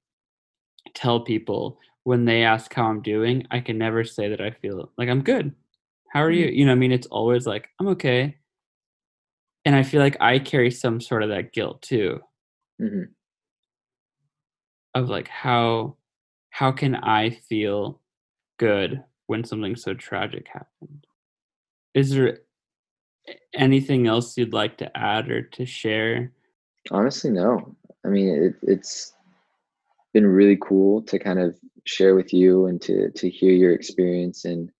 tell 0.94 1.20
people 1.20 1.79
when 2.03 2.24
they 2.27 2.42
ask 2.42 2.72
how 2.74 2.85
i'm 2.85 3.00
doing 3.00 3.46
i 3.50 3.61
can 3.61 3.79
never 3.79 4.05
say 4.05 4.29
that 4.29 4.40
i 4.42 4.50
feel 4.50 4.90
like 4.98 5.09
i'm 5.09 5.22
good. 5.22 5.55
How 6.11 6.22
are 6.22 6.31
you? 6.31 6.46
You 6.46 6.66
know 6.66 6.72
i 6.72 6.77
mean 6.77 6.92
it's 6.92 7.07
always 7.09 7.46
like 7.46 7.68
i'm 7.81 7.88
okay 7.88 8.37
and 9.64 9.74
i 9.74 9.83
feel 9.83 10.00
like 10.00 10.16
i 10.20 10.38
carry 10.38 10.70
some 10.70 11.00
sort 11.00 11.22
of 11.22 11.29
that 11.31 11.53
guilt 11.53 11.81
too 11.83 12.20
Mhm. 12.81 13.09
of 14.94 15.09
like 15.09 15.29
how 15.29 15.96
how 16.50 16.70
can 16.70 16.94
I 16.94 17.31
feel 17.31 18.00
good 18.59 19.03
when 19.27 19.42
something 19.42 19.74
so 19.74 19.92
tragic 19.92 20.46
happened? 20.46 21.05
Is 21.94 22.11
there 22.11 22.42
anything 23.53 24.07
else 24.07 24.38
you'd 24.38 24.53
like 24.53 24.79
to 24.79 24.96
add 24.96 25.29
or 25.31 25.42
to 25.42 25.66
share? 25.66 26.33
Honestly, 26.92 27.33
no. 27.33 27.74
I 28.05 28.09
mean, 28.09 28.29
it, 28.29 28.55
it's 28.62 29.14
been 30.12 30.27
really 30.29 30.57
cool 30.62 31.03
to 31.03 31.18
kind 31.18 31.40
of 31.40 31.59
share 31.87 32.14
with 32.14 32.33
you 32.33 32.66
and 32.66 32.81
to 32.83 33.11
to 33.11 33.29
hear 33.29 33.53
your 33.53 33.72
experience 33.72 34.44
and 34.44 34.70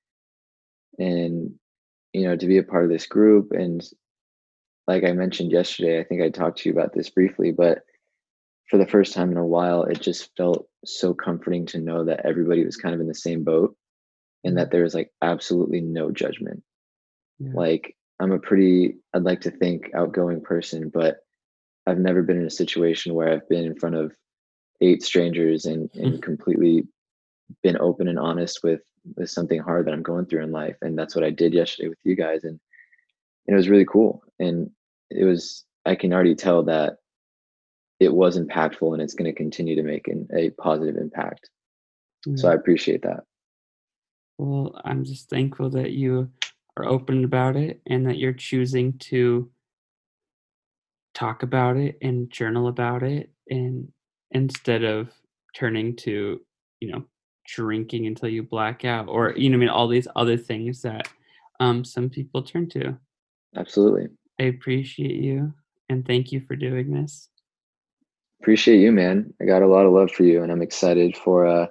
and 0.99 1.53
you 2.13 2.23
know 2.23 2.37
to 2.37 2.47
be 2.47 2.59
a 2.59 2.63
part 2.63 2.85
of 2.85 2.91
this 2.91 3.07
group 3.07 3.51
and 3.51 3.83
like 4.87 5.05
I 5.05 5.13
mentioned 5.13 5.53
yesterday, 5.53 5.99
I 5.99 6.05
think 6.05 6.23
I 6.23 6.31
talked 6.31 6.59
to 6.59 6.69
you 6.69 6.75
about 6.75 6.93
this 6.93 7.11
briefly, 7.11 7.53
but 7.53 7.83
for 8.69 8.79
the 8.79 8.87
first 8.87 9.13
time 9.13 9.31
in 9.31 9.37
a 9.37 9.47
while, 9.47 9.85
it 9.85 10.01
just 10.01 10.31
felt 10.37 10.67
so 10.85 11.15
comforting 11.15 11.67
to 11.67 11.79
know 11.79 12.05
that 12.05 12.25
everybody 12.25 12.65
was 12.65 12.77
kind 12.77 12.95
of 12.95 13.01
in 13.01 13.09
the 13.09 13.15
same 13.15 13.45
boat 13.45 13.77
and 14.43 14.57
that 14.59 14.71
there 14.71 14.83
was 14.83 14.95
like 14.95 15.11
absolutely 15.23 15.81
no 15.81 16.11
judgment. 16.11 16.63
Yeah. 17.39 17.53
Like 17.55 17.97
I'm 18.21 18.33
a 18.33 18.39
pretty, 18.39 18.97
I'd 19.15 19.23
like 19.23 19.41
to 19.43 19.51
think 19.51 19.91
outgoing 19.95 20.41
person, 20.41 20.91
but 20.93 21.19
I've 21.87 21.99
never 21.99 22.23
been 22.23 22.39
in 22.39 22.47
a 22.47 22.51
situation 22.51 23.15
where 23.15 23.33
I've 23.33 23.49
been 23.49 23.65
in 23.65 23.79
front 23.79 23.97
of 23.97 24.13
eight 24.81 25.03
strangers 25.03 25.67
and, 25.67 25.91
and 25.95 26.23
completely 26.23 26.85
been 27.63 27.79
open 27.79 28.09
and 28.09 28.19
honest 28.19 28.61
with 28.63 28.81
with 29.17 29.31
something 29.31 29.61
hard 29.61 29.87
that 29.87 29.93
I'm 29.93 30.03
going 30.03 30.27
through 30.27 30.43
in 30.43 30.51
life. 30.51 30.77
And 30.83 30.99
that's 30.99 31.15
what 31.15 31.25
I 31.25 31.31
did 31.31 31.53
yesterday 31.53 31.89
with 31.89 31.99
you 32.05 32.17
guys. 32.17 32.45
And, 32.45 32.59
and 33.47 33.55
it 33.55 33.57
was 33.57 33.69
really 33.69 33.85
cool. 33.85 34.23
And 34.39 34.71
it 35.11 35.25
was, 35.25 35.65
I 35.85 35.95
can 35.95 36.13
already 36.13 36.35
tell 36.35 36.63
that 36.65 36.99
it 38.01 38.13
was 38.13 38.39
impactful 38.39 38.93
and 38.93 39.03
it's 39.03 39.15
going 39.15 39.31
to 39.31 39.37
continue 39.37 39.77
to 39.77 39.83
make 39.83 40.09
an, 40.09 40.29
a 40.35 40.51
positive 40.51 40.97
impact. 40.97 41.51
So 42.37 42.49
I 42.49 42.55
appreciate 42.55 43.03
that. 43.03 43.25
Well, 44.39 44.81
I'm 44.85 45.05
just 45.05 45.29
thankful 45.29 45.71
that 45.71 45.93
you 45.93 46.31
are 46.77 46.87
open 46.87 47.25
about 47.25 47.57
it 47.57 47.81
and 47.87 48.07
that 48.07 48.19
you're 48.19 48.33
choosing 48.33 48.95
to 48.99 49.51
talk 51.15 51.43
about 51.43 51.77
it 51.77 51.99
and 52.03 52.31
journal 52.31 52.69
about 52.69 53.03
it 53.03 53.31
and 53.49 53.93
instead 54.31 54.85
of 54.85 55.11
turning 55.55 55.95
to, 55.97 56.41
you 56.81 56.91
know, 56.91 57.05
drinking 57.47 58.07
until 58.07 58.29
you 58.29 58.43
black 58.43 58.85
out 58.85 59.07
or 59.07 59.35
you 59.37 59.51
know 59.51 59.57
I 59.57 59.61
mean 59.61 59.69
all 59.69 59.87
these 59.87 60.09
other 60.17 60.39
things 60.39 60.81
that 60.81 61.07
um 61.61 61.85
some 61.85 62.09
people 62.09 62.43
turn 62.43 62.69
to. 62.71 62.97
Absolutely. 63.57 64.09
I 64.41 64.45
appreciate 64.45 65.17
you 65.17 65.55
and 65.89 66.07
thank 66.07 66.33
you 66.33 66.41
for 66.41 66.57
doing 66.57 66.93
this. 66.93 67.29
appreciate 68.41 68.79
you, 68.79 68.93
man. 68.93 69.33
I 69.41 69.45
got 69.45 69.63
a 69.63 69.67
lot 69.67 69.87
of 69.87 69.93
love 69.93 70.11
for 70.11 70.25
you, 70.25 70.43
and 70.43 70.51
I'm 70.51 70.63
excited 70.63 71.17
for 71.17 71.47
uh, 71.47 71.67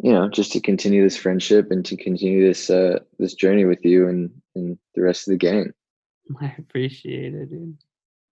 you 0.00 0.12
know, 0.12 0.28
just 0.28 0.52
to 0.52 0.60
continue 0.60 1.02
this 1.02 1.16
friendship 1.16 1.70
and 1.70 1.84
to 1.84 1.96
continue 1.96 2.46
this 2.46 2.70
uh 2.70 3.00
this 3.18 3.34
journey 3.34 3.64
with 3.64 3.84
you 3.84 4.08
and 4.08 4.30
and 4.54 4.78
the 4.94 5.02
rest 5.02 5.26
of 5.26 5.32
the 5.32 5.38
gang. 5.38 5.72
I 6.40 6.54
appreciate 6.58 7.34
it, 7.34 7.50
dude. 7.50 7.76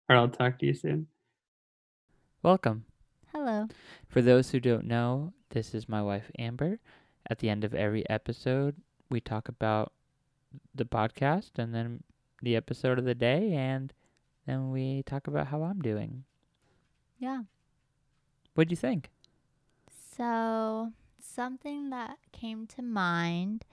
Or 0.09 0.16
I'll 0.16 0.29
talk 0.29 0.59
to 0.61 0.66
you 0.66 0.74
soon. 0.74 1.09
Welcome. 2.43 2.85
Hello. 3.33 3.66
For 4.09 4.22
those 4.22 4.51
who 4.51 4.61
don't 4.61 4.87
know, 4.87 5.33
this 5.51 5.74
is 5.74 5.89
my 5.89 6.03
wife 6.03 6.31
Amber. 6.39 6.79
At 7.29 7.41
the 7.41 7.49
end 7.49 7.64
of 7.64 7.74
every 7.74 8.09
episode, 8.09 8.77
we 9.11 9.20
talk 9.20 9.49
about 9.49 9.93
the 10.72 10.85
podcast 10.85 11.59
and 11.59 11.74
then 11.74 12.05
the 12.47 12.55
episode 12.55 12.97
of 12.97 13.05
the 13.05 13.14
day, 13.14 13.53
and 13.55 13.92
then 14.47 14.70
we 14.70 15.03
talk 15.03 15.26
about 15.26 15.49
how 15.49 15.64
I'm 15.64 15.80
doing. 15.80 16.22
Yeah. 17.18 17.40
What'd 18.55 18.70
you 18.70 18.76
think? 18.76 19.11
So, 20.16 20.92
something 21.20 21.90
that 21.90 22.18
came 22.30 22.68
to 22.68 22.82
mind 22.82 23.64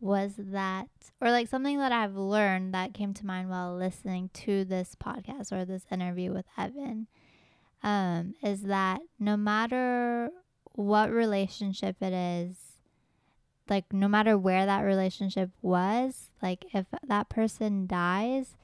was 0.00 0.32
that, 0.38 0.88
or 1.20 1.30
like 1.30 1.48
something 1.48 1.76
that 1.76 1.92
I've 1.92 2.16
learned 2.16 2.72
that 2.72 2.94
came 2.94 3.12
to 3.12 3.26
mind 3.26 3.50
while 3.50 3.76
listening 3.76 4.30
to 4.32 4.64
this 4.64 4.96
podcast 4.98 5.52
or 5.52 5.66
this 5.66 5.84
interview 5.90 6.32
with 6.32 6.46
Evan, 6.56 7.08
um, 7.82 8.34
is 8.42 8.62
that 8.62 9.02
no 9.20 9.36
matter 9.36 10.30
what 10.72 11.12
relationship 11.12 11.96
it 12.00 12.14
is, 12.14 12.56
like 13.68 13.92
no 13.92 14.08
matter 14.08 14.36
where 14.36 14.66
that 14.66 14.80
relationship 14.82 15.50
was, 15.62 16.30
like 16.42 16.64
if 16.74 16.86
that 17.06 17.28
person 17.28 17.86
dies, 17.86 18.56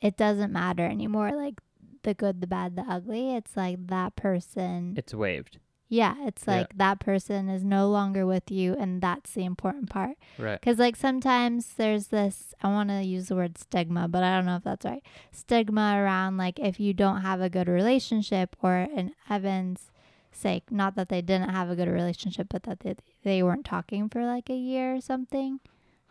it 0.00 0.16
doesn't 0.16 0.52
matter 0.52 0.84
anymore. 0.86 1.32
Like 1.34 1.60
the 2.02 2.14
good, 2.14 2.40
the 2.40 2.46
bad, 2.46 2.76
the 2.76 2.82
ugly. 2.88 3.34
It's 3.34 3.56
like 3.56 3.86
that 3.88 4.14
person 4.16 4.94
It's 4.96 5.12
waived. 5.14 5.58
yeah, 5.88 6.14
it's 6.26 6.44
Yeah. 6.46 6.58
like 6.58 6.76
that 6.78 7.00
person 7.00 7.48
is 7.48 7.64
no 7.64 7.88
longer 7.88 8.24
with 8.26 8.50
you, 8.50 8.74
and 8.74 9.00
that's 9.02 9.32
the 9.34 9.44
important 9.44 9.88
part. 9.90 10.16
Right. 10.38 10.60
Because, 10.60 10.78
like, 10.78 10.96
sometimes 10.96 11.74
there's 11.74 12.08
this, 12.08 12.54
I 12.62 12.68
want 12.68 12.88
to 12.90 13.02
use 13.02 13.28
the 13.28 13.36
word 13.36 13.56
stigma, 13.58 14.06
but 14.08 14.22
I 14.22 14.34
don't 14.36 14.46
know 14.46 14.56
if 14.56 14.64
that's 14.64 14.84
right. 14.84 15.02
Stigma 15.32 15.94
around, 16.00 16.36
like, 16.38 16.58
if 16.58 16.78
you 16.80 16.92
don't 16.94 17.22
have 17.22 17.40
a 17.40 17.48
good 17.50 17.68
relationship, 17.68 18.56
or 18.62 18.88
in 18.94 19.12
Evan's 19.30 19.90
sake, 20.36 20.70
not 20.70 20.94
that 20.96 21.08
they 21.08 21.22
didn't 21.22 21.50
have 21.50 21.70
a 21.70 21.76
good 21.76 21.88
relationship, 21.88 22.48
but 22.50 22.62
that 22.64 22.80
they, 22.80 22.94
they 23.24 23.42
weren't 23.42 23.64
talking 23.66 24.08
for 24.08 24.24
like 24.24 24.48
a 24.50 24.56
year 24.56 24.94
or 24.96 25.00
something 25.00 25.60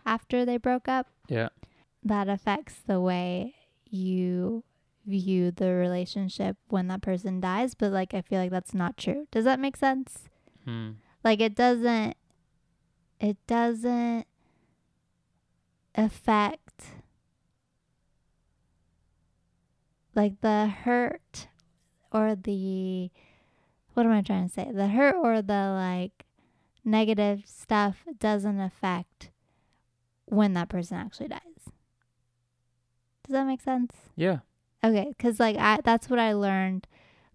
after 0.06 0.46
they 0.46 0.58
broke 0.58 0.88
up, 0.88 1.08
Yeah. 1.28 1.50
that 2.04 2.28
affects 2.30 2.76
the 2.86 3.00
way 3.02 3.56
you 3.90 4.64
view 5.06 5.52
the 5.52 5.72
relationship 5.72 6.58
when 6.68 6.88
that 6.88 7.02
person 7.02 7.40
dies. 7.40 7.74
But, 7.76 7.92
like, 7.92 8.14
I 8.14 8.22
feel 8.22 8.40
like 8.40 8.52
that's 8.52 8.74
not 8.74 8.98
true. 8.98 9.28
Does 9.32 9.46
that 9.46 9.60
make 9.60 9.78
sense? 9.78 10.30
Hmm. 10.64 10.92
like 11.24 11.40
it 11.42 11.56
doesn't 11.56 12.18
it 13.20 13.38
doesn't 13.48 14.26
affect 15.96 16.84
like 20.16 20.42
the 20.42 20.68
hurt 20.68 21.48
or 22.12 22.36
the 22.36 23.12
what 23.96 24.06
am 24.06 24.12
i 24.12 24.22
trying 24.22 24.48
to 24.48 24.54
say 24.54 24.70
the 24.72 24.88
hurt 24.88 25.16
or 25.16 25.41
the 25.41 25.54
like 25.76 26.26
negative 26.84 27.41
stuff 27.46 28.04
doesn't 28.20 28.60
affect 28.60 29.32
when 30.26 30.54
that 30.54 30.70
person 30.70 30.98
actually 30.98 31.28
dies 31.28 31.41
does 33.26 33.34
that 33.34 33.46
make 33.48 33.62
sense 33.62 33.91
Yeah. 34.16 34.39
Okay, 34.84 35.08
because 35.18 35.39
like 35.39 35.56
I 35.58 35.80
that's 35.84 36.12
what 36.12 36.20
I 36.20 36.34
learned, 36.34 36.86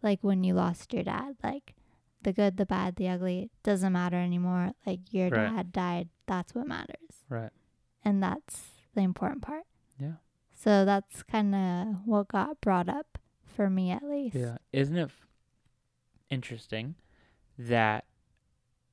like 0.05 0.21
when 0.23 0.45
you 0.45 0.55
lost 0.55 0.95
your 0.95 1.03
dad. 1.03 1.35
Like 1.43 1.75
the 2.23 2.33
good, 2.33 2.57
the 2.57 2.65
bad, 2.67 2.95
the 2.95 3.09
ugly 3.09 3.51
doesn't 3.65 3.93
matter 3.93 4.15
anymore. 4.17 4.71
Like 4.87 5.01
your 5.13 5.31
Right. 5.31 5.51
dad 5.57 5.73
died. 5.73 6.09
That's 6.29 6.55
what 6.55 6.69
matters, 6.69 7.25
Right. 7.29 7.51
and 8.05 8.23
that's 8.23 8.71
the 8.95 9.01
important 9.01 9.43
part. 9.43 9.65
Yeah. 9.99 10.19
So 10.55 10.85
that's 10.85 11.25
kind 11.25 11.53
of 11.57 12.07
what 12.07 12.29
got 12.29 12.61
brought 12.61 12.89
up 12.89 13.19
for 13.43 13.69
me, 13.69 13.91
at 13.91 14.05
least. 14.05 14.37
Yeah. 14.37 14.59
Isn't 14.73 14.97
it 14.97 15.11
f- 15.11 15.27
interesting 16.31 16.95
that 17.59 18.05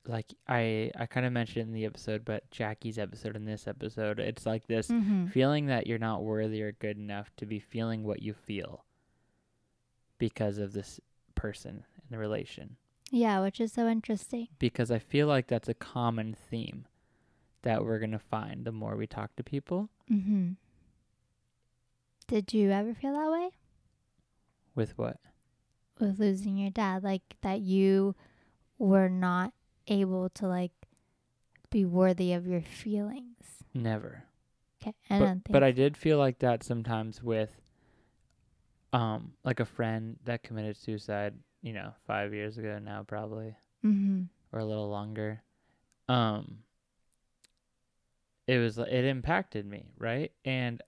like 0.05 0.33
I 0.47 0.91
I 0.97 1.05
kind 1.05 1.25
of 1.25 1.33
mentioned 1.33 1.67
in 1.67 1.73
the 1.73 1.85
episode, 1.85 2.23
but 2.25 2.49
Jackie's 2.51 2.97
episode 2.97 3.35
and 3.35 3.47
this 3.47 3.67
episode, 3.67 4.19
it's 4.19 4.45
like 4.45 4.67
this 4.67 4.87
Mm-hmm. 4.87 5.27
feeling 5.27 5.65
that 5.67 5.85
you're 5.87 5.97
not 5.99 6.23
worthy 6.23 6.61
or 6.61 6.71
good 6.73 6.97
enough 6.97 7.29
to 7.37 7.45
be 7.45 7.59
feeling 7.59 8.03
what 8.03 8.21
you 8.21 8.33
feel 8.33 8.85
because 10.17 10.57
of 10.57 10.73
this 10.73 10.99
person 11.35 11.83
in 11.97 12.03
the 12.09 12.17
relation. 12.17 12.77
Yeah, 13.11 13.41
which 13.41 13.59
is 13.61 13.71
so 13.71 13.87
interesting. 13.87 14.47
Because 14.59 14.91
I 14.91 14.99
feel 14.99 15.27
like 15.27 15.47
that's 15.47 15.69
a 15.69 15.73
common 15.73 16.33
theme 16.49 16.85
that 17.61 17.83
we're 17.83 17.99
going 17.99 18.11
to 18.11 18.19
find 18.19 18.65
the 18.65 18.71
more 18.71 18.95
we 18.95 19.07
talk 19.07 19.35
to 19.35 19.43
people 19.43 19.89
Mm-hmm. 20.11 20.51
Did 22.27 22.53
you 22.53 22.71
ever 22.71 22.93
feel 22.93 23.13
that 23.13 23.31
way 23.31 23.49
with 24.75 24.97
what? 24.97 25.17
With 25.99 26.19
losing 26.19 26.57
your 26.57 26.71
dad? 26.71 27.03
Like 27.03 27.21
that 27.41 27.59
you 27.61 28.15
were 28.77 29.09
not 29.09 29.53
able 29.87 30.29
to 30.29 30.47
like 30.47 30.71
be 31.69 31.85
worthy 31.85 32.33
of 32.33 32.45
your 32.47 32.61
feelings. 32.61 33.63
Never. 33.73 34.23
Okay, 34.81 34.93
I 35.09 35.19
but, 35.19 35.25
don't 35.25 35.45
think. 35.45 35.53
but 35.53 35.63
I 35.63 35.71
did 35.71 35.97
feel 35.97 36.17
like 36.17 36.39
that 36.39 36.63
sometimes 36.63 37.21
with 37.23 37.51
um 38.93 39.33
like 39.43 39.59
a 39.59 39.65
friend 39.65 40.17
that 40.25 40.43
committed 40.43 40.77
suicide, 40.77 41.33
you 41.61 41.73
know, 41.73 41.93
5 42.05 42.33
years 42.33 42.57
ago 42.57 42.79
now 42.79 43.03
probably 43.03 43.55
Mm-hmm. 43.85 44.23
or 44.51 44.59
a 44.59 44.65
little 44.65 44.89
longer. 44.89 45.41
Um 46.07 46.59
it 48.47 48.59
was 48.59 48.77
it 48.77 49.05
impacted 49.05 49.65
me, 49.65 49.91
right? 49.97 50.31
And 50.45 50.81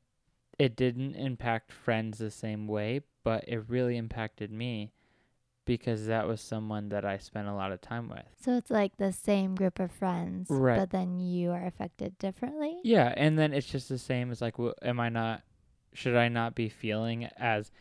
it 0.58 0.76
didn't 0.76 1.16
impact 1.16 1.72
friends 1.72 2.18
the 2.18 2.32
same 2.32 2.68
way, 2.68 3.02
but 3.24 3.44
it 3.48 3.70
really 3.70 3.98
impacted 3.98 4.52
me 4.52 4.92
because 5.70 6.08
that 6.08 6.28
was 6.28 6.42
someone 6.42 6.90
that 6.90 7.06
I 7.06 7.20
spent 7.20 7.48
a 7.48 7.54
lot 7.54 7.72
of 7.72 7.80
time 7.80 8.10
with. 8.10 8.26
So 8.42 8.58
it's 8.58 8.72
like 8.72 8.98
the 8.98 9.12
same 9.14 9.54
group 9.54 9.80
of 9.80 9.92
friends, 9.92 10.48
Right. 10.50 10.78
but 10.80 10.90
then 10.90 11.20
you 11.20 11.52
are 11.52 11.64
affected 11.66 12.18
differently. 12.18 12.80
Yeah, 12.84 13.14
and 13.16 13.38
then 13.38 13.54
it's 13.54 13.68
just 13.68 13.88
the 13.88 14.00
same 14.00 14.32
as 14.32 14.42
like, 14.42 14.56
w- 14.56 14.74
am 14.82 15.00
I 15.00 15.10
not? 15.10 15.44
Should 15.94 16.16
I 16.16 16.28
not 16.28 16.56
be 16.56 16.70
feeling 16.70 17.26
as 17.38 17.72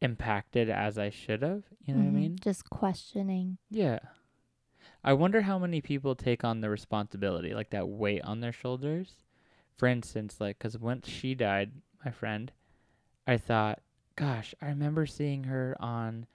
impacted 0.00 0.70
as 0.70 0.96
I 0.96 1.10
should 1.10 1.42
have? 1.42 1.64
You 1.84 1.94
know 1.94 2.00
what 2.00 2.06
I 2.06 2.10
Mhm. 2.10 2.14
mean? 2.14 2.36
Just 2.40 2.70
questioning. 2.70 3.58
Yeah. 3.68 3.98
I 5.02 5.12
wonder 5.12 5.42
how 5.42 5.58
many 5.58 5.80
people 5.80 6.14
take 6.14 6.44
on 6.44 6.60
the 6.60 6.70
responsibility, 6.70 7.52
like 7.52 7.70
that 7.70 7.88
weight 7.88 8.22
on 8.22 8.40
their 8.40 8.52
shoulders. 8.52 9.24
For 9.76 9.88
instance, 9.88 10.40
like, 10.40 10.58
because 10.58 10.78
once 10.78 11.08
she 11.08 11.34
died, 11.34 11.72
my 12.04 12.10
friend, 12.12 12.52
I 13.26 13.38
thought, 13.38 13.80
gosh, 14.14 14.54
I 14.62 14.66
remember 14.66 15.04
seeing 15.04 15.44
her 15.44 15.76
on 15.80 16.26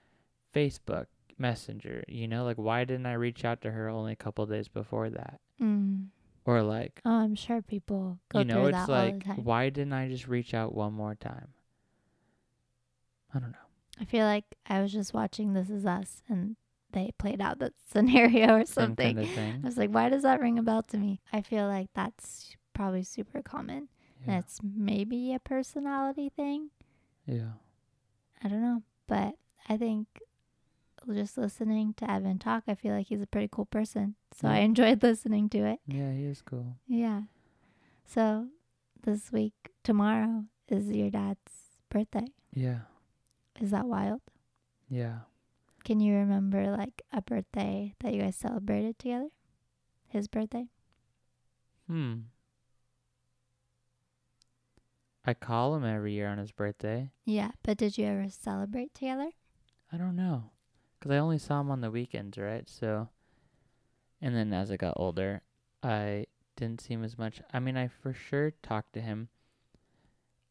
Facebook 0.54 1.06
Messenger. 1.38 2.04
You 2.08 2.28
know, 2.28 2.44
like, 2.44 2.56
why 2.56 2.84
didn't 2.84 3.06
I 3.06 3.14
reach 3.14 3.44
out 3.44 3.60
to 3.62 3.70
her 3.70 3.88
only 3.88 4.12
a 4.12 4.16
couple 4.16 4.44
days 4.46 4.68
before 4.68 5.10
that? 5.10 5.40
Mm. 5.60 6.06
Or 6.44 6.62
like, 6.62 7.00
Oh, 7.04 7.10
I'm 7.20 7.34
sure 7.34 7.62
people 7.62 8.18
go 8.30 8.40
you 8.40 8.44
know, 8.46 8.54
through 8.54 8.66
it's 8.66 8.72
that 8.86 8.88
all 8.90 9.06
the 9.06 9.12
like, 9.12 9.24
time. 9.24 9.44
why 9.44 9.68
didn't 9.70 9.92
I 9.92 10.08
just 10.08 10.26
reach 10.28 10.54
out 10.54 10.74
one 10.74 10.92
more 10.92 11.14
time? 11.14 11.48
I 13.34 13.38
don't 13.38 13.52
know. 13.52 13.58
I 14.00 14.04
feel 14.04 14.24
like 14.24 14.44
I 14.66 14.80
was 14.80 14.92
just 14.92 15.12
watching 15.14 15.52
This 15.52 15.68
Is 15.70 15.84
Us 15.86 16.22
and 16.28 16.56
they 16.92 17.12
played 17.18 17.40
out 17.40 17.58
that 17.60 17.72
scenario 17.92 18.54
or 18.56 18.64
something. 18.64 19.16
kind 19.16 19.28
of 19.28 19.64
I 19.64 19.66
was 19.66 19.76
like, 19.76 19.90
why 19.90 20.08
does 20.08 20.22
that 20.22 20.40
ring 20.40 20.58
a 20.58 20.62
bell 20.62 20.82
to 20.84 20.96
me? 20.98 21.20
I 21.32 21.42
feel 21.42 21.66
like 21.66 21.88
that's 21.94 22.56
probably 22.74 23.02
super 23.02 23.42
common. 23.42 23.88
And 24.26 24.36
it's 24.44 24.60
maybe 24.62 25.32
a 25.32 25.38
personality 25.38 26.28
thing. 26.34 26.70
yeah. 27.26 27.52
I 28.42 28.48
don't 28.48 28.60
know. 28.62 28.82
But 29.06 29.34
I 29.68 29.76
think 29.78 30.06
just 31.12 31.36
listening 31.38 31.94
to 31.94 32.10
Evan 32.10 32.38
talk, 32.38 32.64
I 32.68 32.74
feel 32.74 32.94
like 32.94 33.06
he's 33.06 33.22
a 33.22 33.26
pretty 33.26 33.48
cool 33.50 33.66
person. 33.66 34.14
So 34.38 34.48
I 34.48 34.58
enjoyed 34.58 35.02
listening 35.02 35.48
to 35.50 35.58
it. 35.64 35.80
Yeah, 35.86 36.12
he 36.12 36.24
is 36.24 36.42
cool. 36.42 36.76
Yeah. 36.86 37.22
So 38.04 38.48
this 39.02 39.32
week, 39.32 39.54
tomorrow, 39.82 40.44
is 40.68 40.90
your 40.90 41.10
dad's 41.10 41.52
birthday. 41.88 42.28
Yeah. 42.54 42.80
Is 43.60 43.70
that 43.70 43.86
wild? 43.86 44.20
Yeah. 44.88 45.20
Can 45.84 46.00
you 46.00 46.14
remember 46.14 46.70
like 46.70 47.02
a 47.12 47.22
birthday 47.22 47.94
that 48.00 48.12
you 48.12 48.22
guys 48.22 48.36
celebrated 48.36 48.98
together? 48.98 49.28
His 50.08 50.28
birthday? 50.28 50.66
Hmm. 51.86 52.14
I 55.24 55.34
call 55.34 55.74
him 55.76 55.84
every 55.84 56.12
year 56.12 56.28
on 56.28 56.38
his 56.38 56.50
birthday. 56.50 57.10
Yeah, 57.24 57.50
but 57.62 57.76
did 57.78 57.98
you 57.98 58.06
ever 58.06 58.26
celebrate 58.30 58.94
together? 58.94 59.30
I 59.92 59.96
don't 59.96 60.16
know. 60.16 60.50
Because 61.00 61.14
I 61.14 61.18
only 61.18 61.38
saw 61.38 61.60
him 61.60 61.70
on 61.70 61.80
the 61.80 61.90
weekends, 61.90 62.36
right? 62.36 62.68
So, 62.68 63.08
and 64.20 64.36
then 64.36 64.52
as 64.52 64.70
I 64.70 64.76
got 64.76 64.94
older, 64.96 65.40
I 65.82 66.26
didn't 66.56 66.82
see 66.82 66.92
him 66.92 67.04
as 67.04 67.16
much. 67.16 67.40
I 67.52 67.58
mean, 67.58 67.78
I 67.78 67.88
for 67.88 68.12
sure 68.12 68.52
talked 68.62 68.92
to 68.92 69.00
him. 69.00 69.30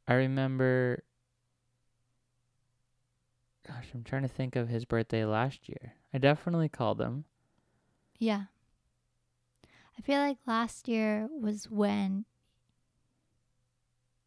I 0.07 0.15
remember, 0.15 1.03
gosh, 3.67 3.89
I'm 3.93 4.03
trying 4.03 4.23
to 4.23 4.27
think 4.27 4.55
of 4.55 4.69
his 4.69 4.85
birthday 4.85 5.23
last 5.23 5.69
year. 5.69 5.93
I 6.11 6.17
definitely 6.17 6.69
called 6.69 6.99
him. 6.99 7.25
Yeah. 8.17 8.45
I 9.97 10.01
feel 10.01 10.19
like 10.19 10.37
last 10.47 10.87
year 10.87 11.29
was 11.31 11.69
when 11.69 12.25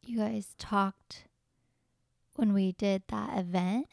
you 0.05 0.19
guys 0.19 0.55
talked 0.57 1.25
when 2.37 2.53
we 2.53 2.73
did 2.73 3.03
that 3.09 3.37
event. 3.37 3.87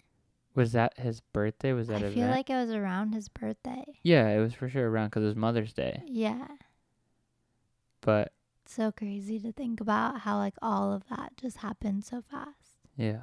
Was 0.59 0.73
that 0.73 0.99
his 0.99 1.21
birthday? 1.21 1.71
Was 1.71 1.87
that 1.87 1.95
I 2.01 2.07
event? 2.07 2.13
feel 2.15 2.27
like 2.27 2.49
it 2.49 2.55
was 2.55 2.71
around 2.71 3.13
his 3.13 3.29
birthday. 3.29 3.85
yeah, 4.03 4.27
it 4.27 4.39
was 4.39 4.53
for 4.53 4.67
sure 4.67 4.89
around 4.89 5.07
because 5.07 5.23
it 5.23 5.27
was 5.27 5.35
Mother's 5.37 5.71
Day. 5.71 6.03
Yeah. 6.05 6.47
But 8.01 8.33
It's 8.65 8.73
So 8.73 8.91
crazy 8.91 9.39
to 9.39 9.53
think 9.53 9.79
about 9.79 10.19
how 10.21 10.35
like 10.37 10.55
all 10.61 10.91
of 10.91 11.03
that 11.07 11.37
just 11.37 11.57
happened 11.59 12.03
so 12.03 12.21
fast. 12.21 12.75
yeah, 12.97 13.21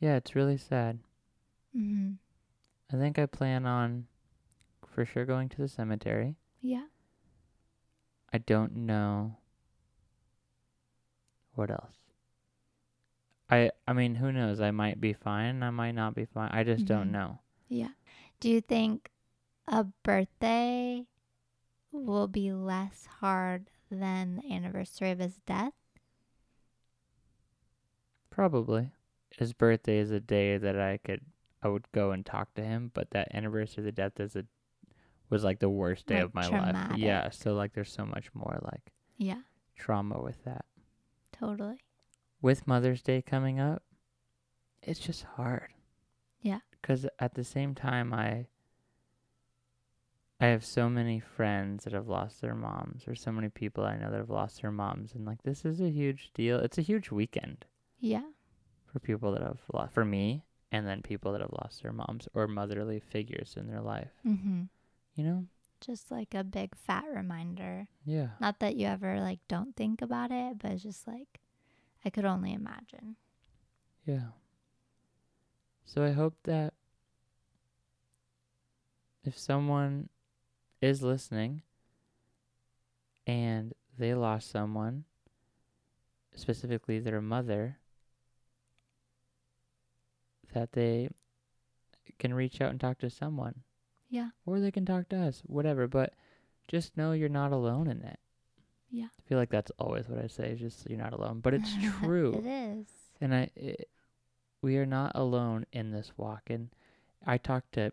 yeah, 0.00 0.16
it's 0.16 0.34
really 0.34 0.56
sad. 0.56 1.00
hmm 1.74 2.12
I 2.90 2.96
think 2.96 3.18
I 3.18 3.26
plan 3.26 3.66
on 3.66 4.06
for 4.86 5.04
sure 5.04 5.26
going 5.26 5.50
to 5.50 5.56
the 5.58 5.68
cemetery. 5.68 6.36
Yeah. 6.62 6.86
I 8.32 8.38
don't 8.38 8.74
know 8.74 9.36
what 11.54 11.70
else. 11.70 11.96
I 13.50 13.70
I 13.86 13.92
mean, 13.92 14.16
who 14.16 14.32
knows? 14.32 14.60
I 14.60 14.70
might 14.70 15.00
be 15.00 15.12
fine. 15.12 15.62
I 15.62 15.70
might 15.70 15.92
not 15.92 16.14
be 16.14 16.24
fine. 16.26 16.50
I 16.52 16.64
just 16.64 16.84
Mhm. 16.84 16.88
don't 16.88 17.12
know. 17.12 17.40
Yeah. 17.68 17.92
Do 18.40 18.50
you 18.50 18.60
think 18.60 19.10
a 19.66 19.84
birthday 19.84 21.06
will 21.92 22.28
be 22.28 22.52
less 22.52 23.06
hard 23.06 23.70
than 23.90 24.36
the 24.36 24.52
anniversary 24.52 25.10
of 25.10 25.18
his 25.20 25.38
death? 25.38 25.74
Probably. 28.30 28.92
His 29.30 29.52
birthday 29.52 29.98
is 29.98 30.10
a 30.10 30.20
day 30.20 30.58
that 30.58 30.78
I 30.78 30.98
could 30.98 31.22
I 31.62 31.68
would 31.68 31.90
go 31.92 32.10
and 32.12 32.24
talk 32.26 32.52
to 32.54 32.62
him, 32.64 32.90
but 32.94 33.10
that 33.10 33.34
anniversary 33.34 33.82
of 33.82 33.86
the 33.86 33.92
death 33.92 34.20
is 34.20 34.36
a 34.36 34.44
was 35.30 35.44
like 35.44 35.58
the 35.60 35.70
worst 35.70 36.06
day 36.06 36.16
Like 36.16 36.24
of 36.24 36.34
my 36.34 36.46
life. 36.46 36.60
traumatic. 36.74 36.98
Yeah, 36.98 37.30
so 37.30 37.54
like 37.54 37.72
there's 37.72 37.92
so 37.92 38.06
much 38.06 38.34
more 38.34 38.58
like 38.62 38.92
Yeah, 39.16 39.42
trauma 39.76 40.20
with 40.20 40.42
that. 40.44 40.64
totally. 41.32 41.80
With 42.44 42.66
Mother's 42.66 43.00
Day 43.00 43.22
coming 43.22 43.58
up, 43.58 43.82
it's 44.82 45.00
just 45.00 45.22
hard. 45.22 45.68
Yeah. 46.42 46.60
Cuz 46.82 47.06
at 47.18 47.32
the 47.34 47.42
same 47.44 47.74
time 47.74 48.12
I 48.12 48.48
I 50.38 50.46
have 50.48 50.62
so 50.64 50.90
many 50.90 51.20
friends 51.20 51.84
that 51.84 51.94
have 51.94 52.06
lost 52.08 52.42
their 52.42 52.54
moms 52.54 53.08
or 53.08 53.14
so 53.14 53.32
many 53.32 53.48
people 53.48 53.84
I 53.84 53.96
know 53.96 54.10
that 54.10 54.18
have 54.18 54.28
lost 54.28 54.60
their 54.60 54.70
moms 54.70 55.14
and 55.14 55.24
like 55.24 55.42
this 55.42 55.64
is 55.64 55.80
a 55.80 55.88
huge 55.88 56.32
deal. 56.34 56.58
It's 56.58 56.76
a 56.76 56.82
huge 56.82 57.10
weekend. 57.10 57.64
Yeah. 57.98 58.28
for 58.84 58.98
people 59.00 59.32
that 59.32 59.40
have 59.42 59.62
lost 59.72 59.94
for 59.94 60.04
me 60.04 60.44
and 60.70 60.86
then 60.86 61.00
people 61.00 61.32
that 61.32 61.40
have 61.40 61.52
lost 61.62 61.82
their 61.82 61.92
moms 61.92 62.28
or 62.34 62.46
motherly 62.46 63.00
figures 63.00 63.56
in 63.56 63.66
their 63.68 63.80
life 63.80 64.12
Mm-hmm. 64.26 64.64
you 65.14 65.24
know 65.24 65.46
Just 65.80 66.10
like 66.10 66.34
a 66.34 66.44
big 66.44 66.74
fat 66.76 67.06
reminder. 67.10 67.88
yeah 68.04 68.30
Not 68.38 68.58
that 68.60 68.76
you 68.76 68.86
ever 68.86 69.18
like 69.20 69.40
don't 69.48 69.74
think 69.74 70.02
about 70.02 70.30
it, 70.30 70.58
but 70.58 70.72
it's 70.72 70.82
just 70.82 71.06
like 71.08 71.40
I 72.04 72.10
could 72.10 72.24
only 72.24 72.52
imagine. 72.52 73.16
yeah 74.06 74.28
so 75.86 76.02
i 76.04 76.10
hope 76.12 76.34
that 76.44 76.74
if 79.24 79.38
someone 79.38 80.08
is 80.82 81.02
listening 81.02 81.62
and 83.26 83.72
they 83.98 84.12
lost 84.14 84.50
someone 84.50 85.04
specifically 86.34 86.98
their 86.98 87.20
mother 87.22 87.78
that 90.52 90.72
they 90.72 91.08
can 92.18 92.34
reach 92.34 92.60
out 92.60 92.70
and 92.70 92.80
talk 92.80 92.98
to 92.98 93.08
someone 93.08 93.62
Yeah. 94.10 94.30
or 94.44 94.60
they 94.60 94.70
can 94.70 94.84
talk 94.84 95.08
to 95.08 95.16
us, 95.16 95.42
whatever. 95.46 95.88
But 95.88 96.12
just 96.68 96.96
know 96.96 97.12
you're 97.12 97.28
not 97.28 97.50
alone 97.52 97.88
in 97.88 98.02
it. 98.02 98.18
Yeah. 98.94 99.06
I 99.06 99.28
feel 99.28 99.38
like 99.38 99.50
that's 99.50 99.72
always 99.78 100.08
what 100.08 100.22
I 100.22 100.28
say, 100.28 100.54
just 100.54 100.88
you're 100.88 100.98
not 100.98 101.12
alone. 101.12 101.40
But 101.40 101.54
it's 101.54 101.70
true, 102.00 102.34
it 102.34 102.46
is. 102.46 102.86
and 103.20 103.34
I, 103.34 103.50
it, 103.56 103.88
we 104.62 104.76
are 104.76 104.86
not 104.86 105.12
alone 105.14 105.66
in 105.72 105.90
this 105.90 106.12
walk. 106.16 106.42
And 106.48 106.68
I 107.26 107.38
talk 107.38 107.64
to 107.72 107.90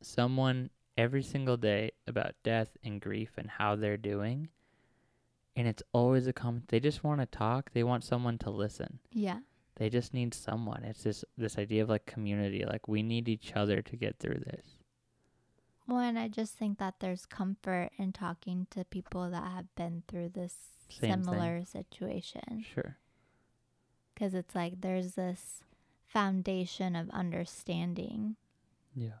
someone 0.00 0.70
every 0.96 1.22
single 1.22 1.56
day 1.56 1.90
about 2.06 2.34
death 2.42 2.70
and 2.82 3.00
grief 3.00 3.30
and 3.36 3.50
how 3.50 3.76
they're 3.76 3.96
doing, 3.96 4.48
and 5.56 5.68
it's 5.68 5.82
always 5.92 6.26
a 6.26 6.32
comment. 6.32 6.68
They 6.68 6.80
just 6.80 7.04
want 7.04 7.20
to 7.20 7.26
talk. 7.26 7.70
They 7.72 7.82
want 7.84 8.04
someone 8.04 8.38
to 8.38 8.50
listen. 8.50 9.00
Yeah. 9.12 9.40
They 9.76 9.90
just 9.90 10.14
need 10.14 10.32
someone. 10.34 10.84
It's 10.84 11.02
this 11.02 11.24
this 11.36 11.58
idea 11.58 11.82
of 11.82 11.88
like 11.90 12.06
community. 12.06 12.64
Like 12.64 12.88
we 12.88 13.02
need 13.02 13.28
each 13.28 13.52
other 13.54 13.82
to 13.82 13.96
get 13.96 14.18
through 14.18 14.40
this. 14.46 14.64
Well, 15.90 15.98
and 15.98 16.16
I 16.16 16.28
just 16.28 16.54
think 16.54 16.78
that 16.78 17.00
there's 17.00 17.26
comfort 17.26 17.90
in 17.98 18.12
talking 18.12 18.68
to 18.70 18.84
people 18.84 19.28
that 19.28 19.42
have 19.42 19.74
been 19.74 20.04
through 20.06 20.28
this 20.28 20.54
Same 20.88 21.00
thing. 21.00 21.24
similar 21.24 21.64
situation. 21.64 22.64
Sure. 22.72 22.96
Because 24.14 24.32
it's 24.32 24.54
like 24.54 24.82
there's 24.82 25.16
this 25.16 25.64
foundation 26.06 26.94
of 26.94 27.10
understanding. 27.10 28.36
Yeah. 28.94 29.18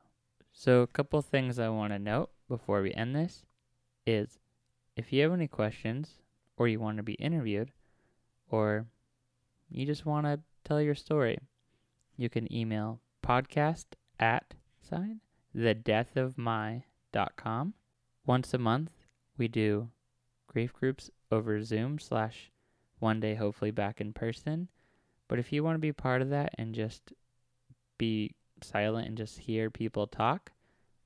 So 0.52 0.82
a 0.82 0.86
couple 0.86 1.20
things 1.22 1.58
I 1.58 1.70
want 1.70 1.92
to 1.92 1.98
note 1.98 2.30
before 2.48 2.82
we 2.82 2.94
end 2.94 3.16
this 3.16 3.44
is 4.06 4.38
if 4.94 5.12
you 5.12 5.22
have 5.24 5.32
any 5.32 5.48
questions 5.48 6.20
or 6.56 6.68
you 6.68 6.78
want 6.78 6.98
to 6.98 7.02
be 7.02 7.14
interviewed 7.14 7.72
or 8.48 8.86
you 9.68 9.86
just 9.86 10.06
want 10.06 10.26
to 10.26 10.38
tell 10.62 10.80
your 10.80 10.94
story, 10.94 11.38
you 12.16 12.28
can 12.28 12.52
email 12.52 13.00
podcast 13.24 13.86
at 14.20 14.54
sign 14.88 15.20
the 15.54 15.74
death 15.74 16.16
of 16.16 16.38
my. 16.38 16.84
Once 18.24 18.54
a 18.54 18.58
month 18.58 18.92
we 19.36 19.48
do 19.48 19.88
grief 20.46 20.72
groups 20.72 21.10
over 21.32 21.62
Zoom 21.62 21.98
slash 21.98 22.50
one 22.98 23.18
day 23.18 23.34
hopefully 23.34 23.70
back 23.70 24.00
in 24.00 24.12
person. 24.12 24.68
But 25.26 25.38
if 25.38 25.52
you 25.52 25.64
want 25.64 25.74
to 25.74 25.80
be 25.80 25.92
part 25.92 26.22
of 26.22 26.30
that 26.30 26.54
and 26.58 26.74
just 26.74 27.12
be 27.98 28.34
silent 28.62 29.08
and 29.08 29.16
just 29.16 29.38
hear 29.38 29.70
people 29.70 30.06
talk, 30.06 30.52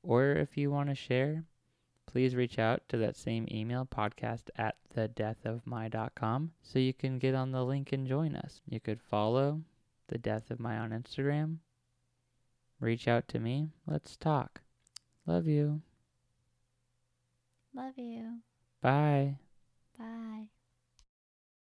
or 0.02 0.32
if 0.32 0.56
you 0.56 0.70
want 0.70 0.88
to 0.88 0.94
share, 0.94 1.44
please 2.06 2.34
reach 2.34 2.58
out 2.58 2.82
to 2.88 2.96
that 2.98 3.16
same 3.16 3.46
email 3.50 3.86
podcast 3.86 4.50
at 4.56 4.76
the 4.94 5.08
death 5.08 5.44
of 5.44 5.66
my.com 5.66 6.52
so 6.62 6.78
you 6.78 6.94
can 6.94 7.18
get 7.18 7.34
on 7.34 7.52
the 7.52 7.64
link 7.64 7.92
and 7.92 8.06
join 8.06 8.36
us. 8.36 8.60
You 8.68 8.80
could 8.80 9.00
follow 9.00 9.62
the 10.08 10.18
death 10.18 10.50
of 10.50 10.60
my 10.60 10.78
on 10.78 10.90
Instagram. 10.90 11.58
Reach 12.84 13.08
out 13.08 13.28
to 13.28 13.40
me. 13.40 13.70
Let's 13.86 14.14
talk. 14.14 14.60
Love 15.24 15.46
you. 15.46 15.80
Love 17.74 17.94
you. 17.96 18.40
Bye. 18.82 19.38
Bye. 19.98 20.48